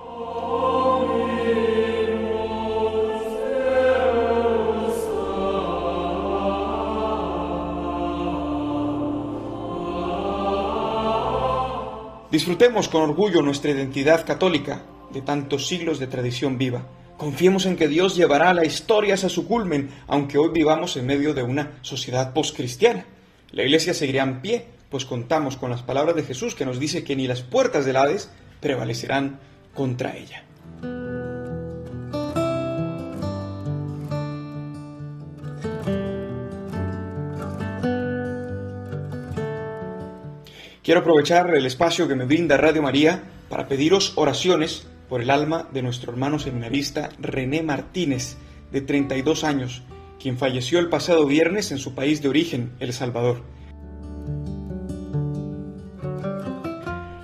Disfrutemos 12.31 12.89
con 12.89 13.03
orgullo 13.03 13.43
nuestra 13.43 13.69
identidad 13.69 14.25
católica 14.25 14.81
de 15.11 15.21
tantos 15.21 15.67
siglos 15.67 15.99
de 15.99 16.07
tradición 16.07 16.57
viva. 16.57 16.87
Confiemos 17.23 17.65
en 17.65 17.77
que 17.77 17.87
Dios 17.87 18.17
llevará 18.17 18.53
la 18.53 18.65
historia 18.65 19.13
a 19.13 19.17
su 19.17 19.47
culmen, 19.47 19.91
aunque 20.07 20.37
hoy 20.37 20.49
vivamos 20.49 20.97
en 20.97 21.05
medio 21.05 21.33
de 21.33 21.41
una 21.41 21.71
sociedad 21.81 22.33
postcristiana. 22.33 23.05
La 23.51 23.63
Iglesia 23.63 23.93
seguirá 23.93 24.23
en 24.23 24.41
pie, 24.41 24.65
pues 24.89 25.05
contamos 25.05 25.55
con 25.55 25.71
las 25.71 25.83
palabras 25.83 26.17
de 26.17 26.23
Jesús 26.23 26.53
que 26.53 26.65
nos 26.65 26.81
dice 26.81 27.05
que 27.05 27.15
ni 27.15 27.25
las 27.25 27.41
puertas 27.41 27.85
del 27.85 27.95
Hades 27.95 28.29
prevalecerán 28.59 29.39
contra 29.73 30.17
ella. 30.17 30.43
Quiero 40.83 40.99
aprovechar 40.99 41.55
el 41.55 41.65
espacio 41.65 42.09
que 42.09 42.15
me 42.15 42.25
brinda 42.25 42.57
Radio 42.57 42.81
María 42.81 43.23
para 43.47 43.69
pediros 43.69 44.11
oraciones 44.17 44.87
por 45.13 45.21
el 45.21 45.29
alma 45.29 45.69
de 45.71 45.83
nuestro 45.83 46.11
hermano 46.11 46.39
seminarista 46.39 47.09
René 47.19 47.61
Martínez, 47.61 48.35
de 48.71 48.81
32 48.81 49.43
años, 49.43 49.83
quien 50.19 50.39
falleció 50.39 50.79
el 50.79 50.89
pasado 50.89 51.27
viernes 51.27 51.71
en 51.71 51.77
su 51.77 51.93
país 51.93 52.23
de 52.23 52.29
origen, 52.29 52.71
El 52.79 52.93
Salvador. 52.93 53.43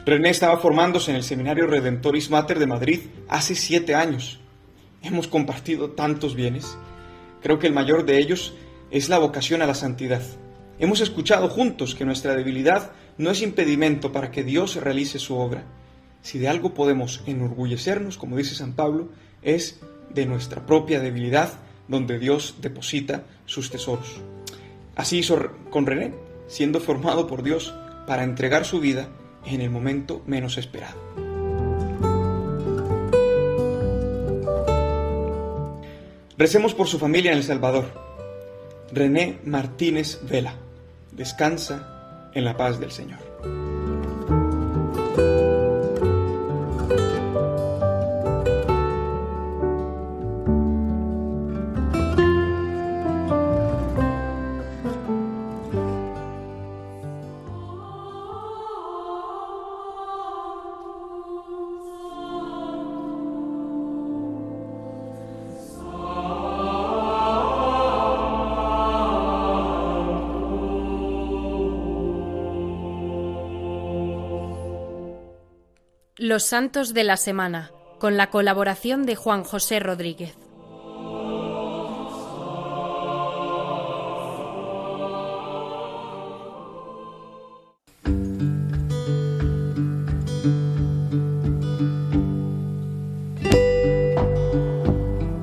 René 0.06 0.30
estaba 0.30 0.60
formándose 0.60 1.10
en 1.10 1.18
el 1.18 1.24
Seminario 1.24 1.66
Redentoris 1.66 2.30
Mater 2.30 2.60
de 2.60 2.68
Madrid 2.68 3.00
hace 3.28 3.56
siete 3.56 3.96
años. 3.96 4.40
Hemos 5.02 5.28
compartido 5.28 5.90
tantos 5.90 6.36
bienes. 6.36 6.78
Creo 7.42 7.58
que 7.58 7.66
el 7.66 7.74
mayor 7.74 8.06
de 8.06 8.20
ellos 8.20 8.54
es 8.92 9.10
la 9.10 9.18
vocación 9.18 9.64
a 9.64 9.66
la 9.66 9.74
santidad. 9.74 10.22
Hemos 10.78 11.02
escuchado 11.02 11.50
juntos 11.50 11.96
que 11.96 12.06
nuestra 12.06 12.36
debilidad 12.36 12.92
no 13.18 13.32
es 13.32 13.42
impedimento 13.42 14.12
para 14.12 14.30
que 14.30 14.44
Dios 14.44 14.76
realice 14.76 15.18
su 15.18 15.36
obra. 15.36 15.64
Si 16.22 16.40
de 16.40 16.50
algo 16.50 16.74
podemos 16.74 17.24
enorgullecernos, 17.26 18.18
como 18.18 18.38
dice 18.38 18.56
San 18.56 18.74
Pablo, 18.74 19.10
es 19.42 19.80
de 20.14 20.26
nuestra 20.26 20.66
propia 20.66 21.00
debilidad 21.00 21.54
donde 21.88 22.20
Dios 22.20 22.56
deposita 22.62 23.24
sus 23.46 23.70
tesoros. 23.70 24.22
Así 24.96 25.20
hizo 25.20 25.52
con 25.70 25.86
René, 25.86 26.14
siendo 26.48 26.80
formado 26.80 27.28
por 27.28 27.44
Dios 27.44 27.74
para 28.06 28.24
entregar 28.24 28.66
su 28.66 28.80
vida 28.80 29.08
en 29.46 29.62
el 29.62 29.70
momento 29.70 30.22
menos 30.26 30.58
esperado. 30.58 31.00
Recemos 36.38 36.74
por 36.74 36.88
su 36.88 37.00
familia 37.00 37.32
en 37.32 37.38
El 37.38 37.44
Salvador. 37.44 37.86
René 38.94 39.40
Martínez 39.44 40.20
Vela. 40.24 40.56
Descansa 41.12 42.30
en 42.34 42.46
la 42.46 42.56
paz 42.56 42.80
del 42.80 42.92
Señor. 42.92 43.29
Los 76.30 76.44
Santos 76.44 76.94
de 76.94 77.04
la 77.04 77.18
Semana, 77.18 77.72
con 77.98 78.16
la 78.16 78.30
colaboración 78.30 79.08
de 79.08 79.16
Juan 79.16 79.44
José 79.44 79.80
Rodríguez. 79.80 80.38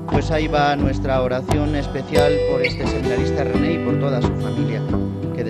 Pues 0.09 0.31
ahí 0.31 0.47
va 0.47 0.77
nuestra 0.77 1.21
oración 1.21 1.75
especial 1.75 2.33
por 2.49 2.61
este 2.61 2.87
seminarista 2.87 3.43
René 3.43 3.73
y 3.73 3.85
por 3.85 3.99
toda 3.99 4.21
su 4.21 4.33
familia. 4.39 4.81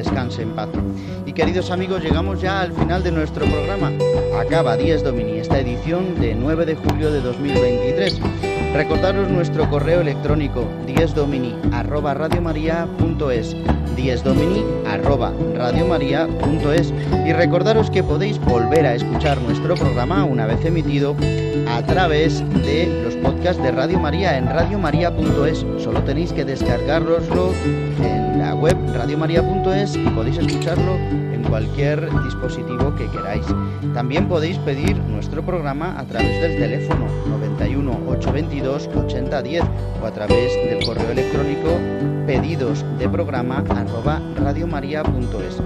Descanse 0.08 0.41
en 0.41 0.51
paz. 0.51 0.70
Y 1.26 1.34
queridos 1.34 1.70
amigos, 1.70 2.01
llegamos 2.01 2.39
ya 2.39 2.62
al 2.62 2.72
final 2.72 3.03
de 3.03 3.12
nuestro 3.12 3.45
programa. 3.45 3.91
Acaba 4.39 4.78
10 4.78 5.03
Domini, 5.03 5.39
esta 5.39 5.60
edición 5.60 6.18
de 6.22 6.34
9 6.34 6.66
de 6.66 6.76
julio 6.76 7.12
de 7.12 7.20
2023. 7.20 8.22
Recordaros 8.74 9.30
nuestro 9.30 9.70
correo 9.70 9.99
electrónico 9.99 10.66
10domini 10.86 11.53
arroba 11.74 12.14
radiomaria.es 12.14 13.55
10domini 13.97 14.64
arroba 14.88 15.34
radiomaria.es 15.55 16.93
y 17.26 17.34
recordaros 17.34 17.89
que 17.89 18.03
podéis 18.03 18.39
volver 18.39 18.86
a 18.86 18.95
escuchar 18.95 19.41
nuestro 19.41 19.76
programa 19.76 20.24
una 20.24 20.45
vez 20.45 20.64
emitido 20.64 21.18
a 21.70 21.82
través 21.82 22.39
de 22.64 23.01
los 23.03 23.16
podcasts 23.16 23.62
de 23.62 23.72
Radio 23.72 23.99
María 23.99 24.38
en 24.38 24.47
radiomaria.es. 24.47 25.66
Solo 25.84 26.01
tenéis 26.03 26.32
que 26.32 26.45
descargaroslo 26.45 27.51
en 28.03 28.26
web 28.68 28.93
radiomaria.es 28.93 29.95
y 29.95 30.09
podéis 30.09 30.38
escucharlo 30.39 30.95
en 30.95 31.41
cualquier 31.43 32.09
dispositivo 32.24 32.93
que 32.95 33.09
queráis. 33.09 33.45
También 33.93 34.28
podéis 34.28 34.57
pedir 34.59 34.97
nuestro 34.97 35.41
programa 35.41 35.97
a 35.97 36.03
través 36.03 36.41
del 36.41 36.59
teléfono 36.59 37.07
91 37.30 37.91
822 38.09 38.89
8010 38.93 39.63
o 40.01 40.05
a 40.05 40.11
través 40.11 40.53
del 40.70 40.86
correo 40.86 41.11
electrónico 41.11 41.70
pedidos 42.26 42.84
de 42.99 43.07
programa 43.07 43.63
arroba 43.70 44.22
radiomaria.es. 44.36 45.61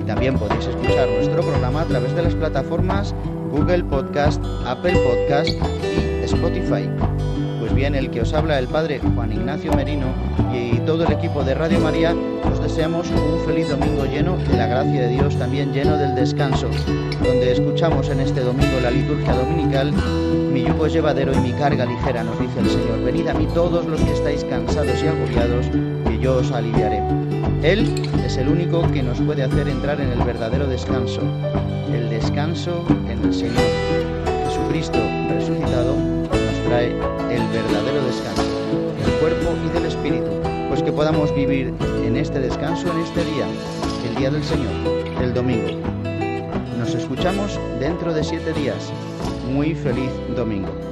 Y 0.00 0.04
también 0.04 0.36
podéis 0.36 0.66
escuchar 0.66 1.08
nuestro 1.10 1.42
programa 1.42 1.82
a 1.82 1.84
través 1.84 2.12
de 2.16 2.22
las 2.22 2.34
plataformas 2.34 3.14
Google 3.52 3.84
Podcast, 3.84 4.42
Apple 4.66 4.96
Podcast 5.04 5.50
y 5.50 6.24
Spotify. 6.24 6.88
Pues 7.62 7.76
bien, 7.76 7.94
el 7.94 8.10
que 8.10 8.22
os 8.22 8.34
habla 8.34 8.58
el 8.58 8.66
padre 8.66 8.98
Juan 9.14 9.30
Ignacio 9.30 9.72
Merino 9.72 10.06
y 10.52 10.80
todo 10.80 11.04
el 11.04 11.12
equipo 11.12 11.44
de 11.44 11.54
Radio 11.54 11.78
María 11.78 12.12
os 12.50 12.60
deseamos 12.60 13.08
un 13.08 13.38
feliz 13.46 13.68
domingo 13.68 14.04
lleno 14.04 14.36
de 14.36 14.56
la 14.56 14.66
gracia 14.66 15.02
de 15.02 15.08
Dios, 15.10 15.38
también 15.38 15.72
lleno 15.72 15.96
del 15.96 16.16
descanso, 16.16 16.68
donde 17.22 17.52
escuchamos 17.52 18.08
en 18.08 18.18
este 18.18 18.40
domingo 18.40 18.80
la 18.82 18.90
liturgia 18.90 19.32
dominical, 19.36 19.92
mi 20.52 20.64
yugo 20.64 20.86
es 20.86 20.92
llevadero 20.92 21.32
y 21.34 21.36
mi 21.36 21.52
carga 21.52 21.86
ligera, 21.86 22.24
nos 22.24 22.36
dice 22.40 22.58
el 22.58 22.68
Señor. 22.68 23.04
Venid 23.04 23.28
a 23.28 23.34
mí 23.34 23.46
todos 23.54 23.86
los 23.86 24.00
que 24.00 24.12
estáis 24.12 24.42
cansados 24.42 25.00
y 25.00 25.06
agobiados, 25.06 25.66
que 26.04 26.18
yo 26.18 26.38
os 26.38 26.50
aliviaré. 26.50 27.00
Él 27.62 27.94
es 28.26 28.38
el 28.38 28.48
único 28.48 28.82
que 28.90 29.04
nos 29.04 29.20
puede 29.20 29.44
hacer 29.44 29.68
entrar 29.68 30.00
en 30.00 30.10
el 30.10 30.22
verdadero 30.24 30.66
descanso, 30.66 31.20
el 31.94 32.10
descanso 32.10 32.84
en 33.08 33.22
el 33.22 33.32
Señor. 33.32 33.62
Jesucristo 34.48 34.98
resucitado 35.30 35.94
nos 35.94 36.64
trae 36.66 37.11
el 37.34 37.48
verdadero 37.48 38.04
descanso 38.04 38.42
del 38.42 39.12
cuerpo 39.18 39.54
y 39.64 39.72
del 39.72 39.86
espíritu, 39.86 40.30
pues 40.68 40.82
que 40.82 40.92
podamos 40.92 41.34
vivir 41.34 41.72
en 42.04 42.16
este 42.16 42.40
descanso 42.40 42.90
en 42.90 42.98
este 43.00 43.24
día, 43.24 43.46
el 44.08 44.16
día 44.16 44.30
del 44.30 44.44
Señor, 44.44 44.72
el 45.22 45.32
domingo. 45.32 45.70
Nos 46.78 46.94
escuchamos 46.94 47.58
dentro 47.80 48.12
de 48.12 48.22
siete 48.22 48.52
días. 48.52 48.92
Muy 49.50 49.74
feliz 49.74 50.10
domingo. 50.36 50.91